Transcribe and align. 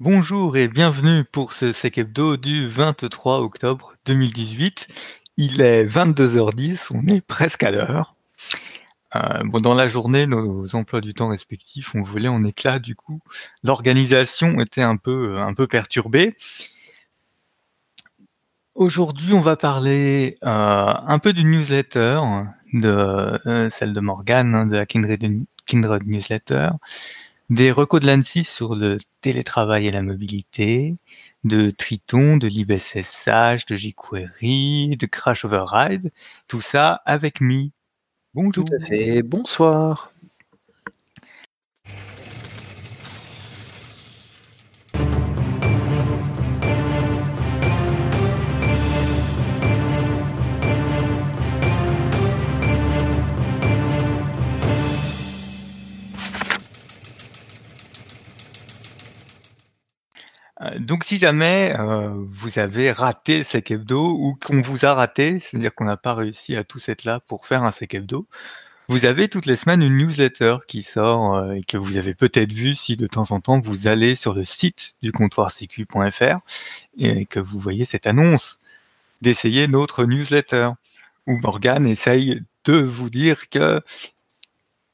Bonjour 0.00 0.56
et 0.56 0.66
bienvenue 0.66 1.24
pour 1.24 1.52
ce 1.52 1.72
Sec 1.72 1.98
Hebdo 1.98 2.38
du 2.38 2.66
23 2.66 3.40
octobre 3.40 3.92
2018. 4.06 4.88
Il 5.36 5.60
est 5.60 5.84
22h10, 5.84 6.86
on 6.94 7.06
est 7.06 7.20
presque 7.20 7.64
à 7.64 7.70
l'heure. 7.70 8.14
Euh, 9.14 9.42
dans 9.60 9.74
la 9.74 9.88
journée, 9.88 10.26
nos 10.26 10.74
emplois 10.74 11.02
du 11.02 11.12
temps 11.12 11.28
respectifs 11.28 11.94
ont 11.94 12.00
volé 12.00 12.28
en 12.28 12.42
éclats, 12.44 12.78
du 12.78 12.96
coup, 12.96 13.20
l'organisation 13.62 14.58
était 14.60 14.80
un 14.80 14.96
peu, 14.96 15.36
perturbée. 15.68 16.34
Aujourd'hui, 18.74 19.34
on 19.34 19.42
va 19.42 19.56
parler 19.56 20.38
euh, 20.44 20.48
un 20.48 21.18
peu 21.18 21.34
d'une 21.34 21.50
newsletter, 21.50 22.22
euh, 22.84 23.68
celle 23.68 23.92
de 23.92 24.00
Morgan, 24.00 24.54
hein, 24.54 24.64
de 24.64 24.76
la 24.76 24.86
Kindred 24.86 26.06
Newsletter, 26.06 26.70
des 27.50 27.72
recos 27.72 28.00
de 28.00 28.06
l'ANSI 28.06 28.44
sur 28.44 28.76
le 28.76 28.98
télétravail 29.20 29.88
et 29.88 29.90
la 29.90 30.02
mobilité, 30.02 30.96
de 31.42 31.70
Triton, 31.70 32.36
de 32.36 32.46
libSSH, 32.46 33.66
de 33.66 33.76
jQuery, 33.76 34.96
de 34.96 35.06
Crash 35.06 35.44
Override, 35.44 36.12
tout 36.46 36.60
ça 36.60 37.02
avec 37.04 37.40
Mi. 37.40 37.72
Bonjour. 38.34 38.64
Tout 38.64 38.74
à 38.74 38.86
fait, 38.86 39.22
bonsoir. 39.22 40.12
Donc 60.78 61.04
si 61.04 61.18
jamais 61.18 61.74
euh, 61.78 62.10
vous 62.28 62.58
avez 62.58 62.92
raté 62.92 63.44
Sec 63.44 63.70
Hebdo 63.70 64.10
ou 64.10 64.38
qu'on 64.44 64.60
vous 64.60 64.84
a 64.84 64.94
raté, 64.94 65.38
c'est-à-dire 65.38 65.74
qu'on 65.74 65.86
n'a 65.86 65.96
pas 65.96 66.14
réussi 66.14 66.54
à 66.56 66.64
tous 66.64 66.88
être 66.90 67.04
là 67.04 67.20
pour 67.20 67.46
faire 67.46 67.64
un 67.64 67.72
Sec 67.72 67.94
Hebdo, 67.94 68.26
vous 68.88 69.06
avez 69.06 69.28
toutes 69.28 69.46
les 69.46 69.56
semaines 69.56 69.82
une 69.82 69.96
newsletter 69.96 70.56
qui 70.66 70.82
sort 70.82 71.36
euh, 71.36 71.52
et 71.52 71.62
que 71.62 71.78
vous 71.78 71.96
avez 71.96 72.14
peut-être 72.14 72.52
vu 72.52 72.74
si 72.74 72.96
de 72.96 73.06
temps 73.06 73.30
en 73.30 73.40
temps 73.40 73.58
vous 73.60 73.86
allez 73.86 74.16
sur 74.16 74.34
le 74.34 74.44
site 74.44 74.96
du 75.02 75.12
comptoir 75.12 75.50
sécu.fr 75.50 76.38
et 76.98 77.24
que 77.24 77.40
vous 77.40 77.58
voyez 77.58 77.86
cette 77.86 78.06
annonce 78.06 78.58
d'essayer 79.22 79.66
notre 79.68 80.04
newsletter 80.04 80.70
où 81.26 81.38
Morgan 81.38 81.86
essaye 81.86 82.42
de 82.64 82.74
vous 82.74 83.08
dire 83.10 83.48
que 83.48 83.80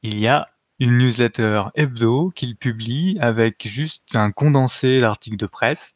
il 0.03 0.19
y 0.19 0.29
a 0.29 0.49
une 0.79 0.99
newsletter 0.99 1.65
hebdo 1.75 2.31
qu'il 2.31 2.57
publie 2.57 3.17
avec 3.21 3.67
juste 3.67 4.05
un 4.15 4.31
condensé 4.31 5.01
d'articles 5.01 5.37
de 5.37 5.47
presse, 5.47 5.95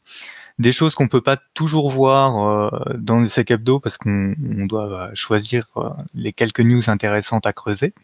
des 0.61 0.73
choses 0.73 0.95
qu'on 0.95 1.09
peut 1.09 1.23
pas 1.23 1.39
toujours 1.55 1.91
voir 1.91 2.37
euh, 2.37 2.95
dans 2.95 3.19
le 3.19 3.29
sec 3.29 3.51
hebdo 3.51 3.81
parce 3.81 3.97
qu'on 3.97 4.35
doit 4.39 4.93
euh, 4.93 5.11
choisir 5.15 5.67
euh, 5.79 5.89
les 6.15 6.35
quelques 6.35 6.61
news 6.61 6.91
intéressantes 6.91 7.47
à 7.47 7.55
creuser. 7.55 7.95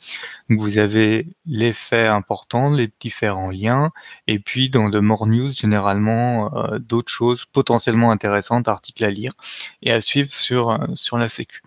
Donc 0.49 0.61
vous 0.61 0.79
avez 0.79 1.29
les 1.45 1.75
faits 1.75 2.09
importants, 2.09 2.71
les 2.71 2.89
petits 2.89 3.11
faits 3.11 3.31
en 3.31 3.51
lien, 3.51 3.93
et 4.27 4.39
puis 4.39 4.71
dans 4.71 4.89
le 4.89 5.01
more 5.03 5.27
news 5.27 5.51
généralement 5.51 6.51
d'autres 6.79 7.13
choses 7.13 7.45
potentiellement 7.45 8.11
intéressantes, 8.11 8.69
articles 8.69 9.05
à 9.05 9.11
lire 9.11 9.35
et 9.83 9.93
à 9.93 10.01
suivre 10.01 10.31
sur 10.33 10.79
sur 10.95 11.19
la 11.19 11.29
sécu 11.29 11.63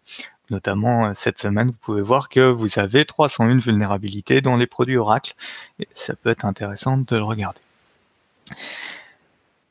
notamment 0.50 1.08
euh, 1.08 1.12
cette 1.16 1.40
semaine, 1.40 1.68
vous 1.68 1.78
pouvez 1.82 2.02
voir 2.02 2.30
que 2.30 2.40
vous 2.40 2.80
avez 2.80 3.06
301 3.06 3.58
vulnérabilités 3.60 4.42
dans 4.42 4.56
les 4.56 4.68
produits 4.68 4.98
Oracle. 4.98 5.34
Et 5.80 5.88
ça 5.94 6.16
peut 6.16 6.30
être 6.30 6.46
intéressant 6.46 6.98
de 6.98 7.16
le 7.16 7.24
regarder. 7.24 7.60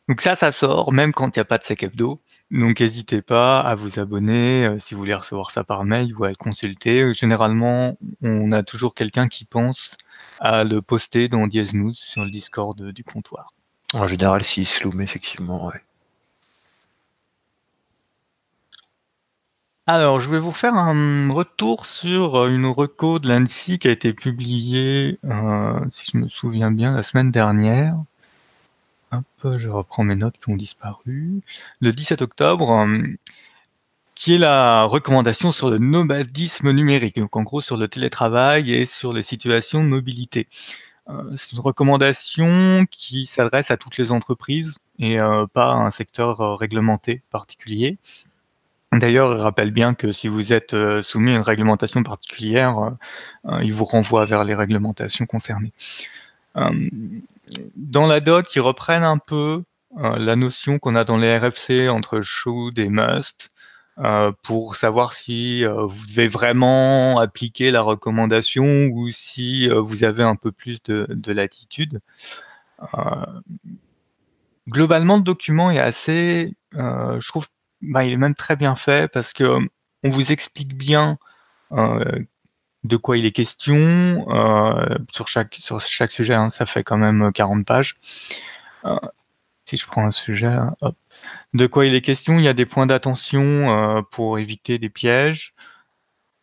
Donc 0.08 0.20
ça, 0.20 0.36
ça 0.36 0.52
sort 0.52 0.92
même 0.92 1.12
quand 1.12 1.36
il 1.36 1.38
n'y 1.38 1.42
a 1.42 1.44
pas 1.44 1.58
de 1.58 1.64
sec 1.64 1.82
hebdo. 1.82 2.20
Donc 2.50 2.80
n'hésitez 2.80 3.20
pas 3.20 3.60
à 3.60 3.74
vous 3.74 3.98
abonner 4.00 4.66
euh, 4.66 4.78
si 4.78 4.94
vous 4.94 5.00
voulez 5.00 5.14
recevoir 5.14 5.50
ça 5.50 5.64
par 5.64 5.84
mail 5.84 6.14
ou 6.16 6.24
à 6.24 6.30
le 6.30 6.36
consulter. 6.36 7.12
Généralement, 7.12 7.98
on 8.22 8.52
a 8.52 8.62
toujours 8.62 8.94
quelqu'un 8.94 9.28
qui 9.28 9.44
pense 9.44 9.94
à 10.40 10.64
le 10.64 10.80
poster 10.80 11.28
dans 11.28 11.46
Diez 11.46 11.66
News 11.72 11.94
sur 11.94 12.24
le 12.24 12.30
Discord 12.30 12.80
du 12.80 13.04
comptoir. 13.04 13.52
En 13.94 14.06
général, 14.06 14.44
si 14.44 14.64
Sloom, 14.64 15.00
effectivement, 15.00 15.66
ouais. 15.66 15.82
Alors, 19.90 20.20
je 20.20 20.28
vais 20.28 20.38
vous 20.38 20.52
faire 20.52 20.74
un 20.74 21.30
retour 21.32 21.86
sur 21.86 22.36
euh, 22.36 22.50
une 22.50 22.66
reco 22.66 23.18
de 23.18 23.26
l'ANSI 23.26 23.78
qui 23.78 23.88
a 23.88 23.90
été 23.90 24.12
publiée, 24.12 25.18
euh, 25.24 25.80
si 25.94 26.10
je 26.12 26.18
me 26.18 26.28
souviens 26.28 26.70
bien, 26.70 26.94
la 26.94 27.02
semaine 27.02 27.30
dernière. 27.30 27.94
Hop, 29.12 29.24
je 29.56 29.68
reprends 29.70 30.04
mes 30.04 30.14
notes 30.14 30.36
qui 30.44 30.50
ont 30.52 30.56
disparu. 30.56 31.40
Le 31.80 31.92
17 31.94 32.20
octobre, 32.20 32.70
euh, 32.70 33.02
qui 34.14 34.34
est 34.34 34.38
la 34.38 34.84
recommandation 34.84 35.52
sur 35.52 35.70
le 35.70 35.78
nomadisme 35.78 36.70
numérique, 36.70 37.18
donc 37.18 37.34
en 37.34 37.42
gros 37.42 37.62
sur 37.62 37.78
le 37.78 37.88
télétravail 37.88 38.74
et 38.74 38.84
sur 38.84 39.14
les 39.14 39.22
situations 39.22 39.82
de 39.82 39.88
mobilité. 39.88 40.48
C'est 41.36 41.52
une 41.52 41.60
recommandation 41.60 42.84
qui 42.90 43.24
s'adresse 43.24 43.70
à 43.70 43.78
toutes 43.78 43.96
les 43.96 44.12
entreprises 44.12 44.78
et 44.98 45.16
pas 45.54 45.72
à 45.72 45.76
un 45.76 45.90
secteur 45.90 46.58
réglementé 46.58 47.22
particulier. 47.30 47.96
D'ailleurs, 48.92 49.36
il 49.36 49.40
rappelle 49.40 49.70
bien 49.70 49.94
que 49.94 50.12
si 50.12 50.28
vous 50.28 50.52
êtes 50.52 50.72
euh, 50.72 51.02
soumis 51.02 51.32
à 51.32 51.36
une 51.36 51.42
réglementation 51.42 52.02
particulière, 52.02 52.78
euh, 52.78 52.90
euh, 53.46 53.62
il 53.62 53.72
vous 53.72 53.84
renvoie 53.84 54.24
vers 54.24 54.44
les 54.44 54.54
réglementations 54.54 55.26
concernées. 55.26 55.72
dans 57.76 58.06
la 58.06 58.20
doc, 58.20 58.54
ils 58.56 58.60
reprennent 58.60 59.04
un 59.04 59.18
peu 59.18 59.62
la 59.96 60.36
notion 60.36 60.78
qu'on 60.78 60.96
a 60.96 61.04
dans 61.04 61.16
les 61.16 61.36
RFC 61.38 61.88
entre 61.88 62.20
should 62.22 62.78
et 62.78 62.88
must 62.88 63.50
pour 64.42 64.76
savoir 64.76 65.12
si 65.12 65.64
vous 65.64 66.06
devez 66.08 66.26
vraiment 66.26 67.18
appliquer 67.20 67.70
la 67.70 67.82
recommandation 67.82 68.88
ou 68.92 69.10
si 69.10 69.68
vous 69.68 70.04
avez 70.04 70.24
un 70.24 70.36
peu 70.36 70.52
plus 70.52 70.82
de, 70.82 71.06
de 71.08 71.32
latitude. 71.32 72.00
globalement, 74.68 75.16
le 75.16 75.22
document 75.22 75.70
est 75.70 75.78
assez, 75.78 76.56
je 76.72 77.28
trouve, 77.28 77.46
bah, 77.82 78.04
il 78.04 78.12
est 78.12 78.16
même 78.16 78.34
très 78.34 78.56
bien 78.56 78.76
fait 78.76 79.10
parce 79.10 79.32
que 79.32 79.58
on 80.04 80.08
vous 80.10 80.32
explique 80.32 80.76
bien 80.76 81.18
euh, 81.72 82.20
de 82.84 82.96
quoi 82.96 83.18
il 83.18 83.26
est 83.26 83.32
question 83.32 84.26
euh, 84.30 84.96
sur 85.12 85.28
chaque 85.28 86.12
sujet. 86.12 86.34
Hein, 86.34 86.50
ça 86.50 86.66
fait 86.66 86.84
quand 86.84 86.98
même 86.98 87.32
40 87.32 87.66
pages. 87.66 87.96
Euh, 88.84 88.98
si 89.64 89.76
je 89.76 89.86
prends 89.86 90.06
un 90.06 90.10
sujet, 90.10 90.56
hop. 90.80 90.96
de 91.54 91.66
quoi 91.66 91.86
il 91.86 91.94
est 91.94 92.00
question, 92.00 92.38
il 92.38 92.44
y 92.44 92.48
a 92.48 92.54
des 92.54 92.66
points 92.66 92.86
d'attention 92.86 94.02
pour 94.10 94.38
éviter 94.38 94.78
des 94.78 94.88
pièges 94.88 95.54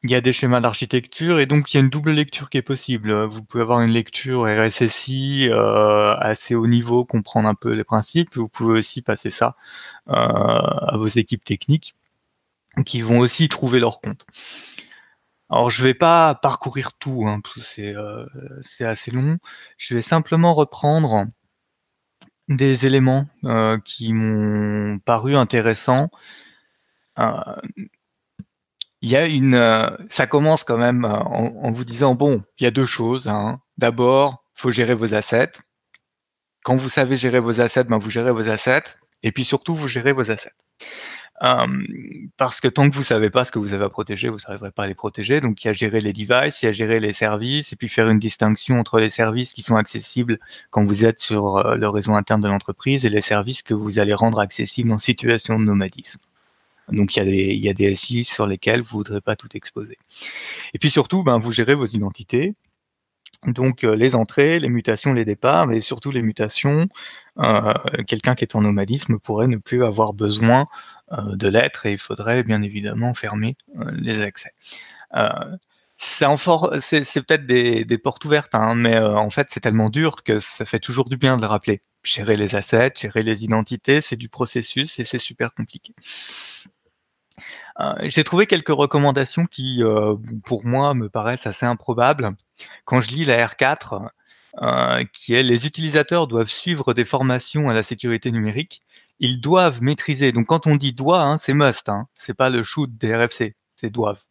il 0.06 0.12
y 0.12 0.16
a 0.16 0.22
des 0.22 0.32
schémas 0.34 0.62
d'architecture 0.62 1.40
et 1.40 1.46
donc 1.46 1.74
il 1.74 1.78
y 1.78 1.80
a 1.80 1.84
une 1.84 1.90
double 1.90 2.12
lecture 2.12 2.50
qui 2.50 2.58
est 2.58 2.62
possible. 2.62 3.12
Vous 3.26 3.44
pouvez 3.44 3.64
avoir 3.64 3.82
une 3.82 3.92
lecture 3.92 4.44
RSSI 4.44 5.50
euh, 5.50 6.16
assez 6.18 6.56
haut 6.56 6.68
niveau, 6.68 7.06
comprendre 7.06 7.50
un 7.50 7.56
peu 7.56 7.74
les 7.74 7.84
principes. 7.84 8.36
Vous 8.36 8.50
pouvez 8.50 8.80
aussi 8.80 9.02
passer 9.02 9.32
ça 9.32 9.56
euh, 10.10 10.14
à 10.14 10.96
vos 10.98 11.08
équipes 11.08 11.44
techniques 11.44 11.96
qui 12.86 13.02
vont 13.02 13.20
aussi 13.20 13.50
trouver 13.50 13.80
leur 13.80 14.00
compte. 14.02 14.26
Alors 15.50 15.70
je 15.70 15.84
vais 15.84 15.94
pas 15.94 16.36
parcourir 16.36 16.94
tout, 16.94 17.26
hein, 17.28 17.42
c'est 17.64 17.96
euh, 17.96 18.26
assez 18.82 19.12
long. 19.12 19.38
Je 19.78 19.96
vais 19.96 20.02
simplement 20.02 20.54
reprendre 20.54 21.26
des 22.48 22.86
éléments 22.86 23.28
euh, 23.46 23.80
qui 23.84 24.14
m'ont 24.14 25.00
paru 25.00 25.36
intéressants. 25.36 26.10
Euh, 27.20 27.40
il 29.06 29.12
y 29.12 29.16
a 29.16 29.28
une, 29.28 29.54
euh, 29.54 29.88
ça 30.10 30.26
commence 30.26 30.64
quand 30.64 30.80
même 30.80 31.06
euh, 31.06 31.10
en, 31.10 31.72
vous 31.72 31.86
disant 31.86 32.16
bon, 32.16 32.42
il 32.58 32.64
y 32.64 32.66
a 32.66 32.72
deux 32.72 32.88
choses. 32.88 33.28
Hein. 33.28 33.62
D'abord, 33.78 34.44
faut 34.56 34.72
gérer 34.72 34.96
vos 34.96 35.14
assets. 35.14 35.52
Quand 36.64 36.76
vous 36.76 36.90
savez 36.90 37.16
gérer 37.16 37.40
vos 37.40 37.62
assets, 37.62 37.84
ben 37.84 38.00
vous 38.00 38.10
gérez 38.10 38.32
vos 38.32 38.50
assets. 38.50 38.96
Et 39.22 39.32
puis 39.32 39.46
surtout, 39.46 39.76
vous 39.76 39.88
gérez 39.88 40.12
vos 40.12 40.32
assets. 40.32 40.56
Euh, 41.44 41.68
parce 42.38 42.60
que 42.60 42.68
tant 42.68 42.90
que 42.90 42.96
vous 42.96 43.04
savez 43.04 43.30
pas 43.30 43.46
ce 43.46 43.52
que 43.52 43.60
vous 43.60 43.74
avez 43.74 43.86
à 43.86 43.90
protéger, 43.90 44.28
vous 44.28 44.40
n'arriverez 44.48 44.72
pas 44.72 44.86
à 44.86 44.88
les 44.88 44.96
protéger. 44.96 45.40
Donc 45.40 45.64
il 45.64 45.68
y 45.68 45.70
a 45.70 45.74
gérer 45.74 46.00
les 46.00 46.12
devices, 46.12 46.64
il 46.64 46.66
y 46.66 46.70
a 46.70 46.72
gérer 46.72 47.00
les 47.00 47.14
services, 47.14 47.74
et 47.74 47.76
puis 47.76 47.90
faire 47.90 48.10
une 48.10 48.18
distinction 48.18 48.80
entre 48.80 49.00
les 49.00 49.12
services 49.12 49.54
qui 49.54 49.62
sont 49.62 49.76
accessibles 49.76 50.40
quand 50.72 50.84
vous 50.84 51.06
êtes 51.06 51.20
sur 51.20 51.76
le 51.76 51.90
réseau 51.90 52.16
interne 52.16 52.42
de 52.42 52.48
l'entreprise 52.48 53.06
et 53.06 53.10
les 53.10 53.22
services 53.22 53.62
que 53.62 53.76
vous 53.76 54.00
allez 54.00 54.16
rendre 54.16 54.40
accessibles 54.40 54.92
en 54.92 54.98
situation 54.98 55.60
de 55.60 55.66
nomadisme. 55.66 56.22
Donc 56.90 57.16
il 57.16 57.24
y, 57.58 57.70
a 57.70 57.74
des, 57.74 57.96
SI 57.96 58.24
sur 58.24 58.48
lesquels 58.48 58.82
vous 58.82 59.00
ne 59.00 59.04
voudrez 59.04 59.22
pas 59.22 59.36
tout 59.36 59.50
exposer. 59.56 59.98
Et 60.74 60.80
puis 60.80 60.92
surtout, 60.92 61.24
ben, 61.24 61.40
vous 61.40 61.52
gérez 61.52 61.74
vos 61.74 61.88
identités. 61.88 62.54
Donc 63.48 63.84
euh, 63.84 63.96
les 63.96 64.16
entrées, 64.16 64.60
les 64.60 64.70
mutations, 64.70 65.14
les 65.14 65.26
départs, 65.26 65.68
mais 65.68 65.82
surtout 65.82 66.12
les 66.12 66.22
mutations. 66.22 66.88
Euh, 67.40 67.74
Quelqu'un 68.08 68.36
qui 68.36 68.44
est 68.44 68.56
en 68.56 68.62
nomadisme 68.62 69.20
pourrait 69.20 69.48
ne 69.48 69.58
plus 69.58 69.86
avoir 69.86 70.14
besoin 70.14 70.68
euh, 71.12 71.36
de 71.36 71.48
l'être 71.48 71.86
et 71.86 71.94
il 71.94 71.98
faudrait 71.98 72.44
bien 72.44 72.62
évidemment 72.62 73.14
fermer 73.14 73.56
les 73.94 74.22
accès. 74.22 74.54
C'est 75.98 77.22
peut-être 77.22 77.46
des, 77.46 77.98
portes 77.98 78.26
ouvertes, 78.26 78.54
hein, 78.54 78.76
mais 78.76 78.98
en 78.98 79.30
fait, 79.30 79.48
c'est 79.50 79.60
tellement 79.62 79.90
dur 79.90 80.24
que 80.24 80.40
ça 80.40 80.66
fait 80.66 80.80
toujours 80.80 81.10
du 81.10 81.18
bien 81.18 81.38
de 81.38 81.42
le 81.42 81.48
rappeler. 81.48 81.82
Gérer 82.04 82.38
les 82.38 82.56
assets, 82.56 82.94
gérer 83.00 83.24
les 83.24 83.44
identités, 83.44 84.02
c'est 84.02 84.18
du 84.18 84.30
processus 84.30 85.00
et 85.00 85.04
c'est 85.04 85.20
super 85.20 85.54
compliqué. 85.54 85.94
Euh, 87.80 87.94
J'ai 88.04 88.24
trouvé 88.24 88.46
quelques 88.48 88.70
recommandations 88.70 89.46
qui, 89.46 89.84
euh, 89.84 90.16
pour 90.46 90.66
moi, 90.66 90.94
me 90.94 91.10
paraissent 91.10 91.48
assez 91.48 91.66
improbables. 91.66 92.32
Quand 92.86 93.02
je 93.02 93.12
lis 93.12 93.26
la 93.26 93.46
R4, 93.48 94.10
euh, 94.62 95.04
qui 95.14 95.34
est 95.34 95.44
les 95.44 95.66
utilisateurs 95.66 96.28
doivent 96.28 96.50
suivre 96.50 96.94
des 96.94 97.06
formations 97.06 97.70
à 97.70 97.74
la 97.74 97.84
sécurité 97.84 98.32
numérique, 98.32 98.82
ils 99.20 99.42
doivent 99.42 99.82
maîtriser. 99.82 100.32
Donc 100.32 100.48
quand 100.48 100.68
on 100.68 100.76
dit 100.76 100.94
doit, 100.94 101.22
hein, 101.24 101.38
c'est 101.38 101.54
must, 101.54 101.90
hein, 101.90 102.08
c'est 102.14 102.34
pas 102.34 102.50
le 102.50 102.64
shoot 102.64 102.90
des 102.98 103.14
RFC, 103.16 103.56
c'est 103.76 103.90
doivent. 103.90 104.24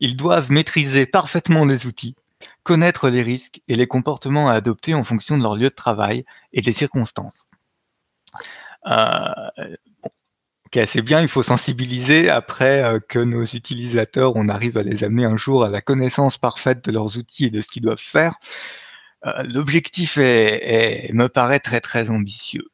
Ils 0.00 0.16
doivent 0.16 0.52
maîtriser 0.52 1.06
parfaitement 1.06 1.64
les 1.64 1.86
outils, 1.86 2.14
connaître 2.62 3.08
les 3.08 3.22
risques 3.22 3.60
et 3.68 3.76
les 3.76 3.86
comportements 3.88 4.48
à 4.48 4.54
adopter 4.54 4.94
en 4.94 5.04
fonction 5.04 5.36
de 5.36 5.42
leur 5.42 5.56
lieu 5.56 5.70
de 5.70 5.74
travail 5.74 6.24
et 6.52 6.62
des 6.62 6.72
circonstances. 6.72 7.48
Euh, 8.86 9.28
c'est 10.86 11.02
bien, 11.02 11.20
il 11.20 11.28
faut 11.28 11.42
sensibiliser 11.42 12.28
après 12.30 12.82
euh, 12.82 13.00
que 13.00 13.18
nos 13.18 13.44
utilisateurs, 13.44 14.32
on 14.36 14.48
arrive 14.48 14.76
à 14.78 14.82
les 14.82 15.04
amener 15.04 15.24
un 15.24 15.36
jour 15.36 15.64
à 15.64 15.68
la 15.68 15.80
connaissance 15.80 16.38
parfaite 16.38 16.84
de 16.84 16.92
leurs 16.92 17.16
outils 17.16 17.46
et 17.46 17.50
de 17.50 17.60
ce 17.60 17.68
qu'ils 17.68 17.82
doivent 17.82 17.98
faire. 17.98 18.34
Euh, 19.26 19.42
l'objectif 19.44 20.16
me 20.18 21.26
paraît 21.28 21.60
très 21.60 21.80
très 21.80 22.10
ambitieux. 22.10 22.64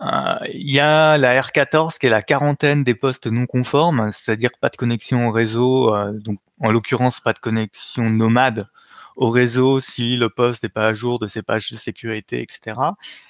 Euh, 0.00 0.34
il 0.52 0.72
y 0.72 0.80
a 0.80 1.16
la 1.18 1.40
R14 1.40 1.98
qui 1.98 2.06
est 2.06 2.10
la 2.10 2.22
quarantaine 2.22 2.82
des 2.84 2.94
postes 2.94 3.26
non 3.26 3.46
conformes, 3.46 4.10
c'est-à-dire 4.12 4.50
pas 4.60 4.68
de 4.68 4.76
connexion 4.76 5.28
au 5.28 5.30
réseau, 5.30 5.94
donc 6.14 6.40
en 6.60 6.72
l'occurrence 6.72 7.20
pas 7.20 7.32
de 7.32 7.38
connexion 7.38 8.10
nomade 8.10 8.66
au 9.16 9.30
réseau 9.30 9.80
si 9.80 10.16
le 10.16 10.28
poste 10.28 10.62
n'est 10.62 10.68
pas 10.68 10.86
à 10.86 10.94
jour 10.94 11.18
de 11.18 11.28
ses 11.28 11.42
pages 11.42 11.70
de 11.70 11.76
sécurité, 11.76 12.42
etc. 12.42 12.76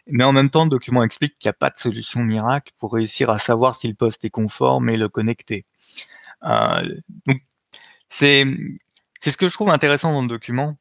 Mais 0.07 0.25
en 0.25 0.33
même 0.33 0.51
temps, 0.51 0.65
le 0.65 0.71
document 0.71 1.03
explique 1.03 1.39
qu'il 1.39 1.49
n'y 1.49 1.51
a 1.51 1.55
pas 1.55 1.71
de 1.71 1.79
solution 1.79 2.21
miracle 2.23 2.73
pour 2.79 2.93
réussir 2.93 3.31
à 3.31 3.39
savoir 3.39 3.75
si 3.75 3.89
le 3.89 3.95
poste 3.95 4.25
est 4.25 4.31
conforme 4.31 4.89
et 4.89 4.97
le 4.97 5.09
connecter. 5.09 5.67
Euh, 6.45 6.83
donc 7.27 7.41
c'est 8.09 8.45
ce 9.23 9.37
que 9.37 9.49
je 9.49 9.55
trouve 9.55 9.71
intéressant 9.71 10.13
dans 10.13 10.23
le 10.23 10.29
document, 10.29 10.77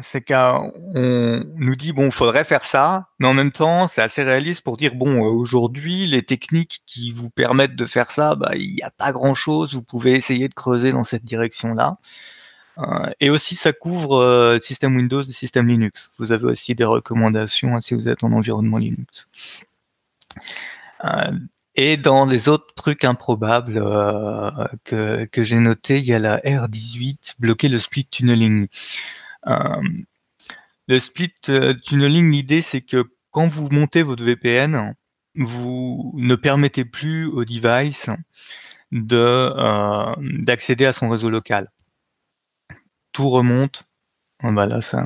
c'est 0.00 0.22
qu'on 0.22 0.72
nous 1.56 1.76
dit 1.76 1.92
bon, 1.92 2.10
faudrait 2.10 2.44
faire 2.44 2.64
ça, 2.64 3.08
mais 3.18 3.28
en 3.28 3.34
même 3.34 3.52
temps, 3.52 3.88
c'est 3.88 4.02
assez 4.02 4.22
réaliste 4.22 4.62
pour 4.62 4.76
dire 4.76 4.94
bon, 4.94 5.24
euh, 5.24 5.30
aujourd'hui, 5.30 6.06
les 6.06 6.22
techniques 6.22 6.82
qui 6.86 7.10
vous 7.10 7.30
permettent 7.30 7.76
de 7.76 7.86
faire 7.86 8.10
ça, 8.10 8.34
bah, 8.34 8.52
il 8.54 8.74
n'y 8.74 8.82
a 8.82 8.90
pas 8.90 9.12
grand-chose. 9.12 9.74
Vous 9.74 9.82
pouvez 9.82 10.12
essayer 10.12 10.48
de 10.48 10.54
creuser 10.54 10.92
dans 10.92 11.04
cette 11.04 11.24
direction-là. 11.24 11.98
Euh, 12.78 13.10
et 13.20 13.30
aussi, 13.30 13.54
ça 13.54 13.72
couvre 13.72 14.16
euh, 14.16 14.58
système 14.60 14.96
Windows 14.96 15.22
et 15.22 15.32
système 15.32 15.68
Linux. 15.68 16.12
Vous 16.18 16.32
avez 16.32 16.44
aussi 16.44 16.74
des 16.74 16.84
recommandations 16.84 17.80
si 17.80 17.94
vous 17.94 18.08
êtes 18.08 18.24
en 18.24 18.32
environnement 18.32 18.78
Linux. 18.78 19.28
et 21.76 21.96
dans 21.96 22.24
les 22.24 22.48
autres 22.48 22.74
trucs 22.74 23.04
improbables 23.04 23.80
que, 24.84 25.28
j'ai 25.36 25.56
noté, 25.56 25.98
il 25.98 26.04
y 26.06 26.14
a 26.14 26.18
la 26.18 26.38
R18, 26.38 27.34
bloquer 27.38 27.68
le 27.68 27.78
split 27.78 28.06
tunneling. 28.06 28.68
Euh, 29.46 29.82
le 30.88 31.00
split 31.00 31.32
euh, 31.48 31.74
tunneling, 31.74 32.30
l'idée 32.30 32.62
c'est 32.62 32.82
que 32.82 33.04
quand 33.30 33.48
vous 33.48 33.68
montez 33.70 34.02
votre 34.02 34.22
VPN, 34.22 34.94
vous 35.34 36.12
ne 36.16 36.34
permettez 36.36 36.84
plus 36.84 37.26
au 37.26 37.44
device 37.44 38.10
de 38.92 39.16
euh, 39.16 40.14
d'accéder 40.20 40.84
à 40.86 40.92
son 40.92 41.08
réseau 41.08 41.30
local. 41.30 41.70
Tout 43.14 43.30
remonte. 43.30 43.84
Ah 44.42 44.50
bah 44.52 44.66
là, 44.66 44.82
ça, 44.82 45.02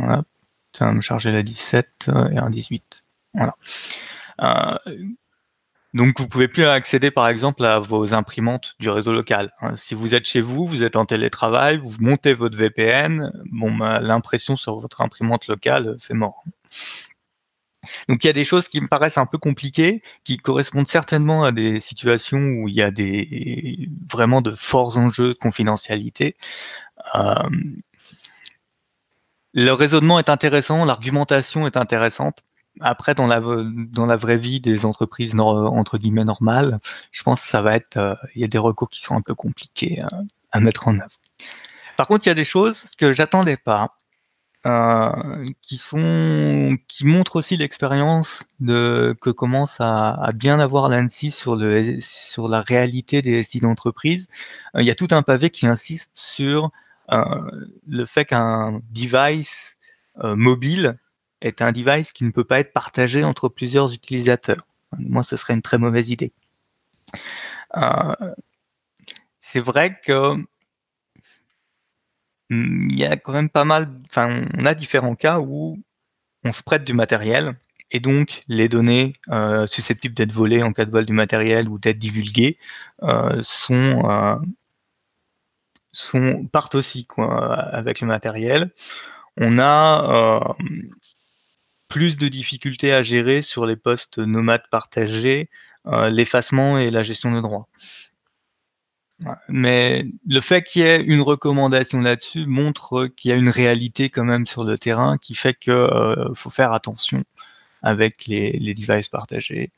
va 0.80 0.92
me 0.92 1.00
charger 1.00 1.30
la 1.30 1.44
17 1.44 2.10
et 2.32 2.38
un 2.38 2.50
18. 2.50 3.04
Voilà. 3.34 3.54
Donc 5.94 6.20
vous 6.20 6.28
pouvez 6.28 6.48
plus 6.48 6.66
accéder 6.66 7.10
par 7.10 7.28
exemple 7.28 7.64
à 7.64 7.78
vos 7.78 8.12
imprimantes 8.12 8.74
du 8.78 8.90
réseau 8.90 9.12
local. 9.12 9.52
Hein. 9.60 9.74
Si 9.74 9.94
vous 9.94 10.14
êtes 10.14 10.26
chez 10.26 10.40
vous, 10.42 10.66
vous 10.66 10.82
êtes 10.82 10.96
en 10.96 11.06
télétravail, 11.06 11.78
vous 11.78 11.96
montez 11.98 12.34
votre 12.34 12.56
VPN, 12.56 13.32
bon 13.50 13.74
bah, 13.74 13.98
l'impression 14.00 14.54
sur 14.54 14.78
votre 14.78 15.00
imprimante 15.00 15.46
locale, 15.46 15.96
c'est 15.98 16.14
mort. 16.14 16.44
Donc 18.08 18.22
il 18.22 18.26
y 18.26 18.30
a 18.30 18.34
des 18.34 18.44
choses 18.44 18.68
qui 18.68 18.82
me 18.82 18.88
paraissent 18.88 19.16
un 19.16 19.24
peu 19.24 19.38
compliquées, 19.38 20.02
qui 20.24 20.36
correspondent 20.36 20.88
certainement 20.88 21.44
à 21.44 21.52
des 21.52 21.80
situations 21.80 22.38
où 22.38 22.68
il 22.68 22.74
y 22.74 22.82
a 22.82 22.90
des 22.90 23.88
vraiment 24.10 24.42
de 24.42 24.52
forts 24.52 24.98
enjeux 24.98 25.28
de 25.28 25.32
confidentialité. 25.38 26.36
Euh, 27.14 27.34
le 29.64 29.72
raisonnement 29.72 30.18
est 30.18 30.28
intéressant, 30.28 30.84
l'argumentation 30.84 31.66
est 31.66 31.76
intéressante 31.76 32.44
après, 32.80 33.14
dans 33.14 33.26
la, 33.26 34.16
vraie 34.16 34.36
vie 34.36 34.60
des 34.60 34.84
entreprises 34.84 35.34
entre 35.36 35.98
guillemets 35.98 36.24
normales, 36.24 36.78
je 37.10 37.22
pense 37.22 37.42
que 37.42 37.48
ça 37.48 37.62
va 37.62 37.74
être, 37.74 37.96
euh, 37.96 38.14
il 38.34 38.40
y 38.40 38.44
a 38.44 38.48
des 38.48 38.58
recours 38.58 38.88
qui 38.88 39.00
sont 39.00 39.16
un 39.16 39.20
peu 39.20 39.34
compliqués 39.34 40.00
euh, 40.00 40.22
à 40.52 40.60
mettre 40.60 40.88
en 40.88 40.94
œuvre. 40.94 41.20
Par 41.96 42.06
contre, 42.06 42.26
il 42.26 42.28
y 42.28 42.32
a 42.32 42.36
des 42.36 42.44
choses 42.44 42.84
que 42.96 43.12
j'attendais 43.12 43.56
pas, 43.56 43.96
euh, 44.66 45.48
qui 45.60 45.78
sont, 45.78 46.76
qui 46.88 47.04
montrent 47.04 47.36
aussi 47.36 47.56
l'expérience 47.56 48.44
que 48.60 49.30
commence 49.30 49.76
à, 49.80 50.30
bien 50.34 50.60
avoir 50.60 50.88
l'ANSI 50.88 51.30
sur 51.30 51.56
la 51.56 52.60
réalité 52.62 53.22
des 53.22 53.42
SI 53.42 53.60
d'entreprise. 53.60 54.28
il 54.76 54.84
y 54.84 54.90
a 54.90 54.94
tout 54.94 55.08
un 55.10 55.22
pavé 55.22 55.50
qui 55.50 55.66
insiste 55.66 56.10
sur 56.14 56.70
le 57.10 58.04
fait 58.04 58.24
qu'un 58.24 58.80
device 58.90 59.76
mobile 60.22 60.96
est 61.40 61.62
un 61.62 61.72
device 61.72 62.12
qui 62.12 62.24
ne 62.24 62.30
peut 62.30 62.44
pas 62.44 62.60
être 62.60 62.72
partagé 62.72 63.24
entre 63.24 63.48
plusieurs 63.48 63.92
utilisateurs. 63.92 64.66
Moi, 64.98 65.22
ce 65.22 65.36
serait 65.36 65.54
une 65.54 65.62
très 65.62 65.78
mauvaise 65.78 66.10
idée. 66.10 66.32
Euh, 67.76 68.14
c'est 69.38 69.60
vrai 69.60 69.98
que 70.04 70.36
hmm, 72.50 72.90
il 72.90 72.98
y 72.98 73.04
a 73.04 73.16
quand 73.16 73.32
même 73.32 73.50
pas 73.50 73.64
mal, 73.64 73.88
enfin, 74.06 74.46
on 74.56 74.64
a 74.66 74.74
différents 74.74 75.14
cas 75.14 75.40
où 75.40 75.78
on 76.44 76.52
se 76.52 76.62
prête 76.62 76.84
du 76.84 76.94
matériel 76.94 77.56
et 77.90 78.00
donc 78.00 78.42
les 78.48 78.68
données 78.68 79.14
euh, 79.30 79.66
susceptibles 79.66 80.14
d'être 80.14 80.32
volées 80.32 80.62
en 80.62 80.72
cas 80.72 80.84
de 80.84 80.90
vol 80.90 81.06
du 81.06 81.12
matériel 81.12 81.68
ou 81.68 81.78
d'être 81.78 81.98
divulguées 81.98 82.58
euh, 83.02 83.42
sont, 83.44 84.02
partent 86.52 86.74
aussi 86.74 87.06
quoi, 87.06 87.54
avec 87.54 88.00
le 88.00 88.06
matériel. 88.06 88.70
On 89.36 89.58
a 89.58 90.56
plus 91.88 92.18
de 92.18 92.28
difficultés 92.28 92.92
à 92.92 93.02
gérer 93.02 93.42
sur 93.42 93.66
les 93.66 93.76
postes 93.76 94.18
nomades 94.18 94.68
partagés, 94.70 95.50
euh, 95.86 96.10
l'effacement 96.10 96.78
et 96.78 96.90
la 96.90 97.02
gestion 97.02 97.32
de 97.32 97.40
droits. 97.40 97.66
Mais 99.48 100.06
le 100.28 100.40
fait 100.40 100.62
qu'il 100.62 100.82
y 100.82 100.84
ait 100.84 101.00
une 101.00 101.22
recommandation 101.22 102.00
là-dessus 102.00 102.46
montre 102.46 103.06
qu'il 103.06 103.30
y 103.30 103.34
a 103.34 103.36
une 103.36 103.50
réalité 103.50 104.10
quand 104.10 104.24
même 104.24 104.46
sur 104.46 104.62
le 104.62 104.78
terrain 104.78 105.18
qui 105.18 105.34
fait 105.34 105.54
qu'il 105.54 105.72
euh, 105.72 106.32
faut 106.34 106.50
faire 106.50 106.72
attention 106.72 107.24
avec 107.82 108.26
les, 108.26 108.52
les 108.52 108.74
devices 108.74 109.08
partagés. 109.08 109.72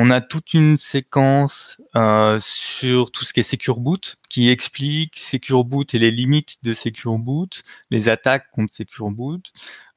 On 0.00 0.10
a 0.10 0.20
toute 0.20 0.54
une 0.54 0.78
séquence 0.78 1.76
euh, 1.96 2.38
sur 2.40 3.10
tout 3.10 3.24
ce 3.24 3.32
qui 3.32 3.40
est 3.40 3.42
Secure 3.42 3.80
Boot 3.80 4.14
qui 4.28 4.48
explique 4.48 5.18
Secure 5.18 5.64
Boot 5.64 5.92
et 5.92 5.98
les 5.98 6.12
limites 6.12 6.54
de 6.62 6.72
Secure 6.72 7.18
Boot, 7.18 7.64
les 7.90 8.08
attaques 8.08 8.48
contre 8.52 8.72
Secure 8.72 9.10
Boot. 9.10 9.42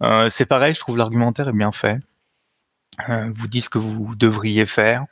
Euh, 0.01 0.31
c'est 0.31 0.47
pareil, 0.47 0.73
je 0.73 0.79
trouve 0.79 0.97
l'argumentaire 0.97 1.49
est 1.49 1.53
bien 1.53 1.71
fait. 1.71 1.99
Euh, 3.09 3.31
vous 3.35 3.47
dites 3.47 3.65
ce 3.65 3.69
que 3.69 3.77
vous 3.77 4.15
devriez 4.15 4.65
faire. 4.65 5.05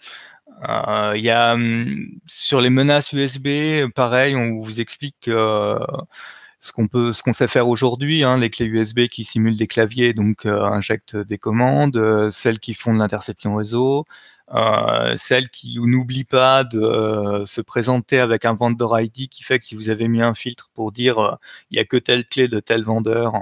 Il 0.67 1.22
y 1.22 1.29
a 1.29 1.53
hum, 1.53 2.10
sur 2.25 2.60
les 2.60 2.72
menaces 2.72 3.13
USB, 3.13 3.88
pareil, 3.93 4.36
on 4.36 4.60
vous 4.60 4.81
explique 4.81 5.29
ce 5.29 6.72
qu'on 6.72 7.34
sait 7.34 7.48
faire 7.48 7.67
aujourd'hui, 7.67 8.24
hein, 8.24 8.39
les 8.39 8.50
clés 8.50 8.65
USB 8.65 9.01
qui 9.08 9.24
simulent 9.24 9.55
des 9.55 9.67
claviers, 9.67 10.13
donc 10.15 10.48
injectent 10.48 11.15
des 11.15 11.38
commandes, 11.38 12.31
celles 12.31 12.60
qui 12.60 12.74
font 12.74 12.93
de 12.96 13.00
l'interception 13.00 13.55
réseau, 13.55 14.05
euh, 14.53 15.15
celle 15.18 15.50
qui 15.50 15.79
n'oublie 15.79 16.24
pas 16.24 16.63
de 16.63 16.79
euh, 16.79 17.46
se 17.46 17.62
présenter 17.62 18.20
avec 18.20 18.46
un 18.46 18.56
vendor 18.56 19.00
ID 19.00 19.29
qui 19.29 19.44
fait 19.44 19.60
que 19.60 19.65
si 19.65 19.75
vous 19.75 19.89
avez 19.89 20.08
mis 20.08 20.24
un 20.24 20.34
filtre 20.34 20.72
pour 20.74 20.91
dire 20.91 21.20
euh, 21.20 21.36
il 21.70 21.77
y 21.77 21.79
a 21.79 21.86
que 21.86 21.98
telle 21.98 22.25
clé 22.27 22.48
de 22.48 22.60
tel 22.60 22.84
vendeur 22.84 23.34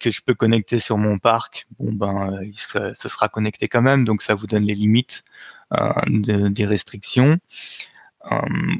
que 0.00 0.10
je 0.10 0.22
peux 0.22 0.34
connecter 0.34 0.80
sur 0.80 0.96
mon 0.96 1.18
parc, 1.18 1.66
bon 1.78 1.92
ben 1.92 2.40
il 2.42 2.58
se, 2.58 2.94
sera 2.94 3.28
connecté 3.28 3.68
quand 3.68 3.82
même, 3.82 4.06
donc 4.06 4.22
ça 4.22 4.34
vous 4.34 4.46
donne 4.46 4.64
les 4.64 4.74
limites 4.74 5.22
des 6.08 6.66
restrictions. 6.66 7.38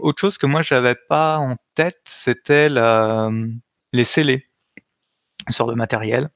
autre 0.00 0.20
chose 0.20 0.38
que 0.38 0.46
moi 0.46 0.62
j'avais 0.62 0.94
pas 0.94 1.38
en 1.38 1.56
tête, 1.75 2.00
c'était 2.06 2.70
les 2.70 4.04
scellés 4.04 4.49
sur 5.50 5.66
le 5.68 5.75
matériel. 5.75 6.30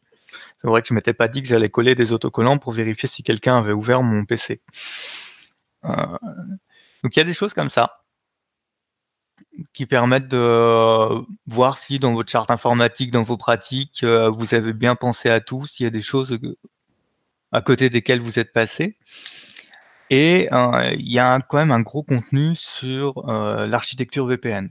C'est 0.65 0.71
vrai 0.71 0.81
que 0.81 0.89
je 0.89 0.95
m'étais 0.95 1.13
pas 1.13 1.29
dit 1.29 1.43
que 1.43 1.49
j'allais 1.49 1.69
coller 1.69 1.95
des 1.95 2.13
autocollants 2.13 2.57
pour 2.57 2.73
vérifier 2.73 3.07
si 3.07 3.23
quelqu'un 3.23 3.59
avait 3.59 3.75
ouvert 3.75 4.03
mon 4.03 4.25
PC. 4.25 4.63
Euh, 5.85 5.91
donc 7.03 7.15
il 7.15 7.19
y 7.19 7.21
a 7.21 7.25
des 7.25 7.35
choses 7.35 7.53
comme 7.53 7.69
ça. 7.69 8.01
qui 9.75 9.85
permettent 9.85 10.29
de 10.29 11.23
voir 11.47 11.77
si 11.77 11.99
dans 11.99 12.15
votre 12.15 12.31
charte 12.31 12.51
informatique, 12.51 13.11
dans 13.11 13.25
vos 13.25 13.37
pratiques, 13.37 14.03
vous 14.05 14.55
avez 14.55 14.73
bien 14.73 14.95
pensé 14.95 15.29
à 15.29 15.41
tout, 15.41 15.67
s'il 15.67 15.85
y 15.85 15.87
a 15.87 15.91
des 15.91 16.01
choses 16.01 16.39
à 17.53 17.61
côté 17.61 17.91
desquelles 17.91 18.21
vous 18.21 18.39
êtes 18.39 18.53
passé. 18.55 18.97
Et 20.09 20.49
il 20.51 21.13
y 21.13 21.19
a 21.19 21.39
quand 21.41 21.59
même 21.59 21.73
un 21.73 21.81
gros 21.81 22.03
contenu 22.05 22.57
sur 22.57 23.23
l'architecture 23.27 24.27
VPN 24.27 24.71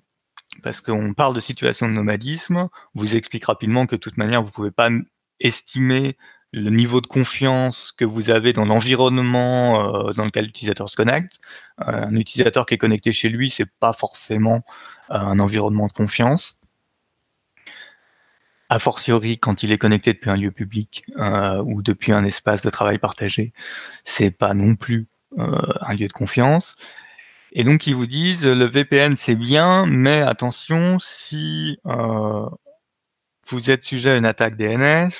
parce 0.62 0.82
qu'on 0.82 1.14
parle 1.14 1.36
de 1.36 1.40
situation 1.40 1.88
de 1.88 1.94
nomadisme, 1.94 2.58
on 2.58 2.70
vous 2.96 3.16
explique 3.16 3.46
rapidement 3.46 3.86
que 3.86 3.96
de 3.96 4.02
toute 4.02 4.18
manière, 4.18 4.42
vous 4.42 4.50
ne 4.50 4.54
pouvez 4.54 4.72
pas 4.72 4.90
estimer 5.44 6.18
le 6.54 6.70
niveau 6.70 7.02
de 7.02 7.08
confiance 7.08 7.92
que 7.92 8.06
vous 8.06 8.30
avez 8.30 8.54
dans 8.54 8.64
l'environnement 8.64 10.08
euh, 10.10 10.14
dans 10.14 10.24
lequel 10.24 10.46
l'utilisateur 10.46 10.88
se 10.88 10.96
connecte. 10.96 11.40
Euh, 11.82 12.06
un 12.06 12.16
utilisateur 12.16 12.68
qui 12.68 12.76
est 12.76 12.78
connecté 12.78 13.12
chez 13.12 13.30
lui, 13.30 13.50
c'est 13.50 13.70
pas 13.80 13.92
forcément 13.92 14.64
euh, 15.10 15.16
un 15.16 15.40
environnement 15.40 15.88
de 15.88 15.94
confiance. 15.94 16.62
A 18.70 18.78
fortiori, 18.78 19.40
quand 19.40 19.64
il 19.64 19.72
est 19.72 19.78
connecté 19.78 20.14
depuis 20.14 20.30
un 20.30 20.38
lieu 20.38 20.52
public 20.52 21.06
ou 21.66 21.84
depuis 21.84 22.12
un 22.12 22.24
espace 22.24 22.64
de 22.64 22.72
travail 22.72 22.98
partagé, 22.98 23.54
c'est 24.04 24.32
pas 24.32 24.56
non 24.56 24.76
plus 24.76 25.08
un 25.38 25.94
lieu 25.94 26.08
de 26.08 26.14
confiance. 26.14 26.76
Et 27.52 27.64
donc 27.64 27.86
ils 27.86 27.94
vous 27.94 28.08
disent 28.08 28.46
le 28.46 28.66
VPN 28.66 29.16
c'est 29.16 29.36
bien, 29.36 29.86
mais 29.86 30.22
attention 30.22 30.98
si 31.00 31.78
vous 33.54 33.70
êtes 33.70 33.84
sujet 33.84 34.12
à 34.12 34.16
une 34.18 34.26
attaque 34.26 34.58
DNS, 34.58 35.12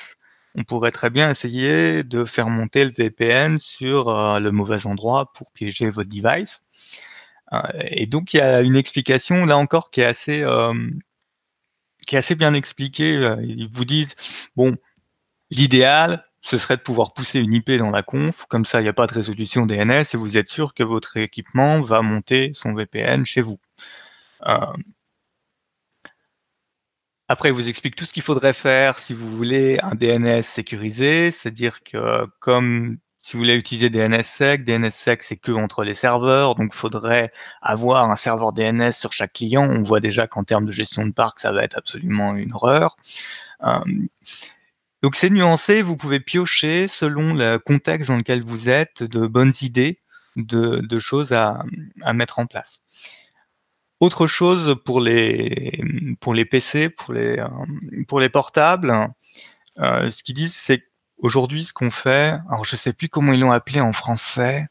on 0.56 0.64
pourrait 0.64 0.90
très 0.90 1.10
bien 1.10 1.30
essayer 1.30 2.02
de 2.02 2.24
faire 2.24 2.48
monter 2.48 2.84
le 2.84 2.90
VPN 2.90 3.58
sur 3.58 4.08
euh, 4.08 4.38
le 4.40 4.50
mauvais 4.52 4.86
endroit 4.86 5.32
pour 5.32 5.52
piéger 5.52 5.88
votre 5.90 6.10
device. 6.10 6.64
Euh, 7.52 7.60
et 7.90 8.06
donc 8.06 8.34
il 8.34 8.38
y 8.38 8.40
a 8.40 8.60
une 8.60 8.76
explication 8.76 9.44
là 9.46 9.56
encore 9.56 9.90
qui 9.90 10.00
est 10.00 10.04
assez 10.04 10.42
euh, 10.42 10.74
qui 12.06 12.16
est 12.16 12.18
assez 12.18 12.34
bien 12.34 12.54
expliquée. 12.54 13.14
Ils 13.42 13.68
vous 13.70 13.84
disent 13.84 14.14
bon, 14.56 14.76
l'idéal 15.50 16.24
ce 16.42 16.58
serait 16.58 16.76
de 16.76 16.82
pouvoir 16.82 17.14
pousser 17.14 17.40
une 17.40 17.54
IP 17.54 17.70
dans 17.72 17.90
la 17.90 18.02
conf, 18.02 18.44
comme 18.48 18.64
ça 18.66 18.80
il 18.80 18.84
n'y 18.84 18.90
a 18.90 18.92
pas 18.92 19.06
de 19.06 19.14
résolution 19.14 19.64
DNS 19.66 20.04
et 20.12 20.16
vous 20.16 20.36
êtes 20.36 20.50
sûr 20.50 20.74
que 20.74 20.82
votre 20.82 21.16
équipement 21.16 21.80
va 21.80 22.02
monter 22.02 22.50
son 22.54 22.74
VPN 22.74 23.24
chez 23.24 23.40
vous. 23.40 23.58
Après, 27.28 27.48
il 27.48 27.52
vous 27.52 27.68
explique 27.68 27.96
tout 27.96 28.04
ce 28.04 28.12
qu'il 28.12 28.22
faudrait 28.22 28.52
faire 28.52 28.98
si 28.98 29.14
vous 29.14 29.34
voulez 29.34 29.78
un 29.82 29.94
DNS 29.94 30.42
sécurisé, 30.42 31.30
c'est-à-dire 31.30 31.82
que 31.82 32.26
comme 32.38 32.98
si 33.22 33.32
vous 33.32 33.38
voulez 33.38 33.54
utiliser 33.54 33.88
DNSSEC, 33.88 34.64
DNSSEC 34.64 35.22
c'est 35.22 35.36
que 35.36 35.52
entre 35.52 35.84
les 35.84 35.94
serveurs, 35.94 36.54
donc 36.56 36.74
faudrait 36.74 37.32
avoir 37.62 38.10
un 38.10 38.16
serveur 38.16 38.52
DNS 38.52 38.92
sur 38.92 39.14
chaque 39.14 39.32
client. 39.32 39.64
On 39.64 39.82
voit 39.82 40.00
déjà 40.00 40.26
qu'en 40.26 40.44
termes 40.44 40.66
de 40.66 40.70
gestion 40.70 41.06
de 41.06 41.12
parc, 41.12 41.40
ça 41.40 41.50
va 41.50 41.64
être 41.64 41.78
absolument 41.78 42.36
une 42.36 42.52
horreur. 42.52 42.96
Euh, 43.62 43.80
donc 45.02 45.16
c'est 45.16 45.30
nuancé, 45.30 45.80
vous 45.80 45.96
pouvez 45.96 46.20
piocher 46.20 46.88
selon 46.88 47.32
le 47.32 47.56
contexte 47.58 48.08
dans 48.08 48.18
lequel 48.18 48.42
vous 48.42 48.68
êtes 48.68 49.02
de 49.02 49.26
bonnes 49.26 49.54
idées 49.62 50.00
de, 50.36 50.98
choses 50.98 51.32
à 51.32 51.64
mettre 52.12 52.38
en 52.38 52.46
place. 52.46 52.83
Autre 54.00 54.26
chose 54.26 54.76
pour 54.84 55.00
les, 55.00 55.80
pour 56.20 56.34
les 56.34 56.44
PC, 56.44 56.88
pour 56.88 57.14
les, 57.14 57.38
euh, 57.38 57.48
pour 58.08 58.20
les 58.20 58.28
portables, 58.28 59.08
euh, 59.78 60.10
ce 60.10 60.22
qu'ils 60.22 60.34
disent, 60.34 60.54
c'est 60.54 60.82
qu'aujourd'hui, 61.20 61.64
ce 61.64 61.72
qu'on 61.72 61.90
fait, 61.90 62.36
alors 62.48 62.64
je 62.64 62.76
sais 62.76 62.92
plus 62.92 63.08
comment 63.08 63.32
ils 63.32 63.40
l'ont 63.40 63.52
appelé 63.52 63.80
en 63.80 63.92
français, 63.92 64.66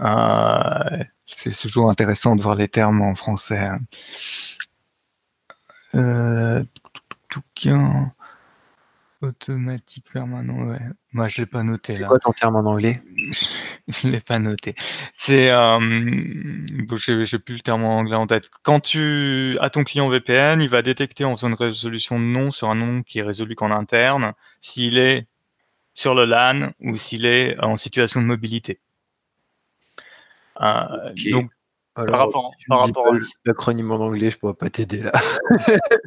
euh, 0.00 1.04
c'est 1.26 1.56
toujours 1.56 1.90
intéressant 1.90 2.36
de 2.36 2.42
voir 2.42 2.54
les 2.56 2.68
termes 2.68 3.00
en 3.02 3.14
français. 3.14 3.58
Hein. 3.58 3.80
Euh, 5.94 6.64
Automatique 9.20 10.06
permanent, 10.12 10.68
ouais. 10.68 10.78
Moi, 11.12 11.28
je 11.28 11.40
l'ai 11.40 11.46
pas 11.46 11.64
noté 11.64 11.92
C'est 11.92 12.04
quoi 12.04 12.20
ton 12.20 12.30
terme 12.30 12.54
en 12.54 12.64
anglais? 12.70 13.02
Je 13.88 14.06
l'ai 14.06 14.20
pas 14.20 14.38
noté. 14.38 14.76
C'est, 15.12 15.50
euh, 15.50 15.80
j'ai 17.24 17.38
plus 17.38 17.54
le 17.54 17.60
terme 17.60 17.84
en 17.84 17.98
anglais 17.98 18.14
en 18.14 18.26
tête. 18.26 18.48
Quand 18.62 18.80
tu 18.80 19.56
as 19.60 19.70
ton 19.70 19.82
client 19.82 20.08
VPN, 20.08 20.60
il 20.60 20.68
va 20.68 20.82
détecter 20.82 21.24
en 21.24 21.34
faisant 21.34 21.48
une 21.48 21.54
résolution 21.54 22.20
de 22.20 22.24
nom 22.24 22.50
sur 22.50 22.68
un 22.70 22.74
nom 22.74 23.02
qui 23.02 23.18
est 23.18 23.22
résolu 23.22 23.56
qu'en 23.56 23.70
interne, 23.70 24.34
s'il 24.60 24.98
est 24.98 25.26
sur 25.94 26.14
le 26.14 26.26
LAN 26.26 26.72
ou 26.80 26.96
s'il 26.96 27.26
est 27.26 27.58
en 27.60 27.76
situation 27.76 28.20
de 28.20 28.26
mobilité. 28.26 28.78
Euh, 30.60 31.12
donc, 31.32 31.50
par 31.94 32.06
rapport, 32.06 32.52
par 32.68 32.80
rapport 32.80 33.12
l'acronyme 33.44 33.90
en 33.90 33.96
anglais, 33.96 34.30
je 34.30 34.38
pourrais 34.38 34.54
pas 34.54 34.70
t'aider 34.70 35.02
là. 35.02 35.12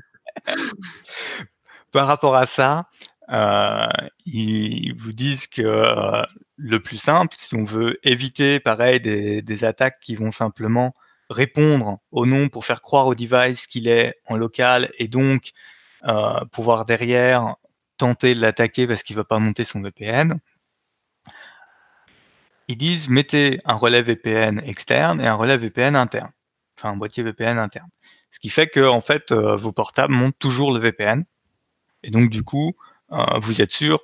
par 1.92 2.08
rapport 2.08 2.36
à 2.36 2.46
ça, 2.46 2.88
euh, 3.32 3.88
ils 4.26 4.94
vous 4.94 5.14
disent 5.14 5.48
que 5.48 5.62
euh, 5.62 6.24
le 6.58 6.82
plus 6.82 6.98
simple, 6.98 7.36
si 7.38 7.56
on 7.56 7.64
veut 7.64 8.00
éviter, 8.04 8.60
pareil, 8.60 9.00
des, 9.00 9.64
attaques 9.64 10.00
qui 10.02 10.16
vont 10.16 10.32
simplement 10.32 10.94
répondre 11.30 12.00
au 12.12 12.26
nom 12.26 12.50
pour 12.50 12.66
faire 12.66 12.82
croire 12.82 13.08
au 13.08 13.16
device 13.16 13.68
qu'il 13.68 13.88
est 13.88 14.16
en 14.28 14.36
local 14.36 14.90
et 14.98 15.08
donc 15.08 15.52
euh, 16.06 16.40
pouvoir 16.52 16.86
derrière 16.86 17.56
tenter 17.98 18.36
de 18.36 18.42
l'attaquer 18.42 18.88
parce 18.88 19.04
qu'il 19.04 19.16
ne 19.16 19.22
va 19.22 19.26
pas 19.26 19.40
monter 19.40 19.64
son 19.64 19.82
VPN. 19.82 20.40
Ils 22.68 22.78
disent 22.78 23.10
mettez 23.10 23.60
un 23.66 23.76
relais 23.76 24.02
VPN 24.02 24.62
externe 24.66 25.22
et 25.22 25.28
un 25.28 25.36
relais 25.36 25.58
VPN 25.58 25.96
interne, 25.96 26.32
enfin 26.78 26.90
un 26.92 26.98
boîtier 26.98 27.24
VPN 27.24 27.60
interne. 27.60 27.90
Ce 28.32 28.40
qui 28.40 28.50
fait 28.50 28.68
que 28.68 28.86
en 28.88 29.02
fait 29.02 29.32
vos 29.34 29.72
portables 29.72 30.14
montent 30.14 30.40
toujours 30.40 30.74
le 30.74 30.80
VPN 30.80 31.26
et 32.04 32.12
donc 32.12 32.30
du 32.30 32.44
coup 32.44 32.76
euh, 33.12 33.40
vous 33.40 33.62
êtes 33.62 33.72
sûr 33.72 34.00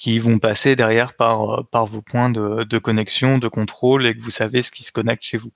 qu'ils 0.00 0.22
vont 0.22 0.38
passer 0.38 0.76
derrière 0.76 1.12
par, 1.14 1.60
euh, 1.60 1.84
vos 1.84 2.00
points 2.02 2.30
de, 2.30 2.78
connexion, 2.78 3.38
de 3.38 3.48
contrôle, 3.48 4.06
et 4.06 4.16
que 4.16 4.22
vous 4.22 4.30
savez 4.30 4.62
ce 4.62 4.72
qui 4.72 4.82
se 4.82 4.92
connecte 4.92 5.22
chez 5.22 5.36
vous? 5.36 5.52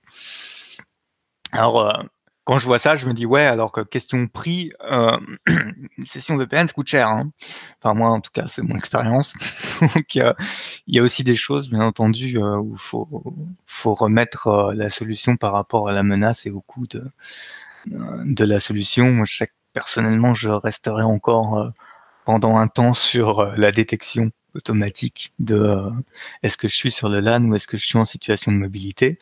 Alors, 1.51 1.81
euh, 1.81 2.03
quand 2.43 2.59
je 2.59 2.65
vois 2.65 2.77
ça, 2.77 2.95
je 2.95 3.07
me 3.07 3.13
dis, 3.13 3.25
ouais, 3.25 3.45
alors 3.45 3.71
que 3.71 3.81
question 3.81 4.27
prix, 4.27 4.71
euh, 4.87 5.17
une 5.47 6.05
session 6.05 6.37
VPN, 6.37 6.67
ça 6.67 6.73
coûte 6.73 6.87
cher. 6.87 7.07
Hein. 7.07 7.31
Enfin, 7.81 7.95
moi, 7.95 8.09
en 8.09 8.21
tout 8.21 8.29
cas, 8.31 8.45
c'est 8.47 8.61
mon 8.61 8.75
expérience. 8.77 9.33
Donc, 9.81 10.13
il 10.13 10.35
y 10.87 10.99
a 10.99 11.01
aussi 11.01 11.23
des 11.23 11.35
choses, 11.35 11.67
bien 11.67 11.81
entendu, 11.81 12.37
où 12.37 12.75
faut, 12.77 13.23
faut 13.65 13.95
remettre 13.95 14.73
la 14.75 14.91
solution 14.91 15.37
par 15.37 15.53
rapport 15.53 15.89
à 15.89 15.91
la 15.91 16.03
menace 16.03 16.45
et 16.45 16.51
au 16.51 16.61
coût 16.61 16.85
de, 16.85 17.01
la 18.45 18.59
solution. 18.59 19.25
Personnellement, 19.75 20.33
je 20.33 20.49
resterai 20.49 21.03
encore 21.03 21.71
pendant 22.25 22.57
un 22.57 22.67
temps 22.67 22.93
sur 22.93 23.39
euh, 23.39 23.53
la 23.55 23.71
détection 23.71 24.31
automatique 24.55 25.33
de 25.39 25.55
euh, 25.55 25.91
est-ce 26.43 26.57
que 26.57 26.67
je 26.67 26.75
suis 26.75 26.91
sur 26.91 27.09
le 27.09 27.19
LAN 27.19 27.43
ou 27.45 27.55
est-ce 27.55 27.67
que 27.67 27.77
je 27.77 27.85
suis 27.85 27.97
en 27.97 28.05
situation 28.05 28.51
de 28.51 28.57
mobilité. 28.57 29.19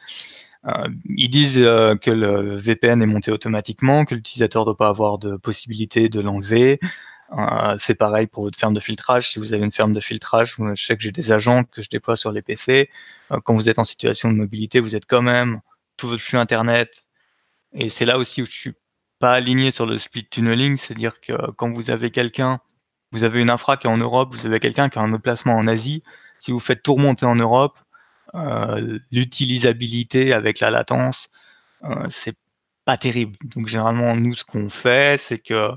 Euh, 0.65 0.87
ils 1.17 1.29
disent 1.29 1.55
que 1.55 2.11
le 2.11 2.55
VPN 2.55 3.01
est 3.01 3.05
monté 3.05 3.31
automatiquement, 3.31 4.05
que 4.05 4.15
l'utilisateur 4.15 4.61
ne 4.61 4.65
doit 4.67 4.77
pas 4.77 4.87
avoir 4.87 5.17
de 5.17 5.35
possibilité 5.35 6.07
de 6.07 6.21
l'enlever. 6.21 6.79
c'est 7.77 7.95
pareil 7.95 8.27
pour 8.27 8.43
votre 8.43 8.57
ferme 8.57 8.73
de 8.73 8.79
filtrage. 8.79 9.29
Si 9.29 9.39
vous 9.39 9.53
avez 9.53 9.65
une 9.65 9.71
ferme 9.71 9.91
de 9.91 9.99
filtrage, 9.99 10.55
je 10.75 10.85
sais 10.85 10.95
que 10.95 11.03
j'ai 11.03 11.11
des 11.11 11.31
agents 11.33 11.63
que 11.65 11.81
je 11.81 11.89
déploie 11.89 12.15
sur 12.15 12.31
les 12.31 12.41
PC. 12.41 12.89
quand 13.43 13.55
vous 13.55 13.67
êtes 13.69 13.79
en 13.79 13.83
situation 13.83 14.29
de 14.29 14.35
mobilité, 14.35 14.79
vous 14.79 14.95
êtes 14.95 15.05
quand 15.05 15.23
même 15.23 15.59
tout 15.97 16.07
votre 16.07 16.23
flux 16.23 16.37
Internet. 16.37 17.09
Et 17.73 17.89
c'est 17.89 18.05
là 18.05 18.17
aussi 18.17 18.41
où 18.41 18.45
je 18.45 18.51
suis 18.51 18.73
pas 19.23 19.35
aligné 19.35 19.71
sur 19.71 19.85
le 19.85 19.97
split 19.97 20.25
tunneling, 20.25 20.75
c'est-à-dire 20.75 21.21
que 21.21 21.31
quand 21.51 21.71
vous 21.71 21.89
avez 21.91 22.11
quelqu'un 22.11 22.59
vous 23.13 23.23
avez 23.23 23.39
une 23.39 23.49
infra 23.49 23.77
qui 23.77 23.87
est 23.87 23.89
en 23.89 23.95
Europe, 23.95 24.35
vous 24.35 24.45
avez 24.45 24.59
quelqu'un 24.59 24.89
qui 24.89 24.99
a 24.99 25.01
un 25.01 25.13
placement 25.13 25.55
en 25.55 25.65
Asie. 25.67 26.03
Si 26.39 26.51
vous 26.51 26.59
faites 26.59 26.83
tout 26.83 26.95
remonter 26.95 27.25
en 27.25 27.35
Europe, 27.35 27.79
euh, 28.35 28.99
l'utilisabilité 29.11 30.33
avec 30.33 30.59
la 30.59 30.71
latence, 30.71 31.29
euh, 31.85 32.05
c'est 32.09 32.35
pas 32.83 32.97
terrible. 32.97 33.37
Donc 33.55 33.67
généralement, 33.67 34.13
nous, 34.13 34.33
ce 34.33 34.43
qu'on 34.43 34.67
fait, 34.67 35.17
c'est 35.17 35.39
que 35.39 35.69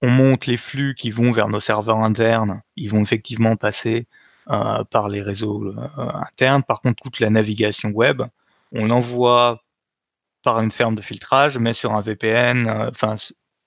on 0.00 0.10
monte 0.10 0.46
les 0.46 0.58
flux 0.58 0.94
qui 0.94 1.10
vont 1.10 1.32
vers 1.32 1.48
nos 1.48 1.60
serveurs 1.60 1.98
internes. 1.98 2.62
Ils 2.76 2.90
vont 2.90 3.02
effectivement 3.02 3.56
passer 3.56 4.06
euh, 4.50 4.84
par 4.84 5.08
les 5.08 5.22
réseaux 5.22 5.74
internes. 5.96 6.62
Par 6.62 6.82
contre, 6.82 7.02
toute 7.02 7.18
la 7.18 7.30
navigation 7.30 7.88
web, 7.90 8.22
on 8.70 8.86
l'envoie 8.86 9.65
par 10.46 10.60
une 10.60 10.70
ferme 10.70 10.94
de 10.94 11.00
filtrage, 11.00 11.58
mais 11.58 11.74
sur 11.74 11.92
un 11.92 12.00
VPN, 12.00 12.70
enfin 12.88 13.16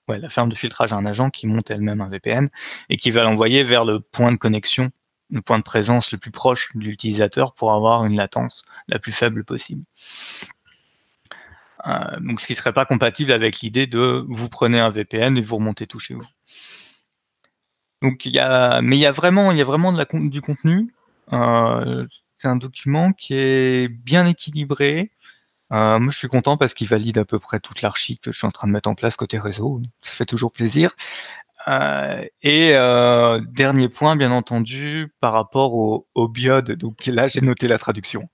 la 0.08 0.30
ferme 0.30 0.48
de 0.48 0.54
filtrage 0.54 0.94
a 0.94 0.96
un 0.96 1.04
agent 1.04 1.28
qui 1.28 1.46
monte 1.46 1.70
elle-même 1.70 2.00
un 2.00 2.08
VPN 2.08 2.48
et 2.88 2.96
qui 2.96 3.10
va 3.10 3.22
l'envoyer 3.22 3.64
vers 3.64 3.84
le 3.84 4.00
point 4.00 4.32
de 4.32 4.38
connexion, 4.38 4.90
le 5.28 5.42
point 5.42 5.58
de 5.58 5.62
présence 5.62 6.10
le 6.10 6.16
plus 6.16 6.30
proche 6.30 6.74
de 6.74 6.80
l'utilisateur 6.80 7.52
pour 7.52 7.74
avoir 7.74 8.06
une 8.06 8.16
latence 8.16 8.64
la 8.88 8.98
plus 8.98 9.12
faible 9.12 9.44
possible. 9.44 9.84
Euh, 11.86 12.18
donc, 12.20 12.40
ce 12.40 12.46
qui 12.46 12.54
serait 12.54 12.72
pas 12.72 12.86
compatible 12.86 13.30
avec 13.30 13.60
l'idée 13.60 13.86
de 13.86 14.24
vous 14.26 14.48
prenez 14.48 14.80
un 14.80 14.88
VPN 14.88 15.36
et 15.36 15.42
vous 15.42 15.56
remontez 15.56 15.86
tout 15.86 15.98
chez 15.98 16.14
vous. 16.14 16.26
Donc, 18.00 18.24
y 18.24 18.38
a, 18.38 18.80
mais 18.80 18.96
il 18.96 19.00
y 19.00 19.06
a 19.06 19.12
vraiment, 19.12 19.52
il 19.52 19.58
y 19.58 19.60
a 19.60 19.64
vraiment 19.64 19.92
de 19.92 19.98
la, 19.98 20.06
du 20.10 20.40
contenu. 20.40 20.94
Euh, 21.34 22.06
c'est 22.38 22.48
un 22.48 22.56
document 22.56 23.12
qui 23.12 23.34
est 23.34 23.88
bien 23.88 24.24
équilibré, 24.24 25.10
moi, 25.70 26.10
je 26.10 26.16
suis 26.16 26.28
content 26.28 26.56
parce 26.56 26.74
qu'il 26.74 26.88
valide 26.88 27.18
à 27.18 27.24
peu 27.24 27.38
près 27.38 27.60
toute 27.60 27.82
l'archi 27.82 28.18
que 28.18 28.32
je 28.32 28.38
suis 28.38 28.46
en 28.46 28.50
train 28.50 28.66
de 28.66 28.72
mettre 28.72 28.88
en 28.88 28.94
place 28.94 29.16
côté 29.16 29.38
réseau. 29.38 29.80
Ça 30.02 30.12
fait 30.12 30.26
toujours 30.26 30.52
plaisir. 30.52 30.96
et 31.68 32.72
dernier 33.48 33.88
point, 33.88 34.16
bien 34.16 34.32
entendu, 34.32 35.12
par 35.20 35.32
rapport 35.32 35.74
au, 35.74 36.08
au 36.14 36.28
biode. 36.28 36.72
Donc 36.72 37.06
là, 37.06 37.28
j'ai 37.28 37.40
noté 37.40 37.68
la 37.68 37.78
traduction. 37.78 38.28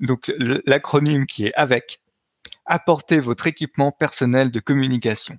Donc 0.00 0.32
l'acronyme 0.66 1.26
qui 1.26 1.46
est 1.46 1.54
avec, 1.54 2.00
apportez 2.66 3.20
votre 3.20 3.46
équipement 3.46 3.92
personnel 3.92 4.50
de 4.50 4.60
communication. 4.60 5.38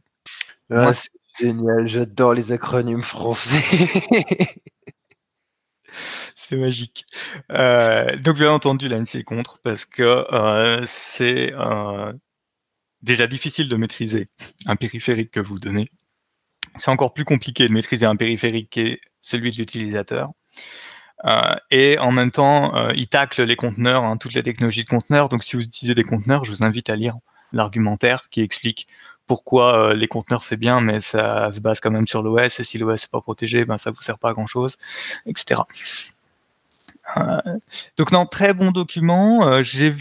Ah, 0.70 0.94
c'est 0.94 1.12
génial, 1.40 1.88
j'adore 1.88 2.34
les 2.34 2.52
acronymes 2.52 3.04
français. 3.04 3.62
c'est 6.36 6.58
magique. 6.58 7.06
Euh, 7.52 8.16
donc 8.18 8.38
bien 8.38 8.52
entendu, 8.52 8.88
l'ANSI 8.88 9.20
est 9.20 9.24
contre 9.24 9.60
parce 9.64 9.86
que 9.86 10.04
euh, 10.04 10.84
c'est 10.86 11.54
euh, 11.54 12.14
déjà 13.02 13.28
difficile 13.28 13.70
de 13.70 13.76
maîtriser 13.76 14.30
un 14.66 14.76
périphérique 14.76 15.32
que 15.32 15.40
vous 15.40 15.60
donnez. 15.60 15.90
C'est 16.78 16.92
encore 16.92 17.14
plus 17.14 17.26
compliqué 17.26 17.68
de 17.68 17.74
maîtriser 17.74 18.06
un 18.06 18.16
périphérique 18.16 18.70
qui 18.70 18.82
est 18.82 19.02
celui 19.22 19.52
de 19.52 19.58
l'utilisateur. 19.58 20.32
Et 21.72 21.98
en 22.00 22.12
même 22.12 22.32
temps, 22.32 22.90
il 22.90 23.08
tacle 23.08 23.44
les 23.44 23.56
conteneurs, 23.56 24.04
hein, 24.04 24.18
toutes 24.18 24.34
les 24.34 24.44
technologies 24.44 24.84
de 24.84 24.90
conteneurs. 24.90 25.30
Donc, 25.30 25.44
si 25.44 25.56
vous 25.56 25.64
utilisez 25.64 25.96
des 25.96 26.04
conteneurs, 26.04 26.44
je 26.44 26.52
vous 26.52 26.66
invite 26.66 26.90
à 26.90 26.98
lire 26.98 27.16
l'argumentaire 27.54 28.28
qui 28.30 28.42
explique 28.42 28.88
pourquoi 29.28 29.90
euh, 29.90 29.94
les 29.94 30.08
conteneurs 30.08 30.44
c'est 30.44 30.58
bien, 30.58 30.82
mais 30.82 31.02
ça 31.02 31.52
se 31.52 31.60
base 31.60 31.80
quand 31.80 31.92
même 31.92 32.08
sur 32.08 32.24
l'OS. 32.24 32.60
Et 32.60 32.64
si 32.64 32.78
l'OS 32.78 33.04
n'est 33.04 33.10
pas 33.12 33.22
protégé, 33.22 33.66
ben 33.66 33.78
ça 33.78 33.92
vous 33.92 34.02
sert 34.02 34.18
pas 34.20 34.30
à 34.30 34.34
grand 34.34 34.48
chose, 34.48 34.78
etc. 35.26 35.62
donc 37.98 38.12
non, 38.12 38.26
très 38.26 38.54
bon 38.54 38.72
document. 38.72 39.62
J'ai 39.64 39.94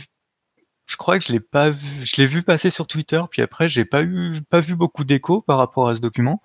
je 0.92 0.96
crois 0.96 1.18
que 1.18 1.24
je 1.24 1.32
l'ai 1.32 1.40
pas 1.40 1.70
vu, 1.70 2.04
je 2.04 2.16
l'ai 2.16 2.26
vu 2.26 2.42
passer 2.42 2.68
sur 2.68 2.86
Twitter, 2.86 3.22
puis 3.30 3.40
après 3.40 3.66
j'ai 3.68 3.86
pas 3.86 4.02
eu, 4.02 4.42
pas 4.42 4.60
vu 4.60 4.74
beaucoup 4.74 5.04
d'écho 5.04 5.40
par 5.40 5.56
rapport 5.56 5.88
à 5.88 5.94
ce 5.94 6.00
document. 6.00 6.42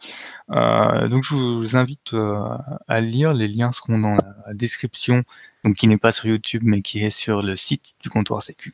Euh, 0.51 1.09
donc 1.09 1.23
je 1.23 1.35
vous 1.35 1.75
invite 1.75 2.13
euh, 2.13 2.39
à 2.87 3.01
lire. 3.01 3.33
Les 3.33 3.49
liens 3.49 3.71
seront 3.73 3.99
dans 3.99 4.15
la 4.15 4.53
description, 4.53 5.23
donc 5.65 5.75
qui 5.75 5.87
n'est 5.87 5.97
pas 5.97 6.13
sur 6.13 6.27
YouTube, 6.27 6.61
mais 6.65 6.81
qui 6.81 7.03
est 7.03 7.09
sur 7.09 7.43
le 7.43 7.57
site 7.57 7.83
du 8.01 8.09
comptoir 8.09 8.41
Sécu. 8.41 8.73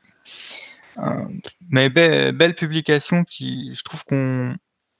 Euh, 0.97 1.25
mais 1.69 1.89
belle 1.89 2.55
publication 2.55 3.23
qui, 3.23 3.73
je 3.73 3.83
trouve 3.83 4.03
qu'on 4.05 4.55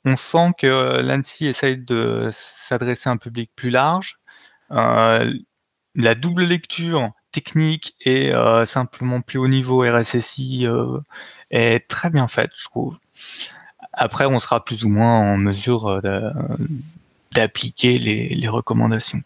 on 0.06 0.16
sent 0.16 0.52
que 0.58 1.02
l'ANSI 1.02 1.48
essaye 1.48 1.78
de 1.78 2.30
s'adresser 2.34 3.10
à 3.10 3.14
un 3.14 3.18
public 3.18 3.52
plus 3.56 3.70
large. 3.70 4.20
la 4.70 6.16
double 6.16 6.44
lecture 6.44 7.14
technique 7.34 7.96
et 8.00 8.34
euh, 8.34 8.66
simplement 8.66 9.20
plus 9.20 9.40
haut 9.40 9.50
niveau 9.50 9.82
RSSI 9.82 10.66
euh, 10.66 11.00
est 11.52 11.86
très 11.90 12.10
bien 12.10 12.30
faite, 12.30 12.52
je 12.56 12.64
trouve. 12.64 12.98
Après, 13.92 14.26
on 14.26 14.40
sera 14.40 14.64
plus 14.64 14.86
ou 14.86 14.90
moins 14.90 15.20
en 15.20 15.38
mesure 15.38 15.88
euh, 15.88 16.32
d'appliquer 17.34 17.98
les, 17.98 18.48
recommandations. 18.48 19.24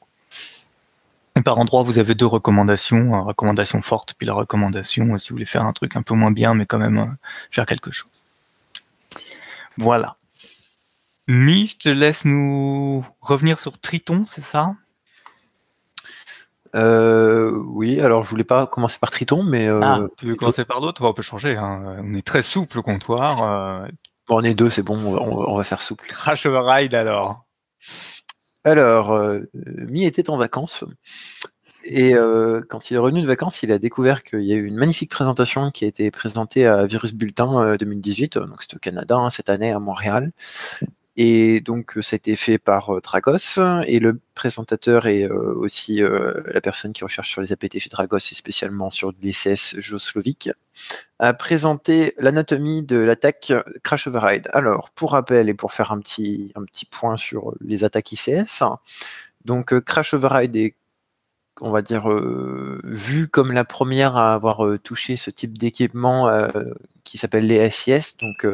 Et 1.38 1.42
par 1.42 1.60
endroit, 1.60 1.84
vous 1.84 2.00
avez 2.00 2.16
deux 2.16 2.26
recommandations, 2.26 2.98
une 2.98 3.28
recommandation 3.28 3.82
forte, 3.84 4.16
puis 4.18 4.26
la 4.26 4.34
recommandation 4.34 5.18
si 5.20 5.30
vous 5.30 5.36
voulez 5.36 5.46
faire 5.46 5.62
un 5.62 5.74
truc 5.74 5.96
un 5.96 6.02
peu 6.02 6.16
moins 6.16 6.32
bien, 6.32 6.56
mais 6.56 6.66
quand 6.66 6.80
même 6.80 7.16
faire 7.52 7.68
quelque 7.68 7.92
chose. 7.92 8.26
Voilà. 9.78 10.18
Mi, 11.28 11.68
je 11.68 11.78
te 11.78 11.90
laisse 11.90 12.26
nous 12.26 13.06
revenir 13.22 13.60
sur 13.60 13.78
Triton, 13.80 14.26
c'est 14.28 14.44
ça? 14.44 14.74
Euh, 16.76 17.52
oui, 17.68 18.02
alors 18.02 18.24
je 18.24 18.30
voulais 18.30 18.44
pas 18.44 18.66
commencer 18.66 18.98
par 19.00 19.12
Triton, 19.12 19.44
mais. 19.44 19.68
Euh, 19.68 19.80
ah, 19.84 20.02
tu 20.18 20.28
veux 20.28 20.36
commencer 20.36 20.66
par 20.66 20.82
d'autres? 20.82 21.06
On 21.06 21.14
peut 21.14 21.22
changer. 21.22 21.56
Hein. 21.56 21.98
On 22.04 22.14
est 22.14 22.26
très 22.26 22.42
souple 22.42 22.80
au 22.80 22.84
comptoir. 22.84 23.44
Euh. 23.44 23.88
Bon, 24.28 24.40
on 24.40 24.44
est 24.44 24.54
deux, 24.54 24.70
c'est 24.70 24.84
bon, 24.84 24.98
on 24.98 25.56
va, 25.56 25.64
faire 25.64 25.82
souple. 25.82 26.08
Crash 26.10 26.46
Override 26.46 26.94
alors. 26.94 27.46
Alors, 28.64 29.18
Mi 29.66 30.06
était 30.06 30.30
en 30.30 30.38
vacances. 30.38 30.84
Et 31.84 32.14
quand 32.70 32.92
il 32.92 32.96
est 32.96 32.98
revenu 32.98 33.22
de 33.22 33.28
vacances, 33.28 33.64
il 33.64 33.72
a 33.72 33.80
découvert 33.80 34.24
qu'il 34.24 34.44
y 34.44 34.54
a 34.54 34.56
eu 34.56 34.66
une 34.66 34.76
magnifique 34.76 35.10
présentation 35.10 35.72
qui 35.72 35.86
a 35.86 35.88
été 35.88 36.12
présentée 36.12 36.66
à 36.66 36.86
Virus 36.86 37.14
Bulletin 37.14 37.78
2018, 37.78 38.38
donc 38.40 38.62
c'était 38.62 38.76
au 38.76 38.80
Canada 38.80 39.16
hein, 39.16 39.30
cette 39.30 39.50
année 39.50 39.72
à 39.72 39.80
Montréal. 39.80 40.32
Et 41.20 41.62
donc, 41.62 41.98
ça 42.02 42.14
a 42.14 42.18
été 42.18 42.36
fait 42.36 42.60
par 42.60 42.96
euh, 42.96 43.02
Dragos. 43.02 43.60
Et 43.88 44.00
le 44.00 44.20
présentateur 44.36 45.08
est 45.08 45.24
euh, 45.24 45.56
aussi 45.56 46.04
euh, 46.04 46.44
la 46.46 46.62
personne 46.62 46.94
qui 46.94 47.04
recherche 47.04 47.32
sur 47.32 47.42
les 47.42 47.52
APT 47.52 47.80
chez 47.80 47.90
Dragos 47.90 48.18
et 48.18 48.36
spécialement 48.36 48.92
sur 48.92 49.12
l'ICS 49.22 49.80
Joslovic, 49.80 50.52
a 51.18 51.34
présenté 51.34 52.14
l'anatomie 52.20 52.84
de 52.84 52.98
l'attaque 52.98 53.52
Crash 53.84 54.06
Override. 54.06 54.48
Alors, 54.54 54.92
pour 54.92 55.14
rappel 55.14 55.50
et 55.50 55.56
pour 55.56 55.72
faire 55.72 55.92
un 55.92 56.00
petit, 56.00 56.52
un 56.54 56.64
petit 56.64 56.86
point 56.86 57.18
sur 57.18 57.56
les 57.62 57.84
attaques 57.84 58.12
ICS, 58.12 58.64
donc 59.44 59.80
Crash 59.82 60.14
Override 60.14 60.56
est 60.56 60.76
on 61.62 61.72
va 61.72 61.82
dire, 61.82 62.12
euh, 62.12 62.80
vue 62.84 63.28
comme 63.28 63.52
la 63.52 63.66
première 63.66 64.16
à 64.16 64.34
avoir 64.34 64.66
euh, 64.66 64.78
touché 64.78 65.16
ce 65.16 65.30
type 65.30 65.58
d'équipement 65.58 66.28
euh, 66.28 66.48
qui 67.04 67.18
s'appelle 67.18 67.48
les 67.48 67.70
SIS, 67.70 68.18
donc 68.20 68.46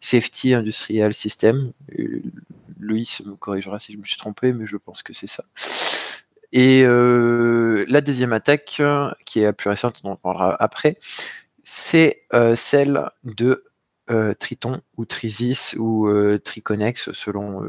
Safety 0.00 0.54
Industrial 0.54 1.14
System. 1.14 1.72
Louis 2.78 3.18
me 3.24 3.34
corrigera 3.34 3.78
si 3.78 3.94
je 3.94 3.98
me 3.98 4.04
suis 4.04 4.18
trompé, 4.18 4.52
mais 4.52 4.66
je 4.66 4.76
pense 4.76 5.02
que 5.02 5.12
c'est 5.14 5.26
ça. 5.26 5.44
Et 6.52 6.82
la 6.84 8.00
deuxième 8.02 8.34
attaque, 8.34 8.82
qui 9.24 9.40
est 9.40 9.44
la 9.44 9.52
plus 9.54 9.70
récente, 9.70 10.00
on 10.04 10.10
en 10.10 10.16
parlera 10.16 10.54
après, 10.60 10.98
c'est 11.64 12.24
celle 12.54 13.10
de 13.24 13.64
Triton 14.38 14.80
ou 14.96 15.04
Trisis 15.04 15.74
ou 15.78 16.10
Triconex 16.42 17.12
selon 17.12 17.60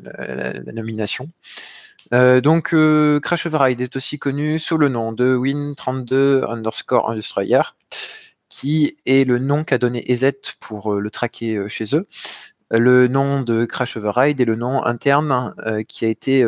la, 0.00 0.72
nomination. 0.72 1.30
Euh, 2.12 2.40
donc, 2.40 2.72
euh, 2.72 3.20
Crash 3.20 3.46
Override 3.46 3.80
est 3.80 3.96
aussi 3.96 4.18
connu 4.18 4.58
sous 4.58 4.78
le 4.78 4.88
nom 4.88 5.12
de 5.12 5.36
Win32 5.36 6.44
underscore 6.48 7.10
Industrier, 7.10 7.62
qui 8.48 8.96
est 9.06 9.26
le 9.26 9.38
nom 9.38 9.64
qu'a 9.64 9.78
donné 9.78 10.10
EZ 10.10 10.32
pour 10.60 10.94
euh, 10.94 11.00
le 11.00 11.10
traquer 11.10 11.68
chez 11.68 11.96
eux. 11.96 12.06
Le 12.70 13.06
nom 13.06 13.42
de 13.42 13.64
Crash 13.64 13.96
Override 13.96 14.40
est 14.40 14.44
le 14.44 14.56
nom 14.56 14.84
interne 14.84 15.54
qui 15.86 16.04
a 16.04 16.08
été 16.08 16.44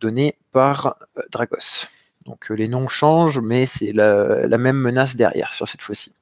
donné 0.00 0.38
par 0.50 0.96
Dragos. 1.30 1.84
Donc 2.24 2.48
les 2.48 2.68
noms 2.68 2.88
changent, 2.88 3.40
mais 3.40 3.66
c'est 3.66 3.92
la, 3.92 4.46
même 4.56 4.78
menace 4.78 5.16
derrière 5.16 5.52
sur 5.52 5.68
cette 5.68 5.82
fois-ci. 5.82 6.14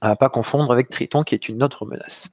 À 0.00 0.10
ne 0.10 0.14
pas 0.14 0.28
confondre 0.28 0.72
avec 0.72 0.88
Triton, 0.88 1.22
qui 1.22 1.34
est 1.34 1.48
une 1.48 1.62
autre 1.62 1.86
menace. 1.86 2.30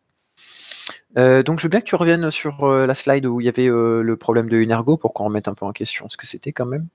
Euh, 1.17 1.43
donc 1.43 1.59
je 1.59 1.63
veux 1.63 1.69
bien 1.69 1.79
que 1.79 1.85
tu 1.85 1.95
reviennes 1.95 2.31
sur 2.31 2.63
euh, 2.63 2.87
la 2.87 2.95
slide 2.95 3.25
où 3.25 3.39
il 3.39 3.45
y 3.45 3.49
avait 3.49 3.69
euh, 3.69 4.01
le 4.01 4.17
problème 4.17 4.49
de 4.49 4.57
Unergo 4.57 4.97
pour 4.97 5.13
qu'on 5.13 5.25
remette 5.25 5.47
un 5.47 5.53
peu 5.53 5.65
en 5.65 5.71
question 5.71 6.09
ce 6.09 6.17
que 6.17 6.25
c'était 6.25 6.51
quand 6.51 6.65
même. 6.65 6.87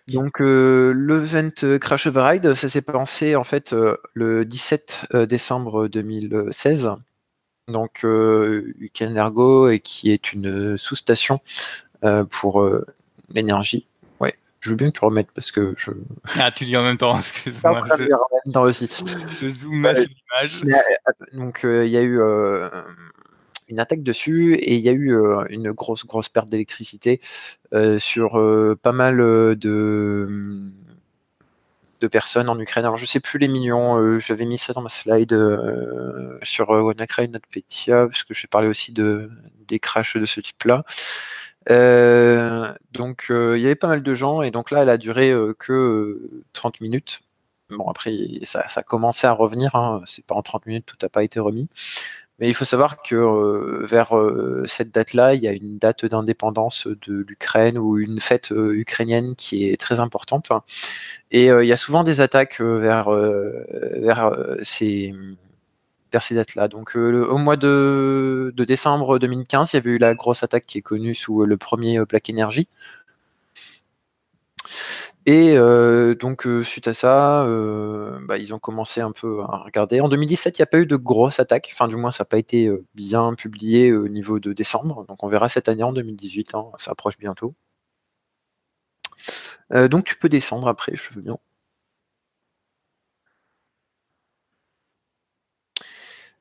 Donc 0.09 0.41
l'event 0.41 1.79
Crash 1.81 2.09
Override, 2.09 2.55
ça 2.55 2.69
s'est 2.69 2.83
passé 2.83 3.37
en 3.37 3.45
fait 3.45 3.75
le 4.15 4.45
17 4.45 5.07
décembre 5.29 5.87
2016. 5.87 6.91
Donc 7.69 8.05
Unergo 8.05 9.69
et 9.69 9.79
qui 9.79 10.11
est 10.11 10.33
une 10.33 10.77
sous-station 10.77 11.41
pour 12.31 12.69
l'énergie 13.33 13.87
je 14.67 14.71
veux 14.73 14.77
bien 14.77 14.91
que 14.91 14.99
tu 14.99 15.05
remettes 15.05 15.31
parce 15.33 15.53
que 15.53 15.75
je. 15.77 15.93
Ah, 16.41 16.51
tu 16.51 16.65
dis 16.65 16.77
en 16.77 16.83
même 16.83 16.99
temps, 16.99 17.17
excuse-moi. 17.19 17.85
Je... 17.87 17.93
en 17.93 18.27
même 18.45 18.53
temps 18.53 18.63
aussi. 18.63 18.89
Je 18.89 19.49
zoome 19.49 19.87
sur 19.87 19.95
l'image. 19.95 20.63
Euh, 20.65 21.39
donc, 21.39 21.65
euh, 21.65 21.87
il 21.87 21.93
y 21.93 21.97
a 21.97 22.03
eu 22.03 22.21
euh, 22.21 22.69
une 23.69 23.79
attaque 23.79 24.03
dessus 24.03 24.55
et 24.55 24.75
il 24.75 24.81
y 24.81 24.89
a 24.89 24.93
eu 24.93 25.15
une 25.51 25.71
grosse, 25.71 26.05
grosse 26.05 26.29
perte 26.29 26.49
d'électricité 26.49 27.21
sur 27.99 28.33
pas 28.83 28.93
mal 28.93 29.19
de 29.19 30.29
de 32.03 32.09
personnes 32.09 32.49
en 32.49 32.59
Ukraine. 32.59 32.85
Alors 32.85 32.97
je 32.97 33.07
sais 33.07 33.21
plus 33.21 33.39
les 33.39 33.49
millions, 33.49 34.19
j'avais 34.19 34.45
mis 34.45 34.59
ça 34.59 34.73
dans 34.73 34.83
ma 34.83 34.89
slide 34.89 35.35
sur 36.43 36.71
WannaCry 36.71 37.29
NotPetya, 37.29 38.07
parce 38.07 38.25
que 38.25 38.35
j'ai 38.35 38.49
parlé 38.49 38.69
aussi 38.69 38.93
de 38.93 39.31
des 39.67 39.79
crashs 39.79 40.17
de 40.17 40.27
ce 40.27 40.41
type-là. 40.41 40.85
Euh, 41.71 42.73
donc 42.93 43.27
euh, 43.31 43.59
il 43.59 43.63
y 43.63 43.67
avait 43.67 43.75
pas 43.75 43.89
mal 43.89 44.03
de 44.03 44.15
gens 44.15 44.43
et 44.43 44.51
donc 44.51 44.71
là 44.71 44.83
elle 44.83 44.91
a 44.91 44.99
duré 44.99 45.31
euh, 45.31 45.55
que 45.59 46.45
30 46.53 46.81
minutes. 46.81 47.23
Bon 47.71 47.89
après 47.89 48.13
ça, 48.45 48.67
ça 48.69 48.81
a 48.81 48.83
commencé 48.85 49.27
à 49.27 49.33
revenir, 49.33 49.75
hein. 49.75 50.01
c'est 50.05 50.25
pas 50.27 50.37
en 50.37 50.43
30 50.43 50.67
minutes 50.67 50.87
tout 50.87 50.97
n'a 51.03 51.09
pas 51.09 51.25
été 51.25 51.41
remis. 51.41 51.69
Mais 52.39 52.49
il 52.49 52.55
faut 52.55 52.67
savoir 52.67 53.03
que 53.03 53.87
vers 53.87 54.13
cette 54.67 54.95
date-là, 54.95 55.35
il 55.35 55.43
y 55.43 55.49
a 55.49 55.53
une 55.53 55.79
date 55.79 56.05
d'indépendance 56.05 56.87
de 56.87 57.25
l'Ukraine 57.27 57.79
ou 57.79 57.99
une 57.99 58.21
fête 58.21 58.51
ukrainienne 58.51 59.35
qui 59.37 59.67
est 59.71 59.81
très 59.81 60.01
importante. 60.01 60.53
Et 61.31 61.47
il 61.47 61.65
y 61.65 61.73
a 61.73 61.77
souvent 61.77 62.03
des 62.03 62.21
attaques 62.21 62.61
vers, 62.61 63.09
vers 63.11 64.37
ces, 64.63 65.15
ces 66.21 66.35
dates-là. 66.35 66.69
Donc 66.69 66.97
euh, 66.97 67.27
au 67.29 67.38
mois 67.38 67.57
de, 67.57 68.53
décembre 68.57 69.19
2015, 69.19 69.73
il 69.73 69.77
y 69.77 69.79
avait 69.79 69.90
eu 69.90 69.99
la 69.99 70.14
grosse 70.14 70.42
attaque 70.42 70.66
qui 70.66 70.79
est 70.79 70.83
connue 70.83 71.14
sous 71.14 71.42
euh, 71.42 71.47
le 71.47 71.57
premier 71.57 71.99
euh, 71.99 72.05
Black 72.05 72.31
Energy. 72.31 72.69
Et 75.27 75.57
donc, 76.21 76.47
suite 76.62 76.87
à 76.87 76.95
ça, 76.95 77.45
bah, 78.29 78.38
ils 78.38 78.55
ont 78.55 78.61
commencé 78.61 79.01
un 79.01 79.11
peu 79.11 79.40
à 79.42 79.59
regarder. 79.64 80.01
En 80.01 80.09
2017, 80.09 80.57
il 80.57 80.61
n'y 80.61 80.64
a 80.64 80.66
pas 80.66 80.79
eu 80.79 80.87
de 80.87 80.95
grosses 80.95 81.40
attaques. 81.40 81.69
Enfin, 81.73 81.88
du 81.88 81.97
moins, 81.97 82.12
ça 82.12 82.23
n'a 82.23 82.29
pas 82.29 82.38
été 82.38 82.71
bien 82.95 83.35
publié 83.35 83.92
au 83.92 84.07
niveau 84.07 84.38
de 84.38 84.53
décembre. 84.53 85.05
Donc, 85.09 85.25
on 85.25 85.29
verra 85.29 85.49
cette 85.49 85.69
année 85.69 85.83
en 85.83 85.92
2018. 85.92 86.55
Hein, 86.55 86.66
ça 86.79 86.92
approche 86.92 87.19
bientôt. 87.19 87.55
donc, 89.73 90.05
tu 90.05 90.16
peux 90.16 90.29
descendre 90.29 90.69
après, 90.69 90.92
je 90.95 91.12
veux 91.14 91.23
bien. 91.23 91.38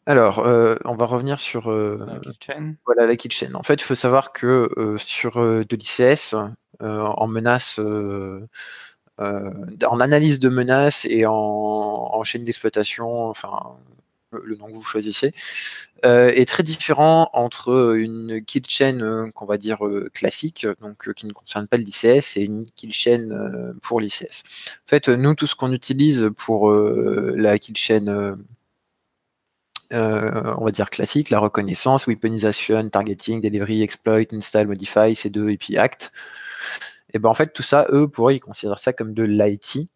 Alors, 0.05 0.39
on 0.85 0.95
va 0.95 1.05
revenir 1.05 1.39
sur 1.39 1.71
la 1.71 2.19
kitchen. 2.19 2.77
Voilà 2.85 3.07
la 3.07 3.15
kitchen. 3.15 3.55
En 3.55 3.63
fait, 3.63 3.75
il 3.75 3.83
faut 3.83 3.95
savoir 3.95 4.33
que 4.33 4.95
sur 4.97 5.41
de 5.41 5.75
l'ICS, 5.75 6.35
en 6.79 7.27
menace 7.27 7.79
euh, 9.21 9.49
en 9.87 10.01
analyse 10.01 10.39
de 10.39 10.49
menaces 10.49 11.05
et 11.05 11.25
en, 11.25 12.21
chaîne 12.23 12.43
d'exploitation, 12.43 13.29
enfin 13.29 13.51
le 14.31 14.57
nom 14.57 14.67
que 14.67 14.73
vous 14.73 14.81
choisissez, 14.81 15.31
euh, 16.05 16.31
est 16.33 16.45
très 16.45 16.63
différent 16.63 17.29
entre 17.31 17.95
une 17.95 18.43
kill 18.43 18.63
chain 18.67 18.99
euh, 18.99 19.31
qu'on 19.31 19.45
va 19.45 19.57
dire 19.57 19.79
classique, 20.13 20.67
donc 20.81 21.13
qui 21.13 21.27
ne 21.27 21.33
concerne 21.33 21.67
pas 21.67 21.77
l'ICS, 21.77 22.35
et 22.35 22.41
une 22.41 22.65
kill 22.75 22.91
chain 22.91 23.29
pour 23.81 24.01
l'ICS. 24.01 24.43
En 24.85 24.89
fait, 24.89 25.07
nous, 25.07 25.35
tout 25.35 25.47
ce 25.47 25.55
qu'on 25.55 25.71
utilise 25.71 26.31
pour 26.35 26.71
la 26.71 27.57
kill 27.59 27.77
chain 29.91 30.55
on 30.57 30.65
va 30.65 30.71
dire 30.71 30.89
classique, 30.89 31.29
la 31.29 31.39
reconnaissance, 31.39 32.07
weaponization, 32.07 32.89
targeting, 32.89 33.41
delivery, 33.41 33.81
exploit, 33.81 34.33
install, 34.33 34.67
modify, 34.67 35.13
C2 35.13 35.49
et 35.49 35.57
puis 35.57 35.77
act. 35.77 36.11
Et 37.13 37.19
ben 37.19 37.29
en 37.29 37.33
fait, 37.33 37.53
tout 37.53 37.63
ça, 37.63 37.87
eux, 37.91 38.07
pour 38.07 38.29
eux, 38.29 38.33
ils 38.33 38.39
considèrent 38.39 38.79
ça 38.79 38.93
comme 38.93 39.13
de 39.13 39.23
l'IT. 39.23 39.89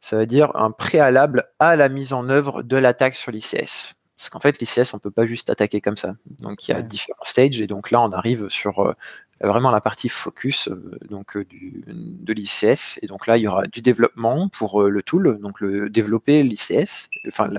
Ça 0.00 0.16
veut 0.16 0.26
dire 0.26 0.54
un 0.56 0.70
préalable 0.70 1.44
à 1.58 1.76
la 1.76 1.88
mise 1.88 2.12
en 2.12 2.28
œuvre 2.28 2.62
de 2.62 2.76
l'attaque 2.76 3.14
sur 3.14 3.30
l'ICS. 3.30 3.94
Parce 4.16 4.30
qu'en 4.30 4.40
fait, 4.40 4.60
l'ICS, 4.60 4.94
on 4.94 4.96
ne 4.96 5.00
peut 5.00 5.10
pas 5.10 5.26
juste 5.26 5.50
attaquer 5.50 5.80
comme 5.80 5.96
ça. 5.96 6.14
Donc 6.26 6.66
il 6.66 6.72
y 6.72 6.74
a 6.74 6.82
différents 6.82 7.22
stages, 7.22 7.60
et 7.60 7.66
donc 7.66 7.90
là, 7.90 8.00
on 8.00 8.12
arrive 8.12 8.48
sur 8.48 8.80
euh, 8.80 8.92
vraiment 9.40 9.70
la 9.70 9.80
partie 9.80 10.08
focus 10.08 10.68
euh, 10.68 10.98
donc, 11.10 11.36
euh, 11.36 11.44
de 11.86 12.32
l'ICS. 12.32 12.98
Et 13.02 13.06
donc 13.06 13.26
là, 13.26 13.36
il 13.36 13.42
y 13.42 13.48
aura 13.48 13.66
du 13.66 13.82
développement 13.82 14.48
pour 14.48 14.82
le 14.82 15.02
tool, 15.02 15.38
donc 15.40 15.60
le 15.60 15.90
développer 15.90 16.42
l'ICS, 16.42 17.08
enfin 17.26 17.50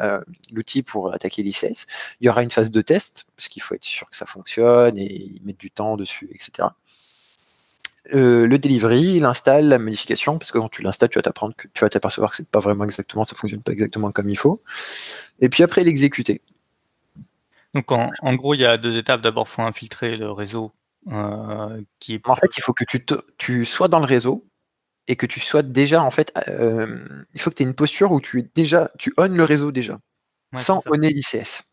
l'outil 0.52 0.84
pour 0.84 1.14
attaquer 1.14 1.44
l'ICS. 1.44 2.16
Il 2.22 2.26
y 2.26 2.30
aura 2.30 2.44
une 2.44 2.52
phase 2.52 2.72
de 2.72 2.82
test, 2.82 3.28
parce 3.36 3.48
qu'il 3.48 3.62
faut 3.62 3.76
être 3.76 3.86
sûr 3.86 4.10
que 4.10 4.16
ça 4.16 4.26
fonctionne 4.26 4.98
et 4.98 5.42
mettre 5.44 5.60
du 5.60 5.72
temps 5.72 5.98
dessus, 5.98 6.30
etc. 6.34 6.70
Euh, 8.14 8.46
le 8.46 8.60
delivery, 8.60 9.20
l'install, 9.20 9.68
la 9.68 9.80
modification, 9.80 10.38
parce 10.38 10.52
que 10.52 10.60
quand 10.60 10.70
tu 10.70 10.84
l'installes, 10.84 11.10
tu 11.10 11.18
vas 11.18 11.24
t'apprendre 11.24 11.56
que 11.56 11.68
tu 11.74 11.82
vas 11.82 11.90
t'apercevoir 11.90 12.30
que 12.30 12.38
c'est 12.38 12.50
pas 12.50 12.60
vraiment 12.60 12.84
exactement, 12.84 13.24
ça 13.24 13.36
fonctionne 13.36 13.64
pas 13.64 13.72
exactement 13.72 14.12
comme 14.12 14.30
il 14.30 14.38
faut. 14.38 14.62
Et 15.40 15.50
puis 15.50 15.64
après 15.64 15.84
l'exécuter. 15.84 16.42
Donc 17.74 17.92
en, 17.92 18.36
gros, 18.36 18.54
il 18.54 18.62
y 18.62 18.66
a 18.66 18.78
deux 18.78 18.98
étapes. 18.98 19.22
D'abord, 19.22 19.48
il 19.50 19.52
faut 19.52 19.62
infiltrer 19.64 20.16
le 20.16 20.32
réseau. 20.32 20.72
Euh, 21.14 21.82
qui 22.00 22.20
En 22.26 22.36
fait, 22.36 22.58
il 22.58 22.62
faut 22.62 22.74
que 22.74 22.84
tu, 22.84 23.06
tu 23.38 23.66
sois 23.66 23.88
dans 23.88 24.00
le 24.00 24.06
réseau 24.06 24.48
et 25.08 25.16
que 25.16 25.26
tu 25.26 25.40
sois 25.40 25.62
déjà 25.62 26.02
en 26.02 26.12
fait. 26.12 26.34
Euh, 26.48 27.26
il 27.34 27.42
faut 27.42 27.50
que 27.52 27.56
tu 27.56 27.64
aies 27.64 27.66
une 27.66 27.76
posture 27.76 28.12
où 28.12 28.20
tu 28.20 28.40
es 28.40 28.50
déjà, 28.56 28.90
tu 28.98 29.14
on 29.18 29.28
le 29.28 29.44
réseau 29.44 29.72
déjà, 29.72 30.00
sans 30.56 30.82
honner 30.88 31.10
l'ICS. 31.10 31.64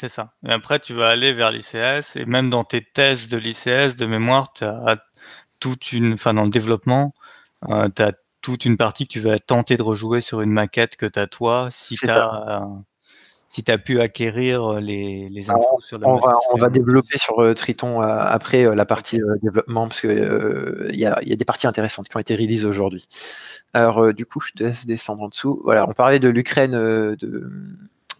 C'est 0.00 0.08
ça. 0.08 0.34
Et 0.46 0.52
après, 0.52 0.78
tu 0.78 0.94
vas 0.94 1.08
aller 1.08 1.32
vers 1.32 1.50
l'ICS 1.50 2.14
et 2.14 2.24
même 2.24 2.50
dans 2.50 2.62
tes 2.62 2.84
tests 2.84 3.28
de 3.28 3.36
l'ICS 3.36 3.96
de 3.96 4.06
mémoire, 4.06 4.52
tu 4.52 4.64
as 4.64 5.02
toute 5.58 5.92
une, 5.92 6.14
enfin 6.14 6.34
dans 6.34 6.44
le 6.44 6.50
développement, 6.50 7.14
euh, 7.68 7.88
tu 7.94 8.02
as 8.02 8.12
toute 8.40 8.64
une 8.64 8.76
partie 8.76 9.08
que 9.08 9.12
tu 9.12 9.20
vas 9.20 9.38
tenter 9.40 9.76
de 9.76 9.82
rejouer 9.82 10.20
sur 10.20 10.40
une 10.40 10.52
maquette 10.52 10.94
que 10.96 11.06
tu 11.06 11.18
as 11.18 11.26
toi, 11.26 11.68
si 11.72 11.94
tu 11.94 12.08
as, 12.08 12.62
si 13.48 13.64
as 13.68 13.78
pu 13.78 14.00
acquérir 14.00 14.74
les, 14.74 15.28
les 15.30 15.50
infos 15.50 15.80
sur 15.80 15.98
la 15.98 16.06
on 16.06 16.18
va, 16.18 16.36
on 16.52 16.56
va 16.56 16.68
développer 16.68 17.16
sur 17.16 17.38
euh, 17.40 17.54
Triton 17.54 18.02
euh, 18.02 18.06
après 18.06 18.64
la 18.74 18.84
partie 18.84 19.20
développement 19.42 19.88
parce 19.88 20.02
que 20.02 20.88
il 20.90 20.98
y, 20.98 21.06
a, 21.06 21.18
y, 21.22 21.32
a, 21.32 21.36
des 21.36 21.44
parties 21.44 21.66
intéressantes 21.66 22.08
qui 22.08 22.16
ont 22.16 22.20
été 22.20 22.36
releases 22.36 22.66
aujourd'hui. 22.66 23.06
Alors 23.72 24.12
du 24.12 24.26
coup, 24.26 24.40
je 24.40 24.52
te 24.52 24.64
laisse 24.64 24.86
descendre 24.86 25.22
en 25.22 25.28
dessous. 25.28 25.60
Voilà, 25.64 25.88
on 25.88 25.92
parlait 25.92 26.20
de 26.20 26.28
l'Ukraine 26.28 26.72
de, 26.72 27.50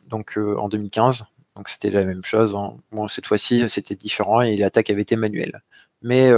donc 0.09 0.39
en 0.39 0.69
2015. 0.69 1.27
Donc 1.57 1.69
c'était 1.69 1.91
la 1.91 2.05
même 2.05 2.23
chose. 2.23 2.55
Hein. 2.55 2.75
Bon, 2.93 3.09
cette 3.09 3.27
fois-ci, 3.27 3.69
c'était 3.69 3.97
différent 3.97 4.41
et 4.41 4.57
l'attaque 4.57 4.91
avait 4.91 5.03
été 5.03 5.17
manuelle. 5.17 5.63
Mais 6.03 6.31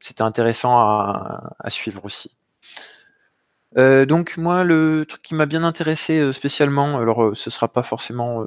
c'était 0.00 0.22
intéressant 0.22 0.78
à, 0.78 1.54
suivre 1.68 2.04
aussi. 2.04 2.32
Euh, 3.78 4.04
donc 4.04 4.36
moi, 4.36 4.64
le 4.64 5.04
truc 5.06 5.22
qui 5.22 5.34
m'a 5.34 5.46
bien 5.46 5.62
intéressé 5.62 6.18
euh, 6.18 6.32
spécialement, 6.32 6.98
alors 6.98 7.22
euh, 7.22 7.34
ce 7.34 7.50
sera 7.50 7.68
pas 7.68 7.82
forcément, 7.84 8.44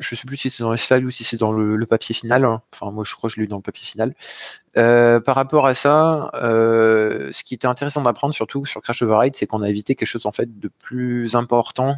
je 0.00 0.14
sais 0.14 0.26
plus 0.26 0.36
si 0.36 0.50
c'est 0.50 0.62
dans 0.62 0.70
les 0.70 0.76
slides 0.76 1.04
ou 1.04 1.10
si 1.10 1.24
c'est 1.24 1.38
dans 1.38 1.52
le, 1.52 1.86
papier 1.86 2.14
final. 2.14 2.44
Hein. 2.44 2.60
Enfin 2.74 2.90
moi 2.92 3.04
je 3.06 3.14
crois 3.14 3.28
que 3.28 3.34
je 3.34 3.40
l'ai 3.40 3.46
lu 3.46 3.48
dans 3.48 3.56
le 3.56 3.62
papier 3.62 3.86
final. 3.86 4.14
par 4.74 5.34
rapport 5.34 5.66
à 5.66 5.74
ça, 5.74 6.30
ce 6.34 7.42
qui 7.42 7.54
était 7.54 7.66
intéressant 7.66 8.02
d'apprendre 8.02 8.34
surtout 8.34 8.66
sur 8.66 8.82
Crash 8.82 9.02
Override, 9.02 9.34
c'est 9.34 9.46
qu'on 9.46 9.62
a 9.62 9.68
évité 9.70 9.94
quelque 9.94 10.08
chose 10.08 10.26
en 10.26 10.32
fait 10.32 10.58
de 10.58 10.70
plus 10.78 11.34
important 11.34 11.96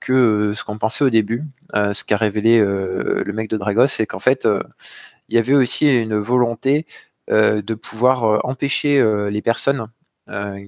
que 0.00 0.52
ce 0.54 0.64
qu'on 0.64 0.78
pensait 0.78 1.04
au 1.04 1.10
début. 1.10 1.44
ce 1.72 2.02
qu'a 2.04 2.16
révélé 2.16 2.58
le 2.58 3.32
mec 3.32 3.48
de 3.50 3.56
Dragos, 3.56 3.86
c'est 3.86 4.06
qu'en 4.06 4.18
fait 4.18 4.48
il 5.28 5.34
y 5.36 5.38
avait 5.38 5.54
aussi 5.54 5.86
une 5.86 6.16
volonté 6.18 6.86
euh, 7.30 7.60
de 7.60 7.74
pouvoir 7.74 8.24
euh, 8.24 8.38
empêcher 8.42 8.98
euh, 8.98 9.28
les 9.28 9.42
personnes 9.42 9.86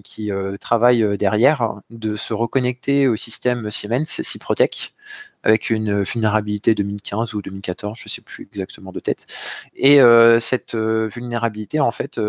qui 0.05 0.31
travaillent 0.61 1.19
derrière 1.19 1.75
de 1.91 2.15
se 2.15 2.33
reconnecter 2.33 3.09
au 3.09 3.17
système 3.17 3.71
Siemens 3.71 4.05
Cyprotech 4.05 4.95
avec 5.43 5.71
une 5.71 6.03
vulnérabilité 6.03 6.75
2015 6.75 7.33
ou 7.35 7.41
2014, 7.41 7.99
je 7.99 8.05
ne 8.05 8.09
sais 8.11 8.21
plus 8.21 8.47
exactement 8.53 8.93
de 8.93 9.01
tête. 9.01 9.27
Et 9.75 10.01
cette 10.39 10.75
vulnérabilité, 10.75 11.81
en 11.81 11.91
fait, 11.91 12.21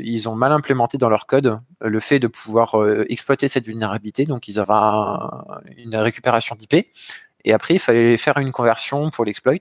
ils 0.00 0.28
ont 0.28 0.34
mal 0.34 0.52
implémenté 0.52 0.98
dans 0.98 1.10
leur 1.10 1.26
code 1.26 1.58
le 1.80 2.00
fait 2.00 2.18
de 2.18 2.26
pouvoir 2.26 2.74
exploiter 3.08 3.48
cette 3.48 3.66
vulnérabilité. 3.66 4.26
Donc, 4.26 4.48
ils 4.48 4.58
avaient 4.60 4.72
une 5.76 5.96
récupération 5.96 6.56
d'IP. 6.56 6.86
Et 7.46 7.52
après, 7.52 7.74
il 7.74 7.78
fallait 7.78 8.16
faire 8.16 8.38
une 8.38 8.52
conversion 8.52 9.10
pour 9.10 9.26
l'exploit. 9.26 9.58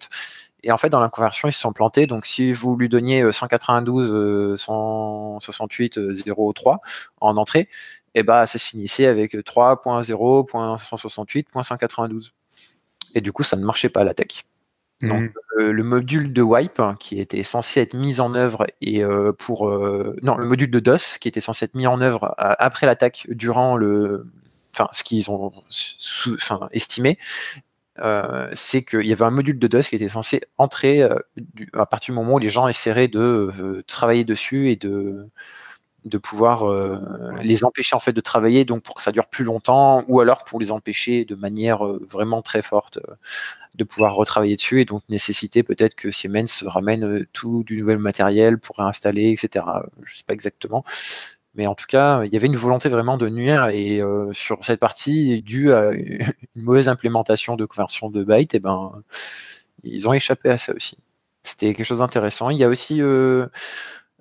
Et 0.63 0.71
en 0.71 0.77
fait, 0.77 0.89
dans 0.89 0.99
la 0.99 1.09
conversion, 1.09 1.47
ils 1.47 1.53
se 1.53 1.59
sont 1.59 1.73
plantés. 1.73 2.07
Donc, 2.07 2.25
si 2.25 2.53
vous 2.53 2.75
lui 2.75 2.89
donniez 2.89 3.31
192, 3.31 4.59
168, 4.59 5.97
0,3 5.97 6.77
en 7.19 7.37
entrée, 7.37 7.69
et 8.15 8.23
bah, 8.23 8.45
ça 8.45 8.59
se 8.59 8.67
finissait 8.67 9.07
avec 9.07 9.33
3.0.168.192. 9.33 12.31
Et 13.15 13.21
du 13.21 13.31
coup, 13.31 13.43
ça 13.43 13.55
ne 13.57 13.65
marchait 13.65 13.89
pas 13.89 14.01
à 14.01 14.03
l'attaque. 14.03 14.45
Mmh. 15.01 15.09
Donc, 15.09 15.31
euh, 15.59 15.71
le 15.71 15.83
module 15.83 16.33
de 16.33 16.41
wipe 16.41 16.81
qui 16.99 17.19
était 17.19 17.43
censé 17.43 17.81
être 17.81 17.93
mis 17.93 18.19
en 18.21 18.33
œuvre 18.35 18.65
et 18.81 19.03
euh, 19.03 19.33
pour 19.33 19.69
euh, 19.69 20.15
non 20.21 20.37
le 20.37 20.45
module 20.45 20.71
de 20.71 20.79
DOS 20.79 21.17
qui 21.19 21.27
était 21.27 21.41
censé 21.41 21.65
être 21.65 21.75
mis 21.75 21.87
en 21.87 21.99
œuvre 21.99 22.33
après 22.37 22.85
l'attaque 22.85 23.27
durant 23.29 23.75
le 23.75 24.25
enfin 24.73 24.87
ce 24.91 25.03
qu'ils 25.03 25.29
ont 25.29 25.51
enfin, 26.33 26.69
estimé 26.71 27.17
euh, 27.99 28.49
c'est 28.53 28.83
qu'il 28.83 29.05
y 29.05 29.11
avait 29.11 29.25
un 29.25 29.31
module 29.31 29.59
de 29.59 29.67
DOS 29.67 29.83
qui 29.83 29.95
était 29.95 30.07
censé 30.07 30.41
entrer 30.57 31.03
euh, 31.03 31.15
à 31.73 31.85
partir 31.85 32.13
du 32.13 32.19
moment 32.19 32.35
où 32.35 32.39
les 32.39 32.49
gens 32.49 32.67
essaieraient 32.67 33.07
de 33.07 33.19
euh, 33.59 33.83
travailler 33.85 34.23
dessus 34.23 34.71
et 34.71 34.75
de, 34.75 35.29
de 36.05 36.17
pouvoir 36.17 36.65
les 37.43 37.63
empêcher 37.63 37.95
en 37.95 37.99
fait 37.99 38.11
de 38.11 38.21
travailler 38.21 38.65
donc 38.65 38.81
pour 38.83 38.95
que 38.95 39.01
ça 39.01 39.11
dure 39.11 39.27
plus 39.27 39.45
longtemps 39.45 40.03
ou 40.07 40.19
alors 40.19 40.43
pour 40.43 40.59
les 40.59 40.71
empêcher 40.71 41.23
de 41.23 41.35
manière 41.35 41.83
vraiment 41.83 42.41
très 42.41 42.61
forte 42.61 42.99
de 43.75 43.83
pouvoir 43.83 44.15
retravailler 44.15 44.55
dessus 44.55 44.81
et 44.81 44.85
donc 44.85 45.03
nécessiter 45.07 45.63
peut-être 45.63 45.95
que 45.95 46.11
Siemens 46.11 46.63
ramène 46.65 47.25
tout 47.31 47.63
du 47.63 47.79
nouvel 47.79 47.99
matériel 47.99 48.57
pour 48.57 48.77
réinstaller 48.77 49.31
etc 49.31 49.65
je 50.01 50.15
sais 50.17 50.23
pas 50.25 50.33
exactement 50.33 50.83
mais 51.55 51.67
en 51.67 51.75
tout 51.75 51.85
cas, 51.87 52.23
il 52.25 52.33
y 52.33 52.35
avait 52.35 52.47
une 52.47 52.55
volonté 52.55 52.89
vraiment 52.89 53.17
de 53.17 53.29
nuire 53.29 53.67
et 53.67 54.01
euh, 54.01 54.31
sur 54.33 54.63
cette 54.65 54.79
partie, 54.79 55.41
due 55.43 55.71
à 55.73 55.91
une 55.91 56.33
mauvaise 56.55 56.89
implémentation 56.89 57.55
de 57.55 57.65
conversion 57.65 58.09
de 58.09 58.23
bytes, 58.23 58.53
et 58.53 58.57
eh 58.57 58.59
ben, 58.59 59.03
ils 59.83 60.07
ont 60.07 60.13
échappé 60.13 60.49
à 60.49 60.57
ça 60.57 60.73
aussi. 60.73 60.97
C'était 61.43 61.73
quelque 61.73 61.85
chose 61.85 61.99
d'intéressant. 61.99 62.49
Il 62.49 62.57
y 62.57 62.63
a 62.63 62.69
aussi 62.69 63.01
euh, 63.01 63.47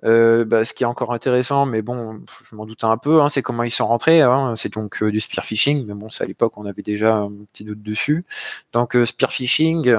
euh, 0.05 0.43
bah, 0.43 0.65
ce 0.65 0.73
qui 0.73 0.83
est 0.83 0.85
encore 0.85 1.13
intéressant, 1.13 1.65
mais 1.65 1.81
bon, 1.81 2.21
je 2.49 2.55
m'en 2.55 2.65
doutais 2.65 2.85
un 2.85 2.97
peu, 2.97 3.21
hein, 3.21 3.29
c'est 3.29 3.41
comment 3.41 3.63
ils 3.63 3.71
sont 3.71 3.87
rentrés. 3.87 4.21
Hein. 4.21 4.53
c'est 4.55 4.73
donc 4.73 5.01
euh, 5.01 5.11
du 5.11 5.19
spear 5.19 5.45
phishing, 5.45 5.85
mais 5.87 5.93
bon, 5.93 6.09
c'est 6.09 6.23
à 6.23 6.27
l'époque, 6.27 6.57
on 6.57 6.65
avait 6.65 6.81
déjà 6.81 7.15
un 7.15 7.31
petit 7.51 7.63
doute 7.63 7.81
dessus. 7.81 8.25
Donc, 8.73 8.95
euh, 8.95 9.05
spear 9.05 9.31
phishing, 9.31 9.95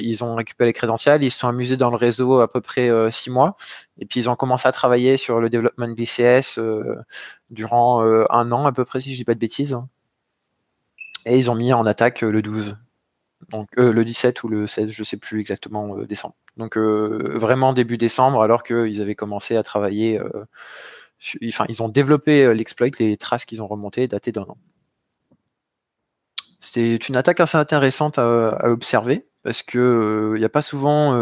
ils 0.00 0.24
ont 0.24 0.34
récupéré 0.34 0.68
les 0.68 0.72
crédentiels, 0.72 1.22
ils 1.22 1.30
se 1.30 1.40
sont 1.40 1.48
amusés 1.48 1.76
dans 1.76 1.90
le 1.90 1.96
réseau 1.96 2.40
à 2.40 2.48
peu 2.48 2.60
près 2.60 2.90
six 3.10 3.30
mois, 3.30 3.56
et 3.98 4.06
puis 4.06 4.20
ils 4.20 4.30
ont 4.30 4.36
commencé 4.36 4.66
à 4.68 4.72
travailler 4.72 5.16
sur 5.16 5.40
le 5.40 5.50
développement 5.50 5.88
de 5.88 5.94
l'ICS 5.94 6.58
durant 7.50 8.02
un 8.30 8.52
an 8.52 8.66
à 8.66 8.72
peu 8.72 8.84
près, 8.84 9.00
si 9.00 9.12
je 9.12 9.16
dis 9.16 9.24
pas 9.24 9.34
de 9.34 9.40
bêtises. 9.40 9.78
Et 11.26 11.36
ils 11.36 11.50
ont 11.50 11.54
mis 11.54 11.72
en 11.72 11.84
attaque 11.84 12.22
le 12.22 12.40
12 12.40 12.76
donc 13.50 13.68
le 13.76 14.04
17 14.04 14.42
ou 14.42 14.48
le 14.48 14.66
16, 14.66 14.90
je 14.90 15.04
sais 15.04 15.16
plus 15.16 15.40
exactement 15.40 15.96
décembre. 15.98 16.34
Donc 16.56 16.76
vraiment 16.76 17.72
début 17.72 17.96
décembre, 17.96 18.42
alors 18.42 18.62
qu'ils 18.62 19.00
avaient 19.00 19.14
commencé 19.14 19.56
à 19.56 19.62
travailler 19.62 20.20
ils 21.40 21.82
ont 21.82 21.88
développé 21.88 22.52
l'exploit, 22.54 22.88
les 22.98 23.16
traces 23.16 23.44
qu'ils 23.44 23.62
ont 23.62 23.66
remontées 23.66 24.06
datées 24.06 24.32
d'un 24.32 24.42
an. 24.42 24.56
C'est 26.60 27.08
une 27.08 27.16
attaque 27.16 27.40
assez 27.40 27.56
intéressante 27.56 28.18
à, 28.18 28.70
observer 28.70 29.28
parce 29.42 29.62
que 29.62 30.32
il 30.36 30.38
n'y 30.38 30.44
a 30.44 30.48
pas 30.48 30.62
souvent 30.62 31.12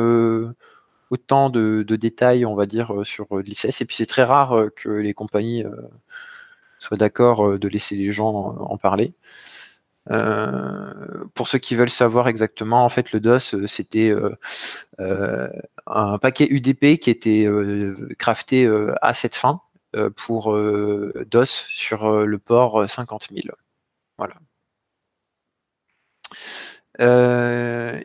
autant 1.10 1.50
de, 1.50 1.82
détails, 1.82 2.44
on 2.44 2.54
va 2.54 2.66
dire, 2.66 2.92
sur 3.04 3.26
l'ICS. 3.38 3.80
Et 3.80 3.84
puis 3.84 3.96
c'est 3.96 4.06
très 4.06 4.24
rare 4.24 4.66
que 4.74 4.88
les 4.88 5.14
compagnies 5.14 5.64
soient 6.78 6.96
d'accord 6.96 7.58
de 7.58 7.68
laisser 7.68 7.96
les 7.96 8.10
gens 8.10 8.56
en 8.58 8.76
parler. 8.76 9.14
Euh, 10.10 11.24
pour 11.34 11.48
ceux 11.48 11.58
qui 11.58 11.74
veulent 11.74 11.90
savoir 11.90 12.28
exactement, 12.28 12.84
en 12.84 12.88
fait, 12.88 13.12
le 13.12 13.20
DOS, 13.20 13.54
euh, 13.54 13.66
c'était 13.66 14.14
euh, 15.00 15.48
un 15.86 16.18
paquet 16.18 16.46
UDP 16.50 16.98
qui 16.98 17.10
était 17.10 17.48
crafté 18.18 18.68
à 19.02 19.12
cette 19.14 19.34
fin 19.34 19.60
pour 20.16 20.56
DOS 20.56 21.44
sur 21.44 22.24
le 22.26 22.38
port 22.38 22.88
50 22.88 23.28
000. 23.32 23.54
Voilà. 24.18 24.34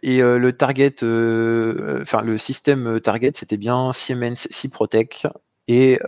et 0.04 0.22
le 0.22 0.52
target, 0.52 0.96
enfin 2.02 2.22
le 2.22 2.38
système 2.38 3.00
target, 3.00 3.32
c'était 3.34 3.58
bien 3.58 3.92
Siemens 3.94 4.48
C-Protect 4.50 5.28
et 5.68 6.00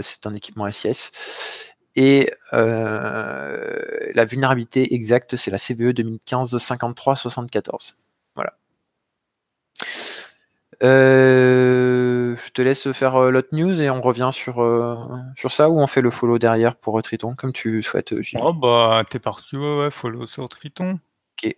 c'est 0.00 0.26
un 0.26 0.34
équipement 0.34 0.70
SIS. 0.70 1.74
Et 1.96 2.30
la 4.14 4.24
vulnérabilité 4.24 4.94
exacte, 4.94 5.36
c'est 5.36 5.50
la 5.50 5.58
CVE 5.58 5.92
2015-53-74. 5.92 7.94
Voilà. 8.34 8.54
Euh, 10.82 12.34
je 12.36 12.50
te 12.52 12.62
laisse 12.62 12.90
faire 12.92 13.16
euh, 13.16 13.30
l'autre 13.30 13.50
news 13.52 13.82
et 13.82 13.90
on 13.90 14.00
revient 14.00 14.30
sur, 14.32 14.66
sur 15.36 15.50
ça 15.50 15.68
ou 15.68 15.78
on 15.80 15.86
fait 15.86 16.00
le 16.00 16.10
follow 16.10 16.38
derrière 16.38 16.76
pour 16.76 17.02
Triton, 17.02 17.34
comme 17.36 17.52
tu 17.52 17.82
souhaites, 17.82 18.18
Gilles. 18.22 18.40
Oh 18.42 18.54
bah 18.54 19.04
t'es 19.10 19.18
parti, 19.18 19.56
ouais, 19.56 19.78
ouais, 19.78 19.90
follow 19.90 20.26
sur 20.26 20.48
Triton. 20.48 20.98
Ok. 21.42 21.54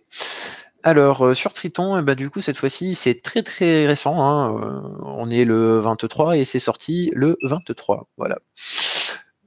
Alors 0.83 1.33
sur 1.35 1.53
Triton, 1.53 2.01
bah, 2.01 2.15
du 2.15 2.29
coup 2.29 2.41
cette 2.41 2.57
fois-ci 2.57 2.95
c'est 2.95 3.21
très 3.21 3.43
très 3.43 3.87
récent, 3.87 4.21
hein, 4.21 4.83
on 5.03 5.29
est 5.29 5.45
le 5.45 5.79
23 5.79 6.37
et 6.37 6.43
c'est 6.43 6.59
sorti 6.59 7.09
le 7.13 7.37
23, 7.43 8.09
voilà. 8.17 8.39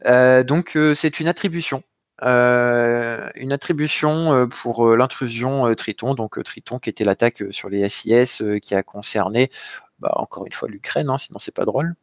Euh, 0.04 0.44
donc 0.44 0.76
euh, 0.76 0.94
c'est 0.94 1.20
une 1.20 1.28
attribution. 1.28 1.82
Euh, 2.22 3.28
une 3.34 3.52
attribution 3.52 4.48
pour 4.48 4.96
l'intrusion 4.96 5.74
Triton, 5.74 6.14
donc 6.14 6.42
Triton 6.42 6.78
qui 6.78 6.88
était 6.88 7.04
l'attaque 7.04 7.44
sur 7.50 7.68
les 7.68 7.88
SIS 7.88 8.42
qui 8.62 8.74
a 8.74 8.82
concerné 8.82 9.50
bah, 9.98 10.12
encore 10.16 10.46
une 10.46 10.52
fois 10.52 10.68
l'Ukraine, 10.68 11.08
hein, 11.10 11.18
sinon 11.18 11.38
c'est 11.38 11.54
pas 11.54 11.64
drôle. 11.64 11.94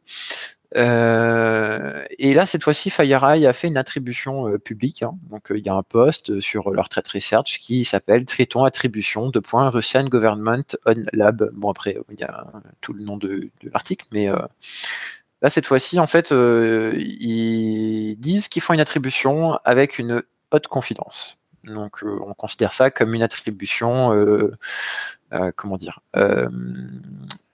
et 0.74 2.34
là, 2.34 2.46
cette 2.46 2.64
fois-ci, 2.64 2.90
FireEye 2.90 3.46
a 3.46 3.52
fait 3.52 3.68
une 3.68 3.76
attribution 3.76 4.58
publique. 4.58 5.04
Hein. 5.04 5.16
Donc, 5.30 5.52
il 5.54 5.64
y 5.64 5.68
a 5.68 5.74
un 5.74 5.84
post 5.84 6.40
sur 6.40 6.70
leur 6.70 6.88
threat 6.88 7.06
research 7.08 7.58
qui 7.60 7.84
s'appelle 7.84 8.24
Triton 8.24 8.64
attribution 8.64 9.30
de 9.30 9.38
point 9.38 9.70
Russian 9.70 10.04
Government 10.04 10.64
on 10.86 11.04
Lab. 11.12 11.50
Bon, 11.54 11.70
après, 11.70 11.96
il 12.10 12.18
y 12.18 12.24
a 12.24 12.46
tout 12.80 12.92
le 12.92 13.04
nom 13.04 13.16
de, 13.16 13.50
de 13.60 13.70
l'article, 13.72 14.06
mais 14.12 14.28
Là, 15.44 15.50
cette 15.50 15.66
fois-ci, 15.66 16.00
en 16.00 16.06
fait, 16.06 16.32
euh, 16.32 16.94
ils 16.96 18.16
disent 18.16 18.48
qu'ils 18.48 18.62
font 18.62 18.72
une 18.72 18.80
attribution 18.80 19.58
avec 19.66 19.98
une 19.98 20.22
haute 20.50 20.68
confidence. 20.68 21.42
Donc, 21.64 22.02
euh, 22.02 22.18
on 22.26 22.32
considère 22.32 22.72
ça 22.72 22.90
comme 22.90 23.12
une 23.12 23.22
attribution, 23.22 24.14
euh, 24.14 24.52
comment 25.54 25.76
dire, 25.76 26.00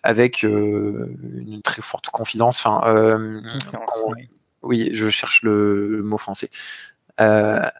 avec 0.04 0.44
une 0.44 1.62
très 1.64 1.82
forte 1.82 2.10
confidence. 2.10 2.64
Enfin, 2.64 3.42
oui, 4.62 4.90
je 4.92 5.08
cherche 5.08 5.42
le, 5.42 6.00
mot 6.04 6.16
français. 6.16 6.48
avec 7.18 7.72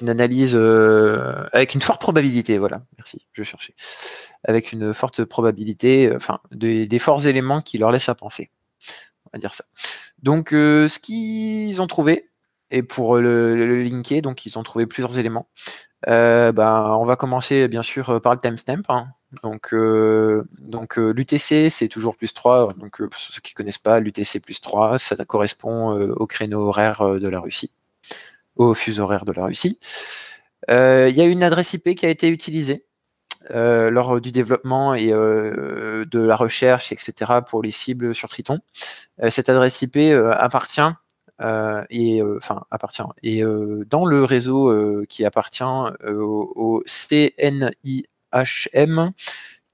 une 0.00 0.10
analyse, 0.10 0.56
avec 0.56 1.76
une 1.76 1.82
forte 1.82 2.00
probabilité, 2.00 2.58
voilà, 2.58 2.82
merci, 2.98 3.24
je 3.32 3.44
cherchais. 3.44 3.74
Avec 4.42 4.72
une 4.72 4.92
forte 4.92 5.24
probabilité, 5.24 6.12
enfin, 6.16 6.40
des 6.50 6.98
forts 6.98 7.28
éléments 7.28 7.60
qui 7.60 7.78
leur 7.78 7.92
laissent 7.92 8.08
à 8.08 8.16
penser 8.16 8.50
dire 9.38 9.54
ça. 9.54 9.64
Donc, 10.22 10.52
euh, 10.52 10.88
ce 10.88 10.98
qu'ils 10.98 11.80
ont 11.82 11.86
trouvé, 11.86 12.30
et 12.70 12.82
pour 12.82 13.16
le, 13.16 13.82
linker, 13.84 14.22
donc 14.22 14.46
ils 14.46 14.58
ont 14.58 14.62
trouvé 14.62 14.86
plusieurs 14.86 15.18
éléments. 15.18 15.48
Euh, 16.08 16.52
bah, 16.52 16.96
on 16.98 17.04
va 17.04 17.16
commencer 17.16 17.68
bien 17.68 17.82
sûr 17.82 18.20
par 18.20 18.32
le 18.32 18.38
timestamp. 18.38 18.82
Hein. 18.88 19.08
Donc, 19.42 19.72
euh, 19.72 20.42
donc 20.58 20.96
l'UTC 20.96 21.70
c'est 21.70 21.88
toujours 21.88 22.16
plus 22.16 22.34
3. 22.34 22.74
Donc 22.74 22.98
pour 23.06 23.20
ceux 23.20 23.40
qui 23.40 23.54
ne 23.54 23.56
connaissent 23.56 23.78
pas, 23.78 24.00
l'UTC 24.00 24.40
plus 24.42 24.60
3, 24.60 24.98
ça 24.98 25.16
correspond 25.24 25.92
au 25.92 26.26
créneau 26.26 26.68
horaire 26.68 27.20
de 27.20 27.28
la 27.28 27.40
Russie, 27.40 27.70
au 28.56 28.74
fuseau 28.74 29.04
horaire 29.04 29.24
de 29.24 29.32
la 29.32 29.44
Russie. 29.44 29.78
Il 30.68 31.14
y 31.14 31.20
a 31.20 31.24
une 31.24 31.44
adresse 31.44 31.74
IP 31.74 31.94
qui 31.94 32.06
a 32.06 32.10
été 32.10 32.28
utilisée. 32.28 32.85
Euh, 33.52 33.90
lors 33.90 34.20
du 34.20 34.32
développement 34.32 34.94
et 34.94 35.12
euh, 35.12 36.04
de 36.06 36.20
la 36.20 36.36
recherche, 36.36 36.90
etc., 36.90 37.40
pour 37.48 37.62
les 37.62 37.70
cibles 37.70 38.14
sur 38.14 38.28
Triton. 38.28 38.58
Euh, 39.22 39.30
cette 39.30 39.48
adresse 39.48 39.82
IP 39.82 39.98
appartient 40.32 40.80
et 41.90 42.22
enfin 42.22 42.64
appartient 42.70 43.02
et 43.22 43.42
dans 43.42 44.06
le 44.06 44.24
réseau 44.24 45.04
qui 45.06 45.22
appartient 45.22 45.62
au, 45.62 46.82
CNIHM 46.86 47.42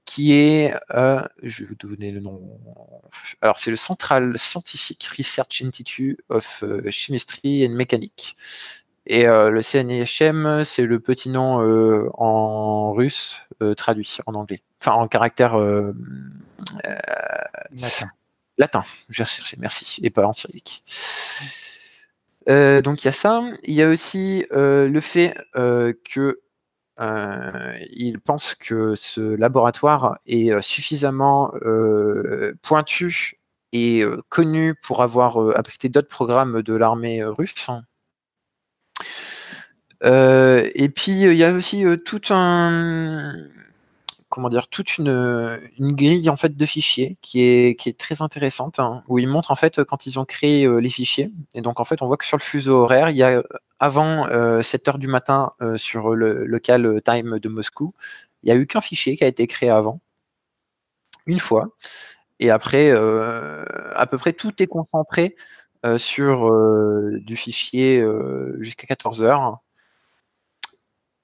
qui 0.03 0.33
est, 0.33 0.73
je 0.91 1.63
vais 1.63 1.65
vous 1.65 1.75
donner 1.75 2.11
le 2.11 2.19
nom, 2.19 2.41
alors 3.41 3.59
c'est 3.59 3.71
le 3.71 3.77
Central 3.77 4.37
Scientific 4.37 5.01
Research 5.17 5.61
Institute 5.63 6.19
of 6.27 6.65
Chemistry 6.89 7.65
and 7.65 7.71
Mechanics. 7.71 8.35
Et 9.05 9.23
le 9.23 9.61
CNIHM, 9.61 10.65
c'est 10.65 10.85
le 10.85 10.99
petit 10.99 11.29
nom 11.29 12.11
en 12.17 12.91
russe 12.91 13.37
traduit 13.75 14.17
en 14.25 14.33
anglais. 14.35 14.61
Enfin, 14.81 14.93
en 14.93 15.07
caractère 15.07 15.57
latin. 17.71 18.07
Latin, 18.57 18.83
je 19.09 19.23
vais 19.23 19.27
chercher, 19.27 19.57
merci, 19.59 19.99
et 20.03 20.09
pas 20.09 20.25
en 20.27 20.33
cyrillique. 20.33 20.83
donc 22.47 23.03
il 23.03 23.05
y 23.05 23.07
a 23.07 23.11
ça. 23.11 23.41
Il 23.63 23.73
y 23.73 23.81
a 23.81 23.89
aussi 23.89 24.45
le 24.51 24.99
fait 24.99 25.35
que 25.55 26.41
il 26.97 28.19
pense 28.23 28.55
que 28.55 28.95
ce 28.95 29.35
laboratoire 29.35 30.19
est 30.25 30.61
suffisamment 30.61 31.51
pointu 32.61 33.39
et 33.73 34.03
connu 34.29 34.75
pour 34.75 35.01
avoir 35.01 35.37
abrité 35.57 35.89
d'autres 35.89 36.07
programmes 36.07 36.61
de 36.61 36.75
l'armée 36.75 37.23
russe 37.23 37.69
euh, 37.69 37.79
et 40.03 40.89
puis 40.89 41.11
il 41.23 41.35
y 41.35 41.43
a 41.43 41.53
aussi 41.53 41.85
euh, 41.85 41.97
tout 41.97 42.21
un 42.31 43.33
comment 44.29 44.49
dire 44.49 44.67
toute 44.67 44.97
une, 44.97 45.59
une, 45.77 45.95
grille 45.95 46.29
en 46.29 46.35
fait 46.35 46.57
de 46.57 46.65
fichiers 46.65 47.17
qui 47.21 47.41
est, 47.43 47.79
qui 47.79 47.89
est 47.89 47.97
très 47.97 48.21
intéressante 48.21 48.79
hein, 48.79 49.03
où 49.07 49.19
ils 49.19 49.27
montrent 49.27 49.51
en 49.51 49.55
fait 49.55 49.83
quand 49.83 50.05
ils 50.07 50.19
ont 50.19 50.25
créé 50.25 50.65
euh, 50.65 50.77
les 50.79 50.89
fichiers. 50.89 51.31
Et 51.55 51.61
donc 51.61 51.79
en 51.79 51.83
fait 51.83 52.01
on 52.01 52.07
voit 52.07 52.17
que 52.17 52.25
sur 52.25 52.37
le 52.37 52.41
fuseau 52.41 52.81
horaire 52.83 53.09
il 53.09 53.17
y 53.17 53.23
a 53.23 53.43
avant 53.79 54.27
7 54.61 54.87
heures 54.87 54.97
du 54.97 55.07
matin 55.07 55.51
sur 55.75 56.15
le 56.15 56.45
local 56.45 57.01
time 57.03 57.39
de 57.39 57.49
Moscou 57.49 57.93
il 58.43 58.47
n'y 58.47 58.51
a 58.51 58.55
eu 58.55 58.65
qu'un 58.65 58.81
fichier 58.81 59.15
qui 59.17 59.23
a 59.23 59.27
été 59.27 59.45
créé 59.47 59.69
avant 59.69 59.99
une 61.25 61.39
fois. 61.39 61.69
Et 62.39 62.49
après 62.49 62.91
à 62.91 64.07
peu 64.07 64.17
près 64.17 64.33
tout 64.33 64.61
est 64.61 64.67
concentré 64.67 65.35
sur 65.97 66.51
du 67.19 67.35
fichier 67.35 68.05
jusqu'à 68.59 68.87
14 68.87 69.23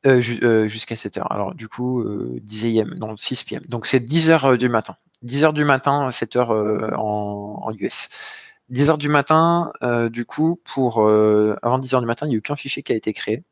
euh, 0.06 0.22
euh, 0.44 0.68
jusqu'à 0.68 0.96
7h. 0.96 1.28
Alors 1.30 1.54
du 1.54 1.68
coup, 1.68 2.02
euh, 2.02 2.40
10 2.42 2.80
AM, 2.80 2.94
non 2.96 3.18
6 3.18 3.44
PM. 3.44 3.64
Donc 3.68 3.86
c'est 3.86 4.00
10h 4.00 4.58
du 4.58 4.70
matin. 4.70 4.96
10h 5.26 5.52
du 5.52 5.66
matin, 5.66 6.08
7h 6.08 6.96
en, 6.96 7.60
en, 7.62 7.72
US. 7.74 8.46
10h 8.72 8.98
du 8.98 9.10
matin, 9.10 9.74
du 10.10 10.26
coup, 10.26 10.62
pour 10.64 11.00
avant 11.06 11.80
10h 11.80 12.00
du 12.00 12.06
matin, 12.06 12.28
il 12.28 12.30
n'y 12.30 12.36
a 12.36 12.38
eu 12.38 12.42
qu'un 12.42 12.56
fichier 12.56 12.84
qui 12.84 12.94
a 12.94 12.96
été 12.96 13.12
créé. 13.12 13.44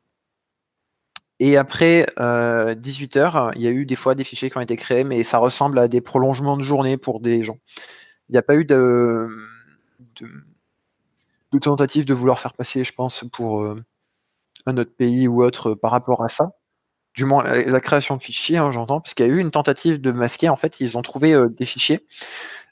Et 1.40 1.58
après 1.58 2.06
18h, 2.16 3.52
il 3.56 3.60
y 3.60 3.66
a 3.66 3.70
eu 3.70 3.84
des 3.84 3.96
fois 3.96 4.14
des 4.14 4.24
fichiers 4.24 4.48
qui 4.48 4.56
ont 4.56 4.62
été 4.62 4.76
créés, 4.76 5.04
mais 5.04 5.22
ça 5.24 5.38
ressemble 5.38 5.78
à 5.78 5.88
des 5.88 6.00
prolongements 6.00 6.56
de 6.56 6.62
journée 6.62 6.96
pour 6.96 7.20
des 7.20 7.44
gens. 7.44 7.58
Il 8.30 8.32
n'y 8.32 8.38
a 8.38 8.42
pas 8.42 8.54
eu 8.54 8.64
de, 8.64 9.28
de, 10.20 10.26
de, 11.52 11.58
tentative 11.58 12.06
de 12.06 12.14
vouloir 12.14 12.38
faire 12.38 12.54
passer, 12.54 12.84
je 12.84 12.94
pense, 12.94 13.24
pour 13.30 13.76
un 14.68 14.76
autre 14.76 14.92
pays 14.96 15.28
ou 15.28 15.42
autre 15.42 15.74
par 15.74 15.90
rapport 15.90 16.22
à 16.22 16.28
ça. 16.28 16.50
Du 17.14 17.24
moins, 17.24 17.42
la, 17.42 17.80
création 17.80 18.16
de 18.16 18.22
fichiers, 18.22 18.58
hein, 18.58 18.70
j'entends, 18.70 19.00
parce 19.00 19.14
qu'il 19.14 19.26
y 19.26 19.30
a 19.30 19.32
eu 19.32 19.40
une 19.40 19.50
tentative 19.50 20.00
de 20.00 20.12
masquer. 20.12 20.48
En 20.48 20.56
fait, 20.56 20.80
ils 20.80 20.96
ont 20.96 21.02
trouvé 21.02 21.34
des 21.50 21.64
fichiers. 21.64 22.06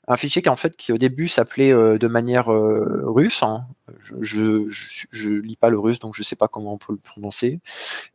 Un 0.06 0.16
fichier 0.16 0.40
qui, 0.40 0.48
en 0.48 0.54
fait, 0.54 0.76
qui 0.76 0.92
au 0.92 0.98
début 0.98 1.26
s'appelait 1.26 1.72
de 1.72 2.06
manière 2.06 2.46
russe. 2.46 3.42
Hein. 3.42 3.66
Je, 3.98 4.66
je, 4.68 5.30
lis 5.30 5.56
pas 5.56 5.68
le 5.68 5.80
russe, 5.80 5.98
donc 5.98 6.14
je 6.14 6.22
sais 6.22 6.36
pas 6.36 6.46
comment 6.46 6.74
on 6.74 6.78
peut 6.78 6.92
le 6.92 6.98
prononcer. 6.98 7.60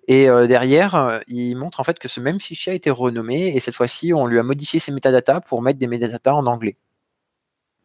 Et 0.07 0.27
derrière, 0.47 1.19
il 1.27 1.55
montre 1.55 1.81
en 1.81 1.83
fait 1.83 1.99
que 1.99 2.07
ce 2.07 2.21
même 2.21 2.39
fichier 2.39 2.71
a 2.71 2.75
été 2.75 2.89
renommé 2.89 3.53
et 3.53 3.59
cette 3.59 3.75
fois-ci, 3.75 4.13
on 4.13 4.25
lui 4.25 4.39
a 4.39 4.43
modifié 4.43 4.79
ses 4.79 4.93
métadatas 4.93 5.41
pour 5.41 5.61
mettre 5.61 5.79
des 5.79 5.87
métadatas 5.87 6.33
en 6.33 6.45
anglais. 6.45 6.77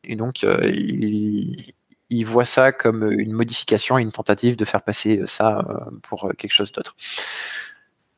Et 0.05 0.15
donc, 0.15 0.45
il, 0.45 1.75
ils 2.11 2.25
voient 2.25 2.45
ça 2.45 2.73
comme 2.73 3.11
une 3.11 3.33
modification 3.33 3.99
et 3.99 4.03
une 4.03 4.13
tentative 4.13 4.57
de 4.57 4.65
faire 4.65 4.83
passer 4.83 5.23
ça 5.27 5.65
pour 6.03 6.33
quelque 6.39 6.53
chose 6.53 6.73
d'autre. 6.73 6.95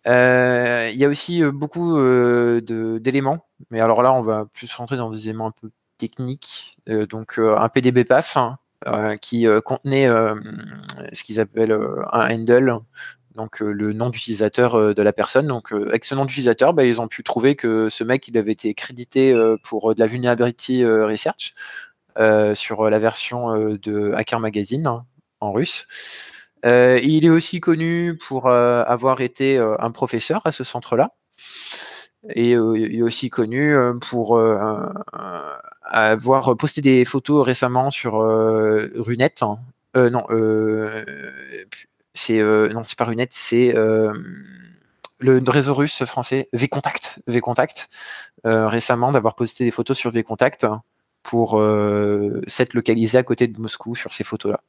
Il 0.06 0.96
y 0.96 1.04
a 1.04 1.08
aussi 1.08 1.42
beaucoup 1.44 1.98
d'éléments, 2.00 3.46
mais 3.70 3.80
alors 3.80 4.02
là, 4.02 4.12
on 4.12 4.22
va 4.22 4.46
plus 4.46 4.72
rentrer 4.74 4.96
dans 4.96 5.10
des 5.10 5.28
éléments 5.28 5.48
un 5.48 5.54
peu 5.60 5.70
techniques. 5.96 6.78
donc, 6.86 7.38
un 7.38 7.68
PDB 7.68 8.04
PAF 8.04 8.36
hein, 8.36 8.58
qui 9.16 9.46
contenait 9.64 10.08
ce 11.12 11.24
qu'ils 11.24 11.40
appellent 11.40 11.78
un 12.12 12.34
handle, 12.34 12.78
donc 13.34 13.60
le 13.60 13.92
nom 13.92 14.10
d'utilisateur 14.10 14.94
de 14.94 15.02
la 15.02 15.12
personne. 15.12 15.46
Donc 15.46 15.72
avec 15.72 16.04
ce 16.04 16.14
nom 16.14 16.24
d'utilisateur, 16.24 16.74
bah, 16.74 16.84
ils 16.84 17.00
ont 17.00 17.08
pu 17.08 17.22
trouver 17.22 17.56
que 17.56 17.88
ce 17.88 18.04
mec 18.04 18.28
il 18.28 18.36
avait 18.36 18.52
été 18.52 18.74
crédité 18.74 19.34
pour 19.62 19.94
de 19.94 20.00
la 20.00 20.06
vulnerability 20.06 20.84
research 20.84 21.54
sur 22.54 22.90
la 22.90 22.98
version 22.98 23.54
de 23.54 24.12
Hacker 24.14 24.40
Magazine 24.40 24.86
hein, 24.86 25.04
en 25.40 25.52
russe. 25.52 25.86
il 26.64 27.24
est 27.24 27.30
aussi 27.30 27.60
connu 27.60 28.16
pour 28.16 28.50
avoir 28.50 29.20
été 29.20 29.58
un 29.58 29.90
professeur 29.90 30.42
à 30.44 30.52
ce 30.52 30.64
centre-là. 30.64 31.12
Et 32.30 32.52
il 32.52 32.96
est 32.96 33.02
aussi 33.02 33.30
connu 33.30 33.74
pour 34.00 34.40
avoir 35.82 36.56
posté 36.56 36.80
des 36.80 37.04
photos 37.04 37.46
récemment 37.46 37.90
sur 37.90 38.14
Runet. 38.14 39.34
Hein. 39.42 39.58
non, 39.94 40.24
c'est 42.14 42.42
non, 42.42 42.82
c'est 42.84 42.98
pas 42.98 43.04
Runet, 43.04 43.28
c'est 43.30 43.74
le 45.20 45.50
réseau 45.50 45.74
russe 45.74 46.04
français 46.04 46.48
Vcontact, 46.52 47.20
Vcontact 47.28 47.88
récemment 48.44 49.12
d'avoir 49.12 49.36
posté 49.36 49.64
des 49.64 49.70
photos 49.70 49.96
sur 49.96 50.10
Vcontact 50.10 50.66
pour 51.22 51.60
s'être 52.46 52.74
localisé 52.74 53.18
à 53.18 53.22
côté 53.22 53.48
de 53.48 53.60
Moscou 53.60 53.94
sur 53.94 54.12
ces 54.12 54.24
photos-là. 54.24 54.60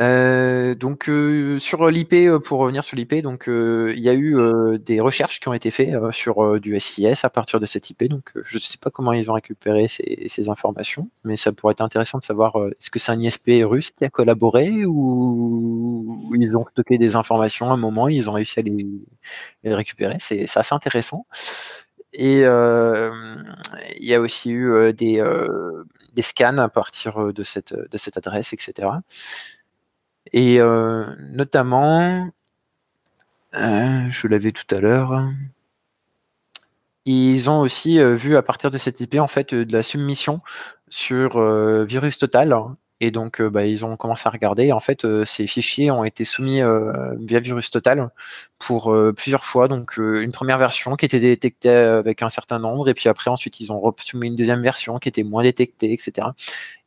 Euh, 0.00 0.76
donc 0.76 1.08
euh, 1.08 1.58
sur 1.58 1.88
l'IP, 1.88 2.12
euh, 2.12 2.38
pour 2.38 2.60
revenir 2.60 2.84
sur 2.84 2.96
l'IP, 2.96 3.16
donc 3.16 3.46
il 3.48 3.98
y 3.98 4.08
a 4.08 4.14
eu 4.14 4.36
des 4.78 5.00
recherches 5.00 5.40
qui 5.40 5.48
ont 5.48 5.52
été 5.52 5.70
faites 5.70 5.92
sur 6.12 6.60
du 6.60 6.78
SIS 6.78 7.24
à 7.24 7.30
partir 7.30 7.58
de 7.58 7.66
cette 7.66 7.90
IP. 7.90 8.04
Donc 8.04 8.30
je 8.44 8.56
ne 8.56 8.60
sais 8.60 8.78
pas 8.78 8.90
comment 8.90 9.12
ils 9.12 9.30
ont 9.30 9.34
récupéré 9.34 9.86
ces, 9.88 10.48
informations, 10.48 11.08
mais 11.24 11.36
ça 11.36 11.52
pourrait 11.52 11.72
être 11.72 11.80
intéressant 11.80 12.18
de 12.18 12.22
savoir 12.22 12.56
est-ce 12.78 12.90
que 12.90 12.98
c'est 12.98 13.12
un 13.12 13.20
ISP 13.20 13.50
russe 13.64 13.90
qui 13.90 14.04
a 14.04 14.10
collaboré 14.10 14.84
ou, 14.86 16.32
ils 16.38 16.56
ont 16.56 16.66
stocké 16.66 16.98
des 16.98 17.16
informations 17.16 17.70
à 17.70 17.74
un 17.74 17.76
moment, 17.76 18.08
ils 18.08 18.30
ont 18.30 18.34
réussi 18.34 18.60
à 18.60 18.62
les, 18.62 18.86
récupérer. 19.64 20.16
C'est 20.18 20.44
assez 20.44 20.74
intéressant. 20.74 21.26
Et 22.18 22.42
il 22.42 24.04
y 24.04 24.14
a 24.14 24.20
aussi 24.20 24.50
eu 24.50 24.92
des, 24.92 25.22
des 26.18 26.22
scans 26.22 26.58
à 26.58 26.68
partir 26.68 27.32
de 27.32 27.42
cette, 27.44 27.72
adresse, 28.16 28.52
etc. 28.52 28.90
Et 30.32 30.60
euh, 30.60 31.04
notamment, 31.30 32.30
euh, 33.54 34.10
je 34.10 34.26
l'avais 34.26 34.52
tout 34.52 34.74
à 34.74 34.80
l'heure, 34.80 35.30
ils 37.04 37.48
ont 37.48 37.60
aussi 37.60 37.98
euh, 37.98 38.14
vu 38.14 38.36
à 38.36 38.42
partir 38.42 38.70
de 38.70 38.78
cette 38.78 39.00
IP 39.00 39.14
en 39.16 39.26
fait 39.26 39.54
de 39.54 39.72
la 39.72 39.82
submission 39.82 40.40
sur 40.90 41.40
Virus 41.84 42.18
Total 42.18 42.52
et 43.00 43.10
donc, 43.10 43.40
bah, 43.40 43.64
ils 43.64 43.86
ont 43.86 43.96
commencé 43.96 44.26
à 44.26 44.30
regarder. 44.30 44.72
En 44.72 44.80
fait, 44.80 45.06
ces 45.24 45.46
fichiers 45.46 45.90
ont 45.90 46.04
été 46.04 46.24
soumis 46.24 46.60
via 47.18 47.40
Virus 47.40 47.70
Total 47.70 48.10
pour 48.58 48.92
plusieurs 49.16 49.44
fois. 49.44 49.68
Donc, 49.68 49.96
une 49.98 50.32
première 50.32 50.58
version 50.58 50.96
qui 50.96 51.04
était 51.06 51.20
détectée 51.20 51.70
avec 51.70 52.22
un 52.22 52.28
certain 52.28 52.58
nombre, 52.58 52.88
et 52.88 52.94
puis 52.94 53.08
après, 53.08 53.30
ensuite, 53.30 53.60
ils 53.60 53.72
ont 53.72 53.94
soumis 54.00 54.26
une 54.26 54.36
deuxième 54.36 54.62
version 54.62 54.98
qui 54.98 55.08
était 55.08 55.22
moins 55.22 55.42
détectée, 55.44 55.92
etc. 55.92 56.28